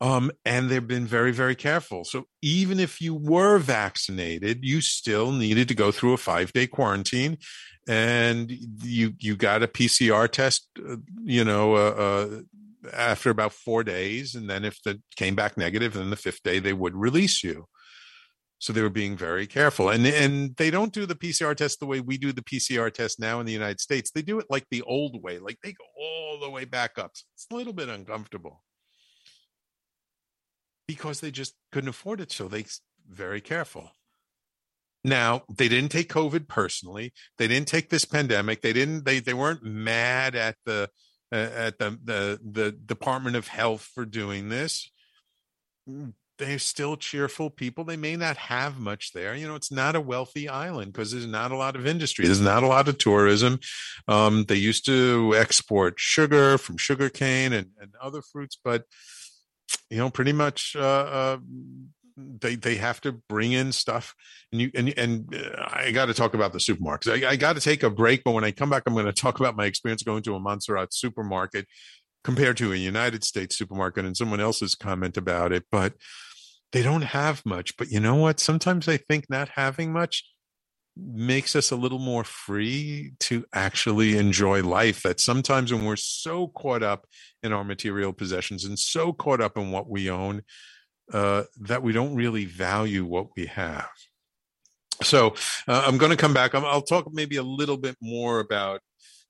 um, 0.00 0.30
and 0.44 0.70
they've 0.70 0.86
been 0.86 1.06
very 1.06 1.32
very 1.32 1.56
careful 1.56 2.04
so 2.04 2.24
even 2.40 2.78
if 2.78 3.00
you 3.00 3.14
were 3.14 3.58
vaccinated 3.58 4.60
you 4.62 4.80
still 4.80 5.32
needed 5.32 5.68
to 5.68 5.74
go 5.74 5.90
through 5.90 6.12
a 6.12 6.18
five 6.18 6.52
day 6.52 6.66
quarantine 6.66 7.36
and 7.88 8.50
you 8.82 9.12
you 9.18 9.34
got 9.34 9.62
a 9.62 9.68
pcr 9.68 10.30
test 10.30 10.68
uh, 10.88 10.96
you 11.24 11.44
know 11.44 11.74
uh, 11.74 11.94
uh, 11.98 12.40
after 12.92 13.30
about 13.30 13.52
four 13.52 13.84
days. 13.84 14.34
And 14.34 14.48
then 14.48 14.64
if 14.64 14.78
it 14.86 15.00
came 15.16 15.34
back 15.34 15.56
negative, 15.56 15.94
then 15.94 16.10
the 16.10 16.16
fifth 16.16 16.42
day 16.42 16.58
they 16.58 16.72
would 16.72 16.94
release 16.94 17.42
you. 17.42 17.66
So 18.58 18.72
they 18.72 18.82
were 18.82 18.90
being 18.90 19.16
very 19.16 19.46
careful. 19.46 19.88
And 19.88 20.06
and 20.06 20.56
they 20.56 20.70
don't 20.70 20.92
do 20.92 21.06
the 21.06 21.14
PCR 21.14 21.54
test 21.54 21.80
the 21.80 21.86
way 21.86 22.00
we 22.00 22.18
do 22.18 22.32
the 22.32 22.42
PCR 22.42 22.92
test 22.92 23.20
now 23.20 23.40
in 23.40 23.46
the 23.46 23.52
United 23.52 23.80
States. 23.80 24.10
They 24.10 24.22
do 24.22 24.38
it 24.38 24.46
like 24.50 24.66
the 24.70 24.82
old 24.82 25.22
way, 25.22 25.38
like 25.38 25.58
they 25.62 25.72
go 25.72 25.84
all 25.96 26.40
the 26.40 26.50
way 26.50 26.64
back 26.64 26.98
up. 26.98 27.12
It's 27.34 27.46
a 27.50 27.54
little 27.54 27.72
bit 27.72 27.88
uncomfortable. 27.88 28.62
Because 30.86 31.20
they 31.20 31.30
just 31.30 31.54
couldn't 31.70 31.90
afford 31.90 32.20
it. 32.20 32.32
So 32.32 32.48
they 32.48 32.64
very 33.08 33.40
careful. 33.40 33.92
Now, 35.04 35.42
they 35.48 35.68
didn't 35.68 35.92
take 35.92 36.12
COVID 36.12 36.48
personally. 36.48 37.12
They 37.38 37.46
didn't 37.46 37.68
take 37.68 37.88
this 37.88 38.04
pandemic. 38.04 38.62
They 38.62 38.72
didn't 38.72 39.04
they 39.04 39.20
they 39.20 39.34
weren't 39.34 39.62
mad 39.62 40.34
at 40.34 40.56
the 40.66 40.90
uh, 41.32 41.36
at 41.36 41.78
the, 41.78 41.98
the 42.02 42.40
the 42.42 42.72
Department 42.72 43.36
of 43.36 43.48
Health 43.48 43.82
for 43.94 44.04
doing 44.04 44.48
this. 44.48 44.90
They're 46.38 46.58
still 46.58 46.96
cheerful 46.96 47.50
people. 47.50 47.84
They 47.84 47.96
may 47.96 48.16
not 48.16 48.36
have 48.36 48.78
much 48.78 49.12
there. 49.12 49.34
You 49.34 49.48
know, 49.48 49.56
it's 49.56 49.72
not 49.72 49.96
a 49.96 50.00
wealthy 50.00 50.48
island 50.48 50.92
because 50.92 51.10
there's 51.10 51.26
not 51.26 51.50
a 51.50 51.56
lot 51.56 51.76
of 51.76 51.86
industry. 51.86 52.26
There's 52.26 52.40
not 52.40 52.62
a 52.62 52.68
lot 52.68 52.88
of 52.88 52.98
tourism. 52.98 53.58
Um, 54.06 54.44
they 54.44 54.56
used 54.56 54.86
to 54.86 55.34
export 55.36 55.98
sugar 55.98 56.56
from 56.56 56.76
sugarcane 56.76 57.52
and, 57.52 57.70
and 57.80 57.92
other 58.00 58.22
fruits, 58.22 58.58
but 58.62 58.84
you 59.90 59.98
know, 59.98 60.10
pretty 60.10 60.32
much 60.32 60.76
uh, 60.78 60.80
uh, 60.80 61.38
they 62.40 62.56
they 62.56 62.76
have 62.76 63.00
to 63.00 63.12
bring 63.12 63.52
in 63.52 63.72
stuff 63.72 64.14
and 64.52 64.60
you 64.60 64.70
and 64.74 64.96
and 64.98 65.34
uh, 65.34 65.68
i 65.72 65.92
got 65.92 66.06
to 66.06 66.14
talk 66.14 66.34
about 66.34 66.52
the 66.52 66.58
supermarkets 66.58 67.24
i, 67.24 67.30
I 67.30 67.36
got 67.36 67.54
to 67.54 67.60
take 67.60 67.82
a 67.82 67.90
break 67.90 68.24
but 68.24 68.32
when 68.32 68.44
i 68.44 68.50
come 68.50 68.70
back 68.70 68.82
i'm 68.86 68.94
going 68.94 69.06
to 69.06 69.12
talk 69.12 69.38
about 69.38 69.56
my 69.56 69.66
experience 69.66 70.02
going 70.02 70.22
to 70.24 70.34
a 70.34 70.40
montserrat 70.40 70.92
supermarket 70.92 71.66
compared 72.24 72.56
to 72.58 72.72
a 72.72 72.76
united 72.76 73.22
states 73.24 73.56
supermarket 73.56 74.04
and 74.04 74.16
someone 74.16 74.40
else's 74.40 74.74
comment 74.74 75.16
about 75.16 75.52
it 75.52 75.64
but 75.70 75.94
they 76.72 76.82
don't 76.82 77.02
have 77.02 77.44
much 77.44 77.76
but 77.76 77.90
you 77.90 78.00
know 78.00 78.16
what? 78.16 78.40
Sometimes 78.40 78.88
i 78.88 78.96
think 78.96 79.26
not 79.28 79.48
having 79.50 79.92
much 79.92 80.24
makes 80.98 81.54
us 81.54 81.70
a 81.70 81.76
little 81.76 81.98
more 81.98 82.24
free 82.24 83.12
to 83.20 83.44
actually 83.52 84.16
enjoy 84.16 84.62
life 84.62 85.02
that 85.02 85.20
sometimes 85.20 85.72
when 85.72 85.84
we're 85.84 85.96
so 85.96 86.48
caught 86.48 86.82
up 86.82 87.06
in 87.42 87.52
our 87.52 87.62
material 87.62 88.12
possessions 88.12 88.64
and 88.64 88.78
so 88.78 89.12
caught 89.12 89.40
up 89.40 89.56
in 89.56 89.70
what 89.70 89.88
we 89.88 90.10
own 90.10 90.42
uh, 91.12 91.44
that 91.60 91.82
we 91.82 91.92
don't 91.92 92.16
really 92.16 92.44
value 92.44 93.04
what 93.04 93.28
we 93.36 93.46
have. 93.46 93.88
So 95.02 95.34
uh, 95.68 95.84
i'm 95.86 95.98
going 95.98 96.10
to 96.10 96.16
come 96.16 96.34
back. 96.34 96.54
I 96.54 96.58
will 96.58 96.82
talk 96.82 97.08
maybe 97.12 97.36
a 97.36 97.42
little 97.42 97.76
bit 97.76 97.96
more 98.02 98.40
about 98.40 98.80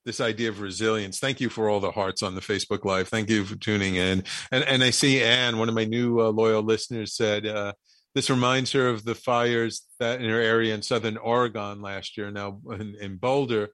this 0.09 0.21
idea 0.23 0.49
of 0.49 0.63
resilience. 0.63 1.19
Thank 1.19 1.39
you 1.39 1.51
for 1.51 1.69
all 1.69 1.81
the 1.81 1.91
hearts 1.91 2.23
on 2.23 2.35
the 2.35 2.41
Facebook 2.41 2.87
Live. 2.87 3.09
Thank 3.09 3.29
you 3.29 3.45
for 3.45 3.57
tuning 3.57 3.97
in. 3.97 4.25
And 4.51 4.65
and 4.65 4.83
I 4.83 4.89
see 4.89 5.23
Anne, 5.23 5.59
one 5.59 5.69
of 5.69 5.75
my 5.75 5.85
new 5.85 6.19
uh, 6.19 6.31
loyal 6.31 6.63
listeners, 6.63 7.15
said 7.15 7.45
uh, 7.45 7.75
this 8.15 8.31
reminds 8.31 8.73
her 8.73 8.89
of 8.89 9.05
the 9.05 9.15
fires 9.15 9.87
that 10.01 10.23
in 10.23 10.31
her 10.31 10.41
area 10.41 10.75
in 10.75 10.81
Southern 10.81 11.19
Oregon 11.19 11.83
last 11.83 12.17
year, 12.17 12.31
now 12.31 12.59
in, 12.71 12.97
in 12.99 13.17
Boulder, 13.19 13.69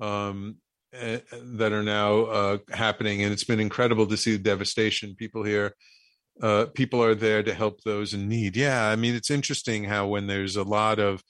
um, 0.00 0.56
uh, 0.92 1.18
that 1.60 1.72
are 1.72 1.84
now 1.84 2.24
uh, 2.24 2.58
happening, 2.72 3.22
and 3.22 3.32
it's 3.32 3.44
been 3.44 3.60
incredible 3.60 4.08
to 4.08 4.16
see 4.16 4.32
the 4.32 4.42
devastation. 4.42 5.14
People 5.14 5.44
here 5.44 5.72
uh, 6.42 6.66
people 6.74 7.02
are 7.02 7.14
there 7.14 7.42
to 7.42 7.54
help 7.54 7.82
those 7.82 8.12
in 8.12 8.28
need. 8.28 8.56
Yeah, 8.56 8.88
I 8.88 8.96
mean, 8.96 9.14
it's 9.14 9.30
interesting 9.30 9.84
how 9.84 10.06
when 10.06 10.26
there's 10.26 10.56
a 10.56 10.62
lot 10.62 10.98
of 10.98 11.22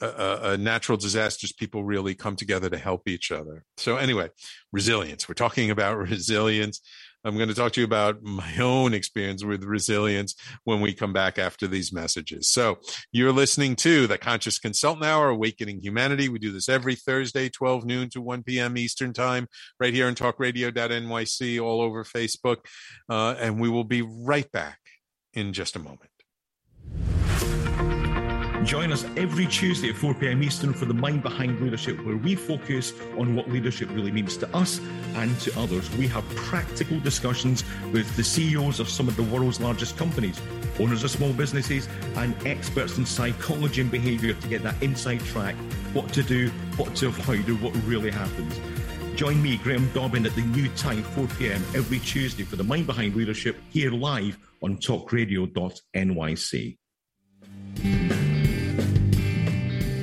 uh, 0.00 0.06
uh, 0.06 0.40
uh, 0.42 0.56
natural 0.58 0.96
disasters, 0.96 1.52
people 1.52 1.84
really 1.84 2.14
come 2.14 2.36
together 2.36 2.70
to 2.70 2.78
help 2.78 3.06
each 3.06 3.30
other. 3.30 3.64
So, 3.76 3.96
anyway, 3.96 4.30
resilience. 4.72 5.28
We're 5.28 5.34
talking 5.34 5.70
about 5.70 5.98
resilience. 6.10 6.80
I'm 7.24 7.36
going 7.36 7.48
to 7.48 7.54
talk 7.54 7.72
to 7.72 7.80
you 7.80 7.86
about 7.86 8.22
my 8.22 8.56
own 8.60 8.94
experience 8.94 9.44
with 9.44 9.64
resilience 9.64 10.34
when 10.64 10.80
we 10.80 10.92
come 10.92 11.12
back 11.12 11.38
after 11.38 11.66
these 11.66 11.92
messages. 11.92 12.48
So, 12.48 12.78
you're 13.12 13.32
listening 13.32 13.76
to 13.76 14.06
the 14.06 14.18
Conscious 14.18 14.58
Consultant 14.58 15.04
Hour, 15.04 15.30
Awakening 15.30 15.80
Humanity. 15.80 16.28
We 16.28 16.38
do 16.38 16.52
this 16.52 16.68
every 16.68 16.94
Thursday, 16.94 17.48
12 17.48 17.84
noon 17.84 18.10
to 18.10 18.20
1 18.20 18.42
p.m. 18.42 18.76
Eastern 18.76 19.12
Time, 19.12 19.48
right 19.80 19.94
here 19.94 20.06
on 20.06 20.14
talkradio.nyc, 20.14 21.62
all 21.62 21.80
over 21.80 22.04
Facebook. 22.04 22.58
Uh, 23.08 23.34
and 23.38 23.60
we 23.60 23.68
will 23.68 23.84
be 23.84 24.02
right 24.02 24.50
back 24.52 24.78
in 25.32 25.52
just 25.52 25.76
a 25.76 25.78
moment. 25.78 26.10
Join 28.64 28.92
us 28.92 29.04
every 29.18 29.46
Tuesday 29.46 29.90
at 29.90 29.96
4 29.96 30.14
p.m. 30.14 30.42
Eastern 30.42 30.72
for 30.72 30.86
the 30.86 30.94
Mind 30.94 31.22
Behind 31.22 31.60
Leadership, 31.60 32.02
where 32.02 32.16
we 32.16 32.34
focus 32.34 32.94
on 33.18 33.34
what 33.34 33.50
leadership 33.50 33.90
really 33.90 34.10
means 34.10 34.38
to 34.38 34.56
us 34.56 34.80
and 35.16 35.38
to 35.40 35.60
others. 35.60 35.94
We 35.96 36.08
have 36.08 36.26
practical 36.34 36.98
discussions 37.00 37.62
with 37.92 38.16
the 38.16 38.24
CEOs 38.24 38.80
of 38.80 38.88
some 38.88 39.06
of 39.06 39.16
the 39.16 39.22
world's 39.24 39.60
largest 39.60 39.98
companies, 39.98 40.40
owners 40.80 41.04
of 41.04 41.10
small 41.10 41.34
businesses, 41.34 41.90
and 42.16 42.34
experts 42.46 42.96
in 42.96 43.04
psychology 43.04 43.82
and 43.82 43.90
behavior 43.90 44.32
to 44.32 44.48
get 44.48 44.62
that 44.62 44.82
inside 44.82 45.20
track 45.20 45.56
what 45.92 46.10
to 46.14 46.22
do, 46.22 46.48
what 46.76 46.94
to 46.96 47.08
avoid, 47.08 47.46
or 47.50 47.56
what 47.56 47.74
really 47.84 48.10
happens. 48.10 48.58
Join 49.14 49.42
me, 49.42 49.58
Graham 49.58 49.90
Dobbin, 49.92 50.24
at 50.24 50.34
the 50.34 50.40
new 50.40 50.70
time, 50.70 51.02
4 51.02 51.26
p.m. 51.38 51.62
every 51.74 51.98
Tuesday 51.98 52.44
for 52.44 52.56
the 52.56 52.64
Mind 52.64 52.86
Behind 52.86 53.14
Leadership 53.14 53.58
here 53.70 53.90
live 53.90 54.38
on 54.62 54.78
talkradio.nyc. 54.78 56.78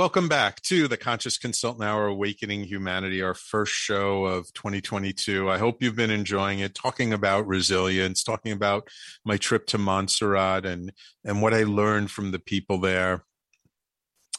Welcome 0.00 0.28
back 0.28 0.62
to 0.62 0.88
the 0.88 0.96
Conscious 0.96 1.36
Consultant 1.36 1.84
Hour 1.84 2.06
Awakening 2.06 2.64
Humanity, 2.64 3.20
our 3.20 3.34
first 3.34 3.74
show 3.74 4.24
of 4.24 4.50
2022. 4.54 5.50
I 5.50 5.58
hope 5.58 5.82
you've 5.82 5.94
been 5.94 6.10
enjoying 6.10 6.60
it, 6.60 6.74
talking 6.74 7.12
about 7.12 7.46
resilience, 7.46 8.24
talking 8.24 8.52
about 8.52 8.88
my 9.26 9.36
trip 9.36 9.66
to 9.66 9.76
Montserrat 9.76 10.64
and, 10.64 10.90
and 11.22 11.42
what 11.42 11.52
I 11.52 11.64
learned 11.64 12.10
from 12.10 12.30
the 12.30 12.38
people 12.38 12.78
there. 12.78 13.26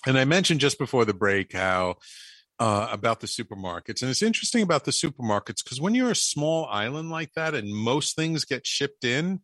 And 0.08 0.18
I 0.18 0.26
mentioned 0.26 0.62
just 0.62 0.80
before 0.80 1.06
the 1.06 1.14
break 1.14 1.54
how 1.54 1.98
uh, 2.58 2.88
about 2.92 3.20
the 3.20 3.28
supermarkets. 3.28 4.02
And 4.02 4.10
it's 4.10 4.24
interesting 4.24 4.64
about 4.64 4.86
the 4.86 4.92
supermarkets 4.92 5.64
because 5.64 5.80
when 5.80 5.94
you're 5.94 6.10
a 6.10 6.16
small 6.16 6.66
island 6.72 7.12
like 7.12 7.34
that 7.36 7.54
and 7.54 7.72
most 7.72 8.16
things 8.16 8.46
get 8.46 8.66
shipped 8.66 9.04
in, 9.04 9.42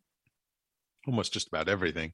almost 1.05 1.31
just 1.31 1.47
about 1.47 1.69
everything, 1.69 2.11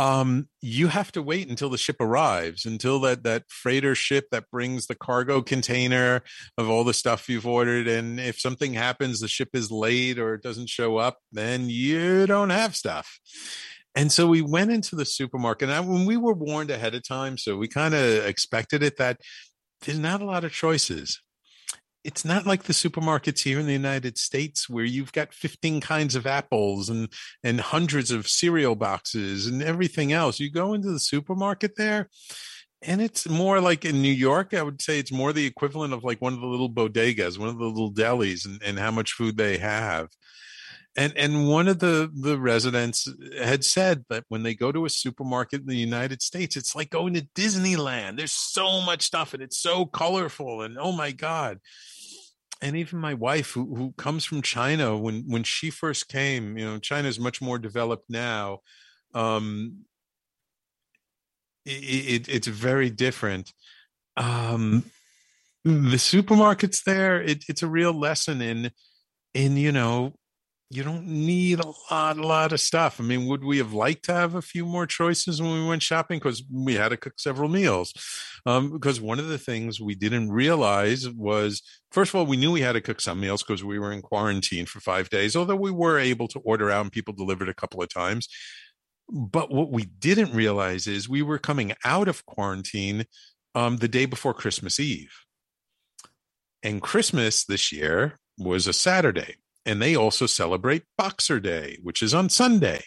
um, 0.00 0.48
you 0.62 0.88
have 0.88 1.12
to 1.12 1.22
wait 1.22 1.50
until 1.50 1.68
the 1.68 1.76
ship 1.76 1.96
arrives, 2.00 2.64
until 2.64 3.00
that 3.00 3.22
that 3.24 3.44
freighter 3.48 3.94
ship 3.94 4.28
that 4.32 4.50
brings 4.50 4.86
the 4.86 4.94
cargo 4.94 5.42
container 5.42 6.22
of 6.56 6.70
all 6.70 6.84
the 6.84 6.94
stuff 6.94 7.28
you've 7.28 7.46
ordered. 7.46 7.86
And 7.86 8.18
if 8.18 8.40
something 8.40 8.72
happens, 8.72 9.20
the 9.20 9.28
ship 9.28 9.50
is 9.52 9.70
late 9.70 10.18
or 10.18 10.32
it 10.32 10.42
doesn't 10.42 10.70
show 10.70 10.96
up, 10.96 11.18
then 11.32 11.68
you 11.68 12.26
don't 12.26 12.48
have 12.48 12.74
stuff. 12.74 13.20
And 13.94 14.10
so 14.10 14.26
we 14.26 14.40
went 14.40 14.72
into 14.72 14.96
the 14.96 15.04
supermarket. 15.04 15.68
And 15.68 15.76
I, 15.76 15.80
when 15.80 16.06
we 16.06 16.16
were 16.16 16.32
warned 16.32 16.70
ahead 16.70 16.94
of 16.94 17.06
time, 17.06 17.36
so 17.36 17.58
we 17.58 17.68
kind 17.68 17.92
of 17.92 18.24
expected 18.24 18.82
it 18.82 18.96
that 18.96 19.20
there's 19.82 19.98
not 19.98 20.22
a 20.22 20.24
lot 20.24 20.44
of 20.44 20.52
choices 20.52 21.20
it's 22.04 22.24
not 22.24 22.46
like 22.46 22.62
the 22.62 22.72
supermarkets 22.72 23.42
here 23.42 23.60
in 23.60 23.66
the 23.66 23.72
United 23.72 24.16
States 24.18 24.68
where 24.68 24.84
you've 24.84 25.12
got 25.12 25.34
15 25.34 25.80
kinds 25.80 26.14
of 26.14 26.26
apples 26.26 26.88
and 26.88 27.08
and 27.44 27.60
hundreds 27.60 28.10
of 28.10 28.28
cereal 28.28 28.74
boxes 28.74 29.46
and 29.46 29.62
everything 29.62 30.12
else. 30.12 30.40
You 30.40 30.50
go 30.50 30.72
into 30.74 30.90
the 30.90 31.00
supermarket 31.00 31.76
there 31.76 32.08
and 32.82 33.02
it's 33.02 33.28
more 33.28 33.60
like 33.60 33.84
in 33.84 34.00
New 34.00 34.12
York, 34.12 34.54
I 34.54 34.62
would 34.62 34.80
say 34.80 34.98
it's 34.98 35.12
more 35.12 35.32
the 35.32 35.46
equivalent 35.46 35.92
of 35.92 36.02
like 36.02 36.22
one 36.22 36.32
of 36.32 36.40
the 36.40 36.46
little 36.46 36.70
bodegas, 36.70 37.38
one 37.38 37.50
of 37.50 37.58
the 37.58 37.66
little 37.66 37.92
delis 37.92 38.46
and, 38.46 38.62
and 38.62 38.78
how 38.78 38.90
much 38.90 39.12
food 39.12 39.36
they 39.36 39.58
have. 39.58 40.08
And 40.96 41.16
and 41.16 41.48
one 41.48 41.68
of 41.68 41.78
the 41.78 42.10
the 42.12 42.38
residents 42.38 43.08
had 43.40 43.64
said 43.64 44.04
that 44.08 44.24
when 44.28 44.42
they 44.42 44.54
go 44.54 44.72
to 44.72 44.84
a 44.84 44.90
supermarket 44.90 45.60
in 45.60 45.66
the 45.66 45.76
United 45.76 46.20
States, 46.20 46.56
it's 46.56 46.74
like 46.74 46.90
going 46.90 47.14
to 47.14 47.28
Disneyland. 47.36 48.16
There's 48.16 48.32
so 48.32 48.80
much 48.80 49.02
stuff 49.02 49.32
and 49.32 49.42
it's 49.42 49.58
so 49.58 49.86
colorful 49.86 50.62
and 50.62 50.76
oh 50.78 50.92
my 50.92 51.12
god. 51.12 51.58
And 52.60 52.76
even 52.76 52.98
my 52.98 53.14
wife, 53.14 53.52
who 53.52 53.74
who 53.74 53.92
comes 53.92 54.24
from 54.24 54.42
China, 54.42 54.98
when 54.98 55.24
when 55.28 55.44
she 55.44 55.70
first 55.70 56.08
came, 56.08 56.58
you 56.58 56.64
know, 56.64 56.78
China 56.78 57.08
is 57.08 57.20
much 57.20 57.40
more 57.40 57.58
developed 57.58 58.10
now. 58.10 58.58
Um, 59.14 59.84
it, 61.64 62.26
it, 62.26 62.28
it's 62.28 62.46
very 62.48 62.90
different. 62.90 63.52
Um, 64.16 64.84
the 65.64 65.96
supermarkets 65.96 66.84
there, 66.84 67.22
it, 67.22 67.44
it's 67.48 67.62
a 67.62 67.68
real 67.68 67.92
lesson 67.92 68.42
in 68.42 68.72
in 69.34 69.56
you 69.56 69.72
know 69.72 70.14
you 70.72 70.84
don't 70.84 71.04
need 71.04 71.58
a 71.58 71.66
lot, 71.90 72.16
a 72.16 72.26
lot 72.26 72.52
of 72.52 72.60
stuff. 72.60 73.00
I 73.00 73.02
mean, 73.02 73.26
would 73.26 73.42
we 73.42 73.58
have 73.58 73.72
liked 73.72 74.04
to 74.04 74.14
have 74.14 74.36
a 74.36 74.42
few 74.42 74.64
more 74.64 74.86
choices 74.86 75.42
when 75.42 75.52
we 75.52 75.66
went 75.66 75.82
shopping? 75.82 76.20
Because 76.20 76.44
we 76.48 76.74
had 76.74 76.90
to 76.90 76.96
cook 76.96 77.14
several 77.18 77.48
meals. 77.48 77.92
Um, 78.46 78.70
because 78.70 79.00
one 79.00 79.18
of 79.18 79.26
the 79.26 79.36
things 79.36 79.80
we 79.80 79.96
didn't 79.96 80.30
realize 80.30 81.10
was, 81.10 81.60
first 81.90 82.10
of 82.10 82.14
all, 82.14 82.26
we 82.26 82.36
knew 82.36 82.52
we 82.52 82.60
had 82.60 82.74
to 82.74 82.80
cook 82.80 83.00
some 83.00 83.18
meals 83.18 83.42
because 83.42 83.64
we 83.64 83.80
were 83.80 83.90
in 83.90 84.00
quarantine 84.00 84.64
for 84.64 84.78
five 84.78 85.10
days, 85.10 85.34
although 85.34 85.56
we 85.56 85.72
were 85.72 85.98
able 85.98 86.28
to 86.28 86.38
order 86.38 86.70
out 86.70 86.82
and 86.82 86.92
people 86.92 87.14
delivered 87.14 87.48
a 87.48 87.54
couple 87.54 87.82
of 87.82 87.92
times. 87.92 88.28
But 89.10 89.50
what 89.50 89.72
we 89.72 89.86
didn't 89.86 90.32
realize 90.32 90.86
is 90.86 91.08
we 91.08 91.22
were 91.22 91.38
coming 91.38 91.74
out 91.84 92.06
of 92.06 92.24
quarantine 92.26 93.06
um, 93.56 93.78
the 93.78 93.88
day 93.88 94.06
before 94.06 94.34
Christmas 94.34 94.78
Eve. 94.78 95.12
And 96.62 96.80
Christmas 96.80 97.44
this 97.44 97.72
year 97.72 98.20
was 98.38 98.68
a 98.68 98.72
Saturday 98.72 99.34
and 99.66 99.80
they 99.80 99.94
also 99.94 100.26
celebrate 100.26 100.84
Boxer 100.96 101.40
Day, 101.40 101.78
which 101.82 102.02
is 102.02 102.14
on 102.14 102.28
Sunday. 102.28 102.82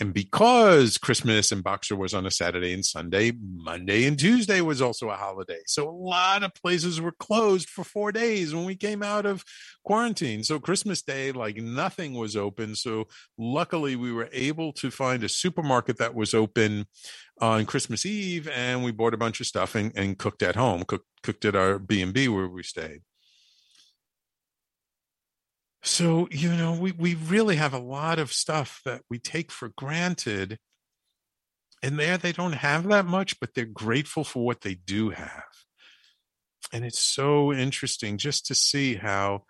And 0.00 0.14
because 0.14 0.96
Christmas 0.96 1.52
and 1.52 1.62
Boxer 1.62 1.94
was 1.94 2.14
on 2.14 2.24
a 2.24 2.30
Saturday 2.30 2.72
and 2.72 2.84
Sunday, 2.84 3.32
Monday 3.38 4.06
and 4.06 4.18
Tuesday 4.18 4.62
was 4.62 4.80
also 4.80 5.10
a 5.10 5.16
holiday. 5.16 5.60
So 5.66 5.88
a 5.88 5.92
lot 5.92 6.42
of 6.42 6.54
places 6.54 7.00
were 7.00 7.12
closed 7.12 7.68
for 7.68 7.84
four 7.84 8.10
days 8.10 8.54
when 8.54 8.64
we 8.64 8.76
came 8.76 9.02
out 9.02 9.26
of 9.26 9.44
quarantine. 9.84 10.42
So 10.42 10.58
Christmas 10.58 11.02
Day, 11.02 11.32
like 11.32 11.56
nothing 11.56 12.14
was 12.14 12.34
open. 12.34 12.74
So 12.76 13.08
luckily, 13.36 13.94
we 13.94 14.10
were 14.10 14.30
able 14.32 14.72
to 14.74 14.90
find 14.90 15.22
a 15.22 15.28
supermarket 15.28 15.98
that 15.98 16.14
was 16.14 16.32
open 16.32 16.86
on 17.40 17.66
Christmas 17.66 18.04
Eve, 18.04 18.48
and 18.48 18.84
we 18.84 18.92
bought 18.92 19.14
a 19.14 19.18
bunch 19.18 19.40
of 19.40 19.46
stuff 19.46 19.74
and, 19.74 19.92
and 19.96 20.18
cooked 20.18 20.42
at 20.42 20.56
home, 20.56 20.84
cooked 20.84 21.06
cooked 21.22 21.44
at 21.44 21.54
our 21.54 21.78
B 21.78 22.00
and 22.00 22.14
B 22.14 22.28
where 22.28 22.48
we 22.48 22.62
stayed. 22.62 23.02
So, 25.82 26.28
you 26.30 26.50
know, 26.54 26.74
we, 26.74 26.92
we 26.92 27.14
really 27.14 27.56
have 27.56 27.72
a 27.72 27.78
lot 27.78 28.18
of 28.18 28.32
stuff 28.32 28.80
that 28.84 29.02
we 29.08 29.18
take 29.18 29.50
for 29.50 29.70
granted. 29.76 30.58
And 31.82 31.98
there 31.98 32.18
they 32.18 32.32
don't 32.32 32.52
have 32.52 32.86
that 32.88 33.06
much, 33.06 33.40
but 33.40 33.54
they're 33.54 33.64
grateful 33.64 34.22
for 34.24 34.44
what 34.44 34.60
they 34.60 34.74
do 34.74 35.10
have. 35.10 35.44
And 36.72 36.84
it's 36.84 37.00
so 37.00 37.52
interesting 37.52 38.18
just 38.18 38.46
to 38.46 38.54
see 38.54 38.96
how, 38.96 39.44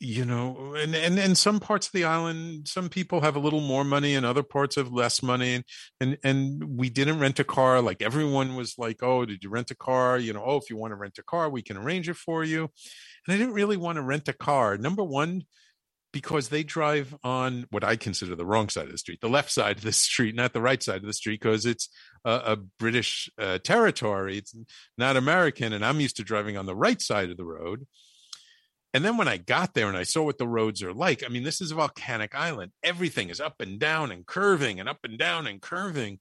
you 0.00 0.24
know, 0.24 0.74
and, 0.76 0.94
and 0.94 1.18
and 1.18 1.36
some 1.36 1.60
parts 1.60 1.86
of 1.86 1.92
the 1.92 2.04
island, 2.04 2.66
some 2.66 2.88
people 2.88 3.20
have 3.20 3.36
a 3.36 3.40
little 3.40 3.60
more 3.60 3.84
money 3.84 4.14
and 4.14 4.24
other 4.24 4.42
parts 4.42 4.76
have 4.76 4.90
less 4.90 5.22
money. 5.22 5.54
And 5.54 5.64
and 6.00 6.18
and 6.24 6.78
we 6.78 6.90
didn't 6.90 7.20
rent 7.20 7.38
a 7.38 7.44
car. 7.44 7.80
Like 7.80 8.02
everyone 8.02 8.56
was 8.56 8.76
like, 8.78 9.02
Oh, 9.02 9.24
did 9.24 9.44
you 9.44 9.50
rent 9.50 9.70
a 9.70 9.76
car? 9.76 10.18
You 10.18 10.32
know, 10.32 10.42
oh, 10.44 10.56
if 10.56 10.68
you 10.70 10.76
want 10.76 10.90
to 10.92 10.96
rent 10.96 11.18
a 11.18 11.22
car, 11.22 11.48
we 11.48 11.62
can 11.62 11.76
arrange 11.76 12.08
it 12.08 12.16
for 12.16 12.42
you 12.42 12.70
and 13.26 13.34
I 13.34 13.38
didn't 13.38 13.54
really 13.54 13.76
want 13.76 13.96
to 13.96 14.02
rent 14.02 14.28
a 14.28 14.32
car. 14.32 14.76
Number 14.76 15.04
one, 15.04 15.44
because 16.12 16.48
they 16.48 16.62
drive 16.62 17.14
on 17.22 17.66
what 17.70 17.84
I 17.84 17.96
consider 17.96 18.34
the 18.34 18.46
wrong 18.46 18.68
side 18.68 18.86
of 18.86 18.92
the 18.92 18.98
street, 18.98 19.20
the 19.20 19.28
left 19.28 19.50
side 19.50 19.76
of 19.76 19.82
the 19.82 19.92
street, 20.06 20.34
not 20.34 20.52
the 20.52 20.60
right 20.60 20.82
side 20.82 20.96
of 20.96 21.06
the 21.06 21.12
street, 21.12 21.40
because 21.40 21.66
it's 21.66 21.88
a, 22.24 22.30
a 22.30 22.56
British 22.56 23.30
uh, 23.38 23.58
territory. 23.58 24.38
It's 24.38 24.54
not 24.98 25.16
American, 25.16 25.72
and 25.72 25.84
I'm 25.84 26.00
used 26.00 26.16
to 26.16 26.24
driving 26.24 26.56
on 26.56 26.66
the 26.66 26.74
right 26.74 27.00
side 27.00 27.30
of 27.30 27.36
the 27.36 27.44
road. 27.44 27.86
And 28.92 29.04
then 29.04 29.16
when 29.16 29.28
I 29.28 29.36
got 29.36 29.74
there 29.74 29.86
and 29.86 29.96
I 29.96 30.02
saw 30.02 30.24
what 30.24 30.38
the 30.38 30.48
roads 30.48 30.82
are 30.82 30.92
like, 30.92 31.22
I 31.24 31.28
mean, 31.28 31.44
this 31.44 31.60
is 31.60 31.70
a 31.70 31.76
volcanic 31.76 32.34
island. 32.34 32.72
Everything 32.82 33.30
is 33.30 33.40
up 33.40 33.60
and 33.60 33.78
down 33.78 34.10
and 34.10 34.26
curving 34.26 34.80
and 34.80 34.88
up 34.88 34.98
and 35.04 35.16
down 35.16 35.46
and 35.46 35.62
curving. 35.62 36.18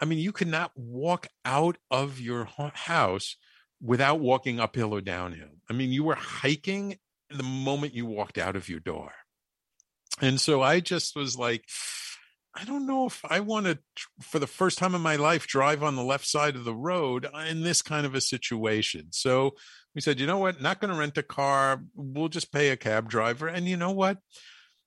I 0.00 0.04
mean, 0.04 0.18
you 0.18 0.30
cannot 0.30 0.70
walk 0.76 1.26
out 1.44 1.78
of 1.90 2.20
your 2.20 2.48
house 2.74 3.36
without 3.82 4.20
walking 4.20 4.60
uphill 4.60 4.94
or 4.94 5.00
downhill. 5.00 5.48
I 5.68 5.72
mean, 5.72 5.90
you 5.90 6.04
were 6.04 6.14
hiking 6.14 6.96
the 7.28 7.42
moment 7.42 7.94
you 7.94 8.06
walked 8.06 8.38
out 8.38 8.56
of 8.56 8.68
your 8.68 8.80
door. 8.80 9.12
And 10.20 10.40
so 10.40 10.62
I 10.62 10.80
just 10.80 11.16
was 11.16 11.36
like, 11.36 11.64
I 12.54 12.64
don't 12.64 12.86
know 12.86 13.06
if 13.06 13.24
I 13.24 13.40
want 13.40 13.66
to, 13.66 13.78
for 14.20 14.38
the 14.38 14.46
first 14.46 14.76
time 14.78 14.94
in 14.94 15.00
my 15.00 15.16
life, 15.16 15.46
drive 15.46 15.82
on 15.82 15.96
the 15.96 16.04
left 16.04 16.26
side 16.26 16.54
of 16.54 16.64
the 16.64 16.74
road 16.74 17.26
in 17.48 17.62
this 17.62 17.80
kind 17.80 18.04
of 18.04 18.14
a 18.14 18.20
situation. 18.20 19.06
So 19.10 19.52
we 19.94 20.02
said, 20.02 20.20
you 20.20 20.26
know 20.26 20.38
what? 20.38 20.60
Not 20.60 20.80
going 20.80 20.92
to 20.92 20.98
rent 20.98 21.16
a 21.16 21.22
car. 21.22 21.82
We'll 21.94 22.28
just 22.28 22.52
pay 22.52 22.68
a 22.68 22.76
cab 22.76 23.08
driver. 23.08 23.48
And 23.48 23.66
you 23.66 23.78
know 23.78 23.92
what? 23.92 24.18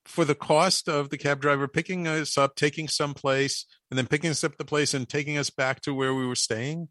For 0.06 0.26
the 0.26 0.36
cost 0.36 0.88
of 0.88 1.10
the 1.10 1.18
cab 1.18 1.42
driver 1.42 1.68
picking 1.68 2.08
us 2.08 2.38
up, 2.38 2.56
taking 2.56 2.88
someplace, 2.88 3.66
and 3.90 3.98
then 3.98 4.06
picking 4.06 4.30
us 4.30 4.44
up 4.44 4.58
the 4.58 4.66
place 4.66 4.94
and 4.94 5.10
taking 5.10 5.38
us 5.38 5.50
back 5.50 5.82
to 5.82 5.94
where 5.94 6.14
we 6.14 6.28
were 6.28 6.36
staying, 6.36 6.90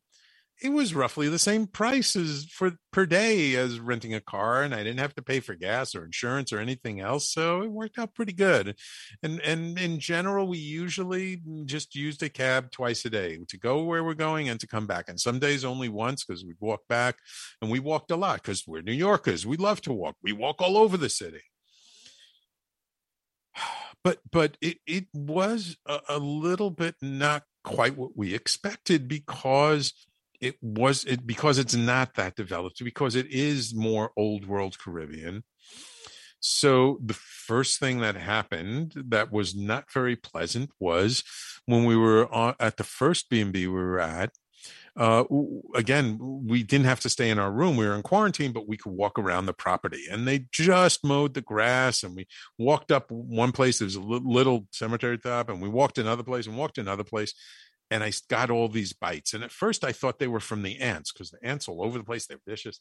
it 0.65 0.73
was 0.73 0.95
roughly 0.95 1.29
the 1.29 1.39
same 1.39 1.67
price 1.67 2.17
as 2.17 2.47
for 2.51 2.73
per 2.91 3.05
day 3.05 3.55
as 3.55 3.79
renting 3.79 4.15
a 4.15 4.21
car 4.21 4.63
and 4.63 4.75
i 4.75 4.79
didn't 4.79 4.99
have 4.99 5.15
to 5.15 5.23
pay 5.23 5.39
for 5.39 5.55
gas 5.55 5.95
or 5.95 6.05
insurance 6.05 6.53
or 6.53 6.59
anything 6.59 7.01
else 7.01 7.31
so 7.31 7.63
it 7.63 7.71
worked 7.71 7.99
out 7.99 8.15
pretty 8.15 8.33
good. 8.33 8.77
And 9.23 9.41
and 9.41 9.79
in 9.79 9.99
general 9.99 10.47
we 10.47 10.59
usually 10.59 11.43
just 11.65 11.95
used 11.95 12.23
a 12.23 12.29
cab 12.29 12.71
twice 12.71 13.05
a 13.05 13.11
day 13.11 13.39
to 13.49 13.59
go 13.59 13.83
where 13.83 14.03
we're 14.03 14.15
going 14.15 14.49
and 14.49 14.59
to 14.61 14.67
come 14.67 14.87
back 14.87 15.09
and 15.09 15.21
some 15.21 15.39
days 15.39 15.65
only 15.65 15.89
once 15.89 16.25
because 16.25 16.45
we'd 16.45 16.57
walk 16.61 16.83
back 16.89 17.17
and 17.61 17.71
we 17.71 17.81
walked 17.81 18.11
a 18.11 18.17
lot 18.17 18.43
because 18.43 18.65
we're 18.67 18.83
new 18.83 18.93
yorkers 18.93 19.45
we 19.45 19.57
love 19.57 19.81
to 19.83 19.93
walk 19.93 20.17
we 20.23 20.33
walk 20.33 20.63
all 20.63 20.77
over 20.77 20.97
the 20.97 21.11
city. 21.11 21.43
But 24.03 24.19
but 24.31 24.59
it, 24.61 24.81
it 24.87 25.07
was 25.15 25.79
a, 25.87 25.99
a 26.11 26.19
little 26.19 26.69
bit 26.69 26.97
not 27.01 27.45
quite 27.63 27.97
what 27.97 28.15
we 28.15 28.35
expected 28.35 29.09
because 29.09 29.95
it 30.41 30.57
was 30.61 31.05
it 31.05 31.27
because 31.27 31.59
it's 31.59 31.75
not 31.75 32.15
that 32.15 32.37
developed 32.37 32.83
because 32.85 33.15
it 33.15 33.27
is 33.31 33.75
more 33.75 34.11
old 34.17 34.47
world 34.47 34.79
caribbean 34.79 35.43
so 36.41 36.99
the 37.03 37.15
first 37.15 37.81
thing 37.81 38.01
that 38.01 38.17
happened 38.17 38.93
that 39.09 39.33
was 39.33 39.55
not 39.55 39.91
very 39.91 40.17
pleasant 40.17 40.71
was 40.79 41.23
when 41.65 41.85
we 41.85 41.97
were 41.97 42.33
on, 42.33 42.55
at 42.61 42.77
the 42.77 42.85
first 42.85 43.31
b&b 43.31 43.67
we 43.67 43.73
were 43.73 44.01
at 44.01 44.31
uh, 44.97 45.25
again, 45.75 46.19
we 46.21 46.63
didn't 46.63 46.87
have 46.87 47.01
to 47.01 47.09
stay 47.09 47.29
in 47.29 47.39
our 47.39 47.51
room. 47.51 47.77
We 47.77 47.87
were 47.87 47.97
in 47.97 48.03
quarantine, 48.03 48.53
but 48.53 48.69
we 48.69 48.77
could 48.77 48.93
walk 48.93 49.19
around 49.19 49.47
the 49.47 49.53
property. 49.53 50.05
And 50.09 50.27
they 50.27 50.47
just 50.53 51.05
mowed 51.05 51.35
the 51.35 51.41
grass, 51.41 52.05
and 52.05 52.15
we 52.15 52.29
walked 52.59 52.93
up 52.93 53.11
one 53.11 53.51
place. 53.51 53.79
There 53.79 53.87
was 53.87 53.97
a 53.97 54.01
little 54.01 54.69
cemetery 54.71 55.19
top, 55.19 55.49
and 55.49 55.61
we 55.61 55.69
walked 55.69 55.99
another 55.99 56.23
place, 56.23 56.47
and 56.47 56.57
walked 56.57 56.79
another 56.79 57.03
place 57.03 57.35
and 57.95 58.03
I 58.03 58.11
got 58.29 58.51
all 58.51 58.67
these 58.67 58.93
bites. 58.93 59.35
And 59.35 59.45
at 59.45 59.53
first, 59.53 59.85
I 59.85 59.93
thought 59.93 60.19
they 60.19 60.27
were 60.27 60.41
from 60.41 60.65
the 60.65 60.81
ants 60.81 61.13
because 61.13 61.31
the 61.31 61.39
ants 61.47 61.69
all 61.69 61.85
over 61.85 61.97
the 61.97 62.03
place. 62.03 62.27
They're 62.27 62.41
vicious. 62.45 62.81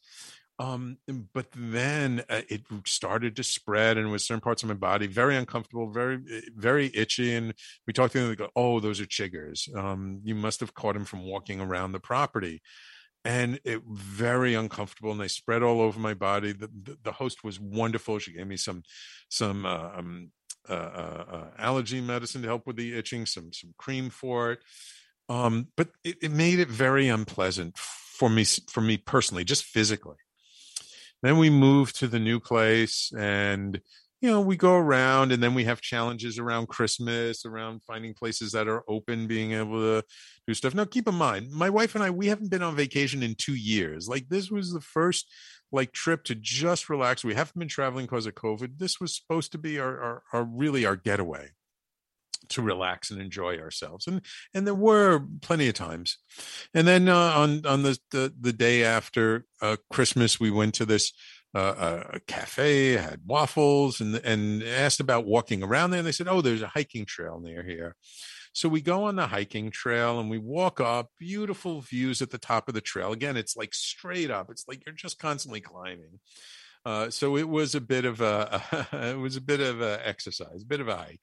Um, 0.58 0.98
but 1.36 1.46
then 1.56 2.24
uh, 2.32 2.42
it 2.50 2.64
started 2.88 3.36
to 3.36 3.44
spread, 3.44 4.00
and 4.00 4.12
with 4.12 4.24
certain 4.24 4.42
parts 4.42 4.64
of 4.64 4.70
my 4.70 4.76
body, 4.76 5.06
very 5.06 5.36
uncomfortable, 5.36 5.92
very, 5.92 6.18
eh, 6.32 6.42
very 6.56 6.90
itchy. 6.96 7.36
And 7.36 7.54
we 7.86 7.94
talked 7.94 8.14
to 8.14 8.20
them. 8.20 8.30
They 8.30 8.36
go, 8.36 8.50
"Oh, 8.56 8.80
those 8.80 9.00
are 9.00 9.06
chiggers. 9.06 9.74
Um, 9.76 10.22
you 10.24 10.34
must 10.34 10.62
have 10.62 10.74
caught 10.74 10.96
him 10.96 11.06
from 11.06 11.24
walking 11.26 11.62
around 11.62 11.92
the 11.92 12.00
property." 12.00 12.64
And 13.24 13.60
it 13.64 13.84
very 13.88 14.56
uncomfortable, 14.56 15.12
and 15.12 15.22
they 15.22 15.28
spread 15.28 15.62
all 15.62 15.80
over 15.80 16.00
my 16.00 16.16
body. 16.16 16.54
The, 16.54 16.68
the, 16.68 16.98
the 17.04 17.12
host 17.12 17.44
was 17.44 17.60
wonderful. 17.60 18.18
She 18.18 18.34
gave 18.34 18.48
me 18.48 18.58
some 18.58 18.82
some 19.30 19.64
uh, 19.64 19.90
um, 19.96 20.32
uh, 20.68 20.74
uh, 20.74 21.26
uh 21.32 21.48
allergy 21.60 22.02
medicine 22.02 22.42
to 22.42 22.48
help 22.48 22.66
with 22.66 22.78
the 22.78 22.98
itching, 22.98 23.28
some 23.28 23.54
some 23.54 23.76
cream 23.78 24.10
for 24.10 24.54
it 24.54 24.60
um, 25.30 25.68
but 25.76 25.90
it, 26.04 26.18
it 26.22 26.32
made 26.32 26.60
it 26.60 26.68
very 26.68 27.08
unpleasant 27.08 27.78
for 27.78 28.30
me 28.30 28.44
for 28.70 28.82
me 28.82 28.98
personally, 28.98 29.44
just 29.44 29.64
physically. 29.64 30.18
Then 31.22 31.38
we 31.38 31.50
moved 31.50 31.98
to 32.00 32.08
the 32.08 32.20
new 32.20 32.40
place 32.40 33.12
and 33.18 33.80
you 34.22 34.30
know 34.30 34.42
we 34.42 34.56
go 34.56 34.76
around 34.76 35.32
and 35.32 35.42
then 35.42 35.54
we 35.54 35.64
have 35.64 35.82
challenges 35.82 36.40
around 36.40 36.68
christmas 36.68 37.46
around 37.46 37.82
finding 37.84 38.14
places 38.14 38.54
that 38.54 38.70
are 38.70 38.84
open 38.88 39.28
being 39.28 39.54
able 39.54 39.80
to 39.80 40.04
do 40.48 40.54
stuff. 40.54 40.76
Now 40.76 40.86
keep 40.86 41.08
in 41.08 41.16
mind 41.16 41.52
my 41.52 41.70
wife 41.70 41.96
and 41.96 42.04
i 42.04 42.10
we 42.10 42.28
haven't 42.28 42.52
been 42.52 42.64
on 42.64 42.76
vacation 42.76 43.24
in 43.24 43.36
two 43.36 43.56
years. 43.56 44.08
Like 44.08 44.28
this 44.30 44.52
was 44.52 44.72
the 44.72 44.82
first 44.82 45.32
like 45.72 45.92
trip 45.92 46.24
to 46.26 46.36
just 46.36 46.90
relax. 46.90 47.24
We 47.24 47.34
haven't 47.34 47.58
been 47.58 47.68
traveling 47.68 48.06
because 48.06 48.26
of 48.26 48.36
covid. 48.36 48.78
This 48.78 49.00
was 49.00 49.16
supposed 49.16 49.54
to 49.54 49.58
be 49.58 49.80
our, 49.80 50.00
our, 50.00 50.24
our 50.34 50.44
really 50.44 50.86
our 50.86 50.98
getaway 50.98 51.52
to 52.50 52.62
relax 52.62 53.12
and 53.12 53.22
enjoy 53.22 53.58
ourselves 53.58 54.08
and 54.08 54.22
and 54.54 54.68
there 54.68 54.76
were 54.76 55.22
plenty 55.42 55.68
of 55.68 55.74
times. 55.74 56.18
And 56.74 56.88
then 56.88 57.10
uh, 57.10 57.34
on 57.36 57.66
on 57.66 57.84
the, 57.84 57.98
the, 58.12 58.34
the 58.40 58.54
day 58.54 58.84
after 58.84 59.46
uh, 59.62 59.78
christmas 59.92 60.40
we 60.40 60.52
went 60.52 60.76
to 60.76 60.86
this 60.86 61.14
uh, 61.56 62.04
a 62.14 62.20
cafe 62.22 62.94
had 62.94 63.22
waffles 63.26 64.02
and 64.02 64.16
and 64.16 64.64
asked 64.64 65.00
about 65.00 65.26
walking 65.26 65.62
around 65.62 65.92
there 65.92 66.00
and 66.00 66.08
they 66.08 66.12
said 66.12 66.28
oh 66.28 66.42
there's 66.42 66.62
a 66.62 66.68
hiking 66.68 67.06
trail 67.06 67.40
near 67.40 67.64
here. 67.64 67.96
So 68.56 68.70
we 68.70 68.82
go 68.82 69.06
on 69.06 69.16
the 69.16 69.26
hiking 69.28 69.72
trail 69.72 70.20
and 70.20 70.30
we 70.30 70.38
walk 70.38 70.80
up 70.80 71.10
beautiful 71.20 71.82
views 71.82 72.22
at 72.22 72.30
the 72.30 72.38
top 72.38 72.68
of 72.68 72.76
the 72.76 72.82
trail. 72.82 73.12
Again 73.12 73.38
it's 73.38 73.56
like 73.56 73.74
straight 73.74 74.32
up 74.32 74.50
it's 74.50 74.68
like 74.68 74.84
you're 74.86 74.96
just 74.96 75.20
constantly 75.20 75.62
climbing. 75.62 76.20
Uh, 76.86 77.10
so 77.10 77.38
it 77.38 77.48
was 77.48 77.76
a 77.76 77.82
bit 77.82 78.06
of 78.06 78.20
a 78.20 78.88
it 78.94 79.18
was 79.18 79.36
a 79.36 79.42
bit 79.42 79.60
of 79.60 79.82
a 79.82 80.06
exercise 80.06 80.64
a 80.64 80.68
bit 80.68 80.82
of 80.82 80.88
a 80.88 80.96
hike 80.96 81.22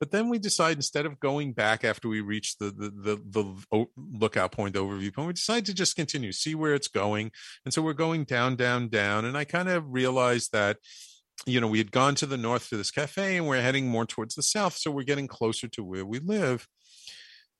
but 0.00 0.10
then 0.10 0.28
we 0.28 0.38
decide 0.38 0.76
instead 0.76 1.06
of 1.06 1.20
going 1.20 1.52
back 1.52 1.84
after 1.84 2.08
we 2.08 2.20
reach 2.20 2.56
the 2.58 2.66
the 2.66 2.90
the, 2.90 3.56
the 3.70 3.86
lookout 3.96 4.52
point, 4.52 4.74
the 4.74 4.80
overview 4.80 5.14
point, 5.14 5.28
we 5.28 5.32
decide 5.34 5.66
to 5.66 5.74
just 5.74 5.96
continue, 5.96 6.32
see 6.32 6.54
where 6.54 6.74
it's 6.74 6.88
going. 6.88 7.30
And 7.64 7.72
so 7.72 7.82
we're 7.82 7.92
going 7.92 8.24
down, 8.24 8.56
down, 8.56 8.88
down. 8.88 9.24
And 9.24 9.36
I 9.36 9.44
kind 9.44 9.68
of 9.68 9.84
realized 9.88 10.52
that 10.52 10.78
you 11.46 11.60
know, 11.60 11.66
we 11.66 11.78
had 11.78 11.92
gone 11.92 12.14
to 12.16 12.26
the 12.26 12.36
north 12.36 12.68
to 12.68 12.76
this 12.76 12.90
cafe 12.90 13.36
and 13.36 13.46
we're 13.46 13.60
heading 13.60 13.88
more 13.88 14.06
towards 14.06 14.34
the 14.34 14.42
south. 14.42 14.76
So 14.76 14.90
we're 14.90 15.02
getting 15.04 15.26
closer 15.26 15.68
to 15.68 15.84
where 15.84 16.04
we 16.04 16.18
live. 16.18 16.68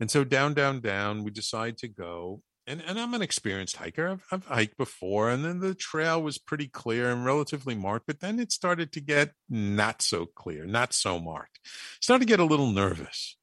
And 0.01 0.11
so 0.11 0.25
down, 0.25 0.55
down, 0.55 0.81
down, 0.81 1.25
we 1.25 1.31
decide 1.31 1.79
to 1.79 1.89
go. 1.89 2.43
And, 2.67 2.83
and 2.87 2.99
I'm 2.99 3.13
an 3.13 3.21
experienced 3.21 3.77
hiker. 3.77 4.09
I've, 4.09 4.25
I've 4.33 4.47
hiked 4.47 4.79
before, 4.79 5.29
and 5.31 5.45
then 5.45 5.61
the 5.61 5.75
trail 5.75 6.23
was 6.23 6.39
pretty 6.39 6.67
clear 6.67 7.11
and 7.11 7.25
relatively 7.25 7.75
marked. 7.75 8.07
But 8.07 8.21
then 8.21 8.41
it 8.41 8.53
started 8.53 8.91
to 8.93 9.01
get 9.01 9.33
not 9.51 10.01
so 10.01 10.27
clear, 10.27 10.65
not 10.65 10.95
so 10.95 11.21
marked. 11.21 11.61
Started 12.01 12.25
to 12.25 12.31
get 12.31 12.41
a 12.41 12.45
little 12.45 12.71
nervous. 12.71 13.37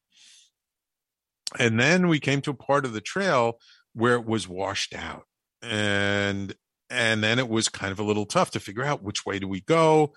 And 1.60 1.80
then 1.80 2.08
we 2.08 2.20
came 2.20 2.42
to 2.42 2.52
a 2.52 2.56
part 2.56 2.86
of 2.86 2.94
the 2.94 3.02
trail 3.02 3.60
where 3.94 4.16
it 4.16 4.26
was 4.26 4.48
washed 4.48 4.96
out, 4.96 5.26
and 5.62 6.56
and 6.90 7.24
then 7.24 7.40
it 7.40 7.50
was 7.50 7.70
kind 7.70 7.92
of 7.92 8.00
a 8.00 8.04
little 8.04 8.26
tough 8.26 8.52
to 8.52 8.60
figure 8.60 8.84
out 8.84 9.04
which 9.04 9.26
way 9.26 9.40
do 9.40 9.48
we 9.48 9.62
go 9.62 10.14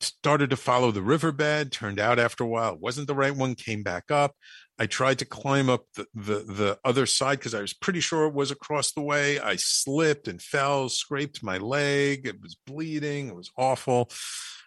started 0.00 0.48
to 0.48 0.56
follow 0.56 0.90
the 0.90 1.02
riverbed 1.02 1.70
turned 1.72 2.00
out 2.00 2.18
after 2.18 2.44
a 2.44 2.46
while 2.46 2.72
it 2.72 2.80
wasn't 2.80 3.06
the 3.06 3.14
right 3.14 3.36
one 3.36 3.54
came 3.54 3.82
back 3.82 4.10
up 4.10 4.34
i 4.80 4.86
tried 4.86 5.18
to 5.18 5.24
climb 5.26 5.68
up 5.68 5.84
the 5.94 6.06
the, 6.14 6.38
the 6.60 6.78
other 6.84 7.06
side 7.06 7.38
because 7.38 7.54
i 7.54 7.60
was 7.60 7.74
pretty 7.74 8.00
sure 8.00 8.24
it 8.26 8.34
was 8.34 8.50
across 8.50 8.92
the 8.92 9.02
way. 9.02 9.38
I 9.38 9.56
slipped 9.56 10.26
and 10.26 10.40
fell 10.42 10.88
scraped 10.88 11.42
my 11.42 11.58
leg 11.58 12.26
it 12.26 12.40
was 12.40 12.56
bleeding 12.66 13.28
it 13.28 13.36
was 13.36 13.50
awful. 13.56 14.10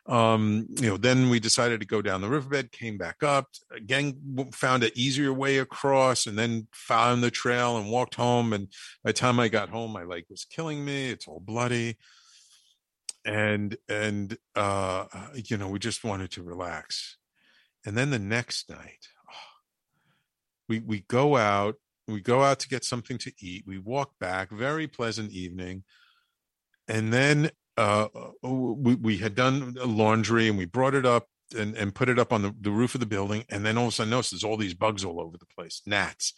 Um 0.06 0.68
you 0.82 0.90
know 0.90 0.98
then 0.98 1.30
we 1.30 1.40
decided 1.40 1.80
to 1.80 1.88
go 1.88 2.02
down 2.02 2.22
the 2.22 2.30
riverbed 2.30 2.72
came 2.72 2.98
back 2.98 3.24
up 3.24 3.48
again 3.72 4.06
found 4.54 4.84
an 4.84 4.92
easier 4.96 5.34
way 5.34 5.58
across 5.58 6.28
and 6.28 6.38
then 6.38 6.68
found 6.72 7.24
the 7.24 7.32
trail 7.32 7.78
and 7.78 7.90
walked 7.90 8.16
home. 8.16 8.54
And 8.54 8.68
by 9.04 9.10
the 9.10 9.14
time 9.14 9.40
i 9.40 9.48
got 9.48 9.70
home 9.70 9.92
my 9.92 10.04
leg 10.04 10.26
was 10.30 10.46
killing 10.46 10.86
me 10.86 11.10
it's 11.10 11.28
all 11.28 11.40
bloody. 11.40 11.98
And 13.26 13.78
and 13.90 14.38
uh 14.56 15.06
you 15.50 15.58
know 15.58 15.70
we 15.70 15.80
just 15.80 16.04
wanted 16.04 16.32
to 16.32 16.44
relax. 16.44 17.18
And 17.86 17.98
then 17.98 18.12
the 18.12 18.20
next 18.20 18.70
night 18.70 19.08
we 20.68 20.80
we 20.80 21.02
go 21.08 21.38
out 21.38 21.76
we 22.08 22.22
go 22.22 22.44
out 22.44 22.60
to 22.60 22.68
get 22.68 22.84
something 22.84 23.18
to 23.18 23.32
eat 23.40 23.64
we 23.66 23.78
walk 23.78 24.12
back 24.20 24.52
very 24.52 24.88
pleasant 24.88 25.32
evening 25.32 25.84
and 26.88 27.14
then 27.14 27.50
uh, 27.78 28.08
uh 28.16 28.50
we, 28.50 28.96
we 28.96 29.18
had 29.18 29.36
done 29.36 29.74
laundry 29.86 30.48
and 30.48 30.58
we 30.58 30.66
brought 30.66 30.94
it 30.94 31.06
up 31.06 31.28
and, 31.58 31.76
and 31.76 31.94
put 31.94 32.10
it 32.10 32.20
up 32.20 32.34
on 32.34 32.42
the, 32.42 32.56
the 32.62 32.72
roof 32.72 32.96
of 32.96 33.00
the 33.00 33.06
building. 33.06 33.46
And 33.50 33.66
then 33.66 33.78
all 33.78 33.86
of 33.86 33.90
a 33.90 33.92
sudden, 33.92 34.12
notice 34.12 34.32
there's 34.32 34.44
all 34.44 34.58
these 34.58 34.74
bugs 34.74 35.04
all 35.04 35.22
over 35.22 35.38
the 35.38 35.46
place, 35.46 35.82
gnats. 35.86 36.34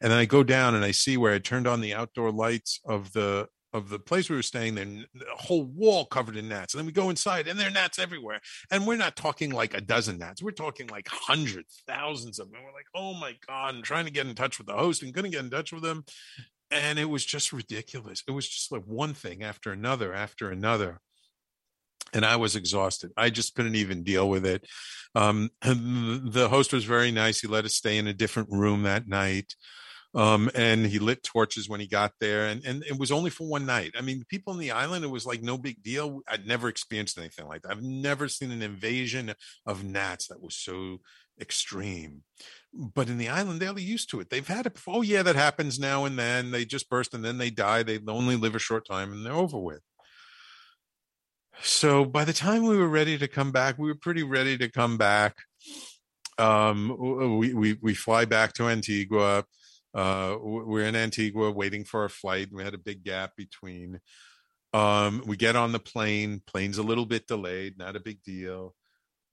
And 0.00 0.10
then 0.10 0.18
I 0.18 0.24
go 0.24 0.42
down 0.42 0.74
and 0.74 0.84
I 0.84 0.90
see 0.90 1.16
where 1.16 1.34
I 1.34 1.38
turned 1.38 1.66
on 1.66 1.80
the 1.80 1.94
outdoor 1.94 2.30
lights 2.30 2.80
of 2.84 3.12
the 3.12 3.48
of 3.72 3.90
the 3.90 3.98
place 3.98 4.30
we 4.30 4.36
were 4.36 4.42
staying, 4.42 4.76
then 4.76 5.04
a 5.20 5.42
whole 5.42 5.64
wall 5.64 6.06
covered 6.06 6.36
in 6.36 6.48
gnats. 6.48 6.74
And 6.74 6.78
then 6.78 6.86
we 6.86 6.92
go 6.92 7.10
inside 7.10 7.48
and 7.48 7.58
there 7.58 7.68
are 7.68 7.72
gnats 7.72 7.98
everywhere. 7.98 8.40
And 8.70 8.86
we're 8.86 8.96
not 8.96 9.16
talking 9.16 9.50
like 9.50 9.74
a 9.74 9.80
dozen 9.80 10.18
gnats. 10.18 10.42
We're 10.42 10.52
talking 10.52 10.86
like 10.88 11.06
hundreds, 11.10 11.82
thousands 11.86 12.38
of 12.38 12.50
them. 12.50 12.60
We're 12.64 12.72
like, 12.72 12.86
oh 12.94 13.14
my 13.14 13.34
God, 13.46 13.74
and 13.74 13.84
trying 13.84 14.06
to 14.06 14.12
get 14.12 14.26
in 14.26 14.34
touch 14.34 14.58
with 14.58 14.66
the 14.66 14.74
host 14.74 15.02
and 15.02 15.12
couldn't 15.12 15.32
get 15.32 15.44
in 15.44 15.50
touch 15.50 15.72
with 15.72 15.82
them 15.82 16.04
and 16.70 16.98
it 16.98 17.06
was 17.06 17.24
just 17.24 17.52
ridiculous. 17.52 18.22
It 18.26 18.32
was 18.32 18.48
just 18.48 18.72
like 18.72 18.82
one 18.84 19.14
thing 19.14 19.42
after 19.42 19.72
another 19.72 20.12
after 20.12 20.50
another. 20.50 21.00
And 22.14 22.24
I 22.24 22.36
was 22.36 22.56
exhausted. 22.56 23.10
I 23.16 23.30
just 23.30 23.54
couldn't 23.54 23.74
even 23.74 24.02
deal 24.02 24.28
with 24.28 24.46
it. 24.46 24.66
Um, 25.14 25.50
the 25.62 26.48
host 26.50 26.72
was 26.72 26.84
very 26.84 27.10
nice. 27.10 27.40
He 27.40 27.48
let 27.48 27.64
us 27.64 27.74
stay 27.74 27.98
in 27.98 28.06
a 28.06 28.14
different 28.14 28.48
room 28.50 28.82
that 28.84 29.08
night. 29.08 29.54
Um, 30.14 30.50
and 30.54 30.86
he 30.86 30.98
lit 30.98 31.22
torches 31.22 31.68
when 31.68 31.80
he 31.80 31.86
got 31.86 32.12
there 32.18 32.46
and, 32.46 32.64
and 32.64 32.82
it 32.84 32.98
was 32.98 33.12
only 33.12 33.28
for 33.28 33.46
one 33.46 33.66
night. 33.66 33.92
I 33.96 34.00
mean, 34.00 34.24
people 34.28 34.54
in 34.54 34.58
the 34.58 34.70
island, 34.70 35.04
it 35.04 35.08
was 35.08 35.26
like 35.26 35.42
no 35.42 35.58
big 35.58 35.82
deal. 35.82 36.22
I'd 36.26 36.46
never 36.46 36.68
experienced 36.68 37.18
anything 37.18 37.46
like 37.46 37.62
that. 37.62 37.72
I've 37.72 37.82
never 37.82 38.26
seen 38.26 38.50
an 38.50 38.62
invasion 38.62 39.34
of 39.66 39.84
gnats 39.84 40.28
that 40.28 40.42
was 40.42 40.54
so 40.54 41.00
extreme 41.40 42.22
but 42.72 43.08
in 43.08 43.18
the 43.18 43.28
island 43.28 43.60
they're 43.60 43.78
used 43.78 44.10
to 44.10 44.20
it 44.20 44.30
they've 44.30 44.48
had 44.48 44.66
it 44.66 44.74
before. 44.74 44.96
oh 44.96 45.02
yeah 45.02 45.22
that 45.22 45.36
happens 45.36 45.78
now 45.78 46.04
and 46.04 46.18
then 46.18 46.50
they 46.50 46.64
just 46.64 46.88
burst 46.90 47.14
and 47.14 47.24
then 47.24 47.38
they 47.38 47.50
die 47.50 47.82
they 47.82 47.98
only 48.08 48.36
live 48.36 48.54
a 48.54 48.60
short 48.60 48.86
time 48.86 49.12
and 49.12 49.24
they're 49.24 49.32
over 49.32 49.58
with 49.58 49.80
so 51.60 52.04
by 52.04 52.24
the 52.24 52.32
time 52.32 52.64
we 52.64 52.76
were 52.76 52.88
ready 52.88 53.16
to 53.16 53.28
come 53.28 53.52
back 53.52 53.78
we 53.78 53.88
were 53.88 53.98
pretty 53.98 54.22
ready 54.22 54.56
to 54.58 54.70
come 54.70 54.96
back 54.96 55.36
um 56.38 56.96
we 57.38 57.54
we, 57.54 57.78
we 57.80 57.94
fly 57.94 58.24
back 58.24 58.52
to 58.52 58.68
antigua 58.68 59.44
uh 59.94 60.36
we're 60.40 60.84
in 60.84 60.96
antigua 60.96 61.50
waiting 61.50 61.84
for 61.84 62.02
our 62.02 62.08
flight 62.08 62.48
we 62.52 62.62
had 62.62 62.74
a 62.74 62.78
big 62.78 63.02
gap 63.04 63.32
between 63.36 64.00
um 64.74 65.22
we 65.26 65.36
get 65.36 65.56
on 65.56 65.72
the 65.72 65.78
plane 65.78 66.42
plane's 66.46 66.78
a 66.78 66.82
little 66.82 67.06
bit 67.06 67.26
delayed 67.26 67.78
not 67.78 67.96
a 67.96 68.00
big 68.00 68.22
deal 68.22 68.74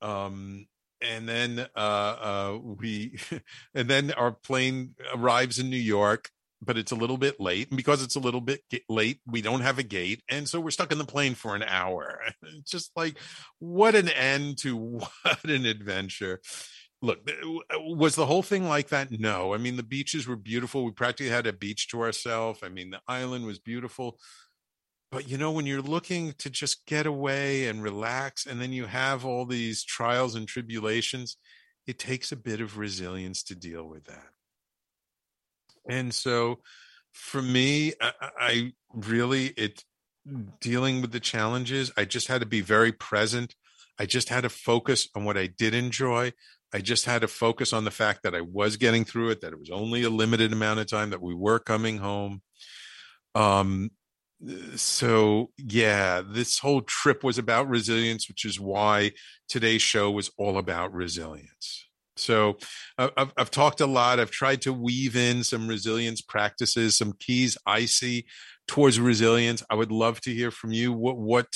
um 0.02 0.66
and 1.00 1.28
then 1.28 1.66
uh, 1.76 1.78
uh, 1.78 2.58
we 2.62 3.18
and 3.74 3.88
then 3.88 4.12
our 4.12 4.32
plane 4.32 4.94
arrives 5.14 5.58
in 5.58 5.70
New 5.70 5.76
York, 5.76 6.30
but 6.62 6.76
it's 6.76 6.92
a 6.92 6.96
little 6.96 7.18
bit 7.18 7.40
late. 7.40 7.68
And 7.68 7.76
because 7.76 8.02
it's 8.02 8.16
a 8.16 8.20
little 8.20 8.40
bit 8.40 8.62
late, 8.88 9.20
we 9.26 9.42
don't 9.42 9.60
have 9.60 9.78
a 9.78 9.82
gate, 9.82 10.22
and 10.28 10.48
so 10.48 10.60
we're 10.60 10.70
stuck 10.70 10.92
in 10.92 10.98
the 10.98 11.04
plane 11.04 11.34
for 11.34 11.54
an 11.54 11.62
hour. 11.62 12.20
Just 12.64 12.90
like 12.96 13.18
what 13.58 13.94
an 13.94 14.08
end 14.08 14.58
to 14.58 14.76
what 15.22 15.44
an 15.44 15.66
adventure. 15.66 16.40
Look, 17.02 17.28
uh, 17.30 17.78
was 17.80 18.14
the 18.14 18.26
whole 18.26 18.42
thing 18.42 18.68
like 18.68 18.88
that? 18.88 19.10
No. 19.10 19.54
I 19.54 19.58
mean, 19.58 19.76
the 19.76 19.82
beaches 19.82 20.26
were 20.26 20.36
beautiful. 20.36 20.84
We 20.84 20.92
practically 20.92 21.30
had 21.30 21.46
a 21.46 21.52
beach 21.52 21.88
to 21.88 22.00
ourselves. 22.00 22.60
I 22.62 22.68
mean, 22.68 22.90
the 22.90 23.00
island 23.06 23.46
was 23.46 23.58
beautiful 23.58 24.18
but 25.10 25.28
you 25.28 25.38
know 25.38 25.50
when 25.50 25.66
you're 25.66 25.82
looking 25.82 26.32
to 26.38 26.50
just 26.50 26.86
get 26.86 27.06
away 27.06 27.68
and 27.68 27.82
relax 27.82 28.46
and 28.46 28.60
then 28.60 28.72
you 28.72 28.86
have 28.86 29.24
all 29.24 29.46
these 29.46 29.84
trials 29.84 30.34
and 30.34 30.46
tribulations 30.48 31.36
it 31.86 31.98
takes 31.98 32.32
a 32.32 32.36
bit 32.36 32.60
of 32.60 32.78
resilience 32.78 33.42
to 33.42 33.54
deal 33.54 33.84
with 33.84 34.04
that 34.04 34.28
and 35.88 36.14
so 36.14 36.58
for 37.12 37.42
me 37.42 37.92
i, 38.00 38.12
I 38.38 38.72
really 38.92 39.46
it 39.56 39.84
dealing 40.60 41.00
with 41.00 41.12
the 41.12 41.20
challenges 41.20 41.92
i 41.96 42.04
just 42.04 42.28
had 42.28 42.40
to 42.40 42.46
be 42.46 42.60
very 42.60 42.92
present 42.92 43.54
i 43.98 44.06
just 44.06 44.28
had 44.28 44.42
to 44.42 44.48
focus 44.48 45.08
on 45.14 45.24
what 45.24 45.38
i 45.38 45.46
did 45.46 45.74
enjoy 45.74 46.32
I 46.72 46.80
just 46.80 47.04
had 47.04 47.22
to 47.22 47.28
focus 47.28 47.72
on 47.72 47.84
the 47.84 47.90
fact 47.90 48.22
that 48.22 48.34
I 48.34 48.40
was 48.40 48.76
getting 48.76 49.04
through 49.04 49.30
it, 49.30 49.40
that 49.40 49.52
it 49.52 49.58
was 49.58 49.70
only 49.70 50.02
a 50.02 50.10
limited 50.10 50.52
amount 50.52 50.80
of 50.80 50.86
time, 50.86 51.10
that 51.10 51.22
we 51.22 51.34
were 51.34 51.58
coming 51.58 51.98
home. 51.98 52.42
Um, 53.34 53.90
so 54.74 55.50
yeah 55.56 56.20
this 56.20 56.58
whole 56.58 56.82
trip 56.82 57.24
was 57.24 57.38
about 57.38 57.70
resilience 57.70 58.28
which 58.28 58.44
is 58.44 58.60
why 58.60 59.10
today's 59.48 59.80
show 59.80 60.10
was 60.10 60.30
all 60.36 60.58
about 60.58 60.92
resilience. 60.92 61.86
So 62.18 62.58
I've, 62.98 63.32
I've, 63.36 63.50
talked 63.50 63.80
a 63.80 63.86
lot. 63.86 64.20
I've 64.20 64.30
tried 64.30 64.62
to 64.62 64.72
weave 64.72 65.16
in 65.16 65.42
some 65.42 65.66
resilience 65.68 66.20
practices 66.20 66.96
some 66.98 67.14
keys 67.18 67.58
i 67.66 67.86
see 67.86 68.26
towards 68.66 68.98
resilience. 69.00 69.62
I 69.70 69.74
would 69.74 69.92
love 69.92 70.20
to 70.22 70.32
hear 70.32 70.50
from 70.50 70.72
you. 70.72 70.92
What 70.92 71.16
what 71.16 71.46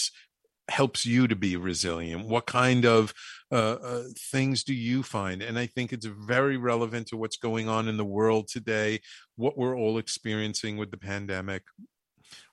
helps 0.70 1.04
you 1.04 1.28
to 1.28 1.36
be 1.36 1.56
resilient 1.56 2.26
what 2.26 2.46
kind 2.46 2.86
of 2.86 3.12
uh, 3.52 3.76
uh, 3.82 4.02
things 4.30 4.64
do 4.64 4.72
you 4.72 5.02
find 5.02 5.42
and 5.42 5.58
i 5.58 5.66
think 5.66 5.92
it's 5.92 6.06
very 6.06 6.56
relevant 6.56 7.06
to 7.06 7.16
what's 7.16 7.36
going 7.36 7.68
on 7.68 7.88
in 7.88 7.96
the 7.96 8.04
world 8.04 8.48
today 8.48 9.00
what 9.36 9.58
we're 9.58 9.76
all 9.76 9.98
experiencing 9.98 10.76
with 10.76 10.90
the 10.90 10.96
pandemic 10.96 11.62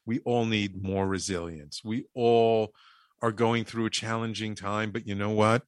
we 0.08 0.20
all 0.20 0.46
need 0.46 0.82
more 0.82 1.06
resilience. 1.06 1.82
We 1.84 2.06
all 2.16 2.74
are 3.22 3.32
going 3.32 3.66
through 3.66 3.86
a 3.86 3.92
challenging 3.92 4.56
time, 4.56 4.92
but 4.92 5.06
you 5.06 5.14
know 5.14 5.32
what? 5.32 5.64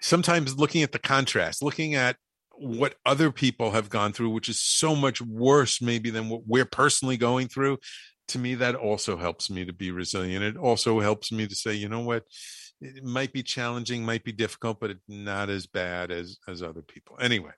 Sometimes 0.00 0.58
looking 0.58 0.82
at 0.82 0.92
the 0.92 0.98
contrast, 0.98 1.62
looking 1.62 1.94
at 1.94 2.16
what 2.52 2.96
other 3.06 3.30
people 3.30 3.70
have 3.70 3.88
gone 3.88 4.12
through, 4.12 4.30
which 4.30 4.48
is 4.48 4.60
so 4.60 4.96
much 4.96 5.22
worse, 5.22 5.80
maybe, 5.80 6.10
than 6.10 6.28
what 6.28 6.42
we're 6.46 6.66
personally 6.66 7.16
going 7.16 7.48
through, 7.48 7.78
to 8.30 8.38
me, 8.38 8.54
that 8.56 8.74
also 8.74 9.16
helps 9.16 9.50
me 9.50 9.64
to 9.64 9.72
be 9.72 9.90
resilient. 9.90 10.44
It 10.44 10.56
also 10.56 11.00
helps 11.00 11.30
me 11.30 11.46
to 11.46 11.54
say, 11.54 11.74
you 11.74 11.88
know 11.88 12.00
what? 12.00 12.24
It 12.80 13.04
might 13.04 13.32
be 13.32 13.42
challenging, 13.42 14.04
might 14.04 14.24
be 14.24 14.32
difficult, 14.32 14.80
but 14.80 14.90
it's 14.90 15.00
not 15.08 15.50
as 15.50 15.66
bad 15.66 16.10
as 16.10 16.38
as 16.48 16.62
other 16.62 16.82
people. 16.82 17.16
Anyway, 17.20 17.52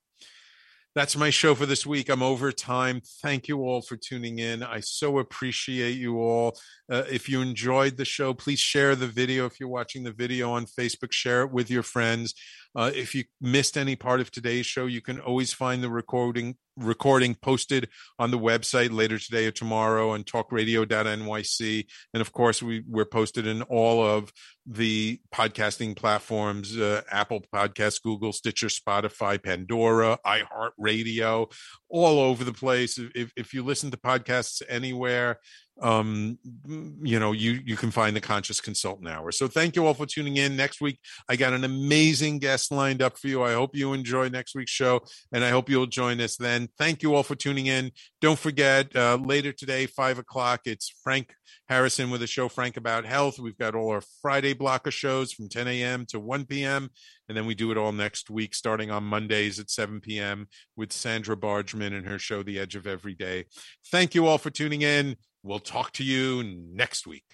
that's 0.94 1.16
my 1.16 1.30
show 1.30 1.54
for 1.54 1.64
this 1.64 1.86
week. 1.86 2.10
I'm 2.10 2.22
over 2.22 2.52
time. 2.52 3.00
Thank 3.22 3.48
you 3.48 3.60
all 3.60 3.80
for 3.80 3.96
tuning 3.96 4.40
in. 4.40 4.62
I 4.62 4.80
so 4.80 5.20
appreciate 5.20 5.96
you 5.96 6.20
all. 6.20 6.58
Uh, 6.90 7.04
if 7.10 7.28
you 7.28 7.40
enjoyed 7.40 7.96
the 7.96 8.04
show, 8.04 8.34
please 8.34 8.58
share 8.58 8.94
the 8.94 9.06
video. 9.06 9.46
If 9.46 9.58
you're 9.58 9.68
watching 9.68 10.02
the 10.02 10.12
video 10.12 10.50
on 10.50 10.66
Facebook, 10.66 11.12
share 11.12 11.42
it 11.42 11.52
with 11.52 11.70
your 11.70 11.82
friends. 11.82 12.34
Uh, 12.74 12.90
if 12.94 13.14
you 13.14 13.24
missed 13.40 13.76
any 13.76 13.96
part 13.96 14.20
of 14.20 14.30
today's 14.30 14.66
show, 14.66 14.86
you 14.86 15.00
can 15.00 15.20
always 15.20 15.52
find 15.52 15.82
the 15.82 15.90
recording 15.90 16.56
recording 16.76 17.34
posted 17.34 17.88
on 18.18 18.30
the 18.30 18.38
website 18.38 18.92
later 18.92 19.18
today 19.18 19.46
or 19.46 19.50
tomorrow 19.50 20.10
on 20.10 20.24
talkradio.nyc. 20.24 21.86
And 22.14 22.20
of 22.20 22.32
course, 22.32 22.62
we, 22.62 22.82
we're 22.88 23.04
posted 23.04 23.46
in 23.46 23.62
all 23.62 24.04
of 24.04 24.32
the 24.64 25.20
podcasting 25.34 25.96
platforms 25.96 26.76
uh, 26.78 27.02
Apple 27.10 27.44
Podcasts, 27.54 28.02
Google, 28.02 28.32
Stitcher, 28.32 28.68
Spotify, 28.68 29.42
Pandora, 29.42 30.18
iHeartRadio, 30.24 31.52
all 31.88 32.20
over 32.20 32.44
the 32.44 32.52
place. 32.52 32.98
If, 33.14 33.32
if 33.36 33.52
you 33.52 33.62
listen 33.62 33.90
to 33.90 33.96
podcasts 33.96 34.62
anywhere, 34.68 35.38
um, 35.82 36.38
you 37.02 37.18
know, 37.18 37.32
you 37.32 37.60
you 37.64 37.76
can 37.76 37.90
find 37.90 38.14
the 38.14 38.20
Conscious 38.20 38.60
Consultant 38.60 39.08
Hour. 39.08 39.32
So 39.32 39.48
thank 39.48 39.74
you 39.74 39.84
all 39.84 39.94
for 39.94 40.06
tuning 40.06 40.36
in. 40.36 40.56
Next 40.56 40.80
week, 40.80 40.98
I 41.28 41.36
got 41.36 41.52
an 41.52 41.64
amazing 41.64 42.38
guest 42.38 42.70
lined 42.70 43.02
up 43.02 43.18
for 43.18 43.26
you. 43.26 43.42
I 43.42 43.52
hope 43.52 43.74
you 43.74 43.92
enjoy 43.92 44.28
next 44.28 44.54
week's 44.54 44.70
show, 44.70 45.00
and 45.32 45.44
I 45.44 45.50
hope 45.50 45.68
you'll 45.68 45.86
join 45.86 46.20
us 46.20 46.36
then. 46.36 46.68
Thank 46.78 47.02
you 47.02 47.14
all 47.14 47.24
for 47.24 47.34
tuning 47.34 47.66
in. 47.66 47.90
Don't 48.20 48.38
forget, 48.38 48.94
uh, 48.94 49.18
later 49.22 49.52
today, 49.52 49.86
five 49.86 50.18
o'clock, 50.18 50.60
it's 50.66 50.94
Frank 51.02 51.34
Harrison 51.68 52.10
with 52.10 52.22
a 52.22 52.26
show, 52.26 52.48
Frank 52.48 52.76
About 52.76 53.04
Health. 53.04 53.38
We've 53.38 53.58
got 53.58 53.74
all 53.74 53.90
our 53.90 54.02
Friday 54.20 54.52
block 54.52 54.86
of 54.86 54.94
shows 54.94 55.32
from 55.32 55.48
10 55.48 55.66
a.m. 55.66 56.06
to 56.06 56.20
1 56.20 56.46
p.m. 56.46 56.90
And 57.28 57.36
then 57.36 57.46
we 57.46 57.54
do 57.54 57.70
it 57.70 57.78
all 57.78 57.92
next 57.92 58.30
week, 58.30 58.54
starting 58.54 58.90
on 58.90 59.04
Mondays 59.04 59.58
at 59.58 59.70
7 59.70 60.00
p.m. 60.00 60.48
with 60.76 60.92
Sandra 60.92 61.36
Bargman 61.36 61.94
and 61.94 62.06
her 62.06 62.18
show, 62.18 62.42
The 62.42 62.58
Edge 62.58 62.76
of 62.76 62.86
Every 62.86 63.14
Day. 63.14 63.46
Thank 63.90 64.14
you 64.14 64.26
all 64.26 64.38
for 64.38 64.50
tuning 64.50 64.82
in. 64.82 65.16
We'll 65.44 65.58
talk 65.58 65.90
to 65.94 66.04
you 66.04 66.44
next 66.44 67.04
week. 67.04 67.24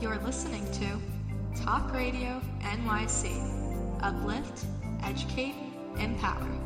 You're 0.00 0.18
listening 0.18 0.70
to 0.72 1.64
Talk 1.64 1.92
Radio 1.92 2.40
NYC. 2.60 4.02
Uplift, 4.02 4.66
educate, 5.02 5.56
empower. 5.98 6.65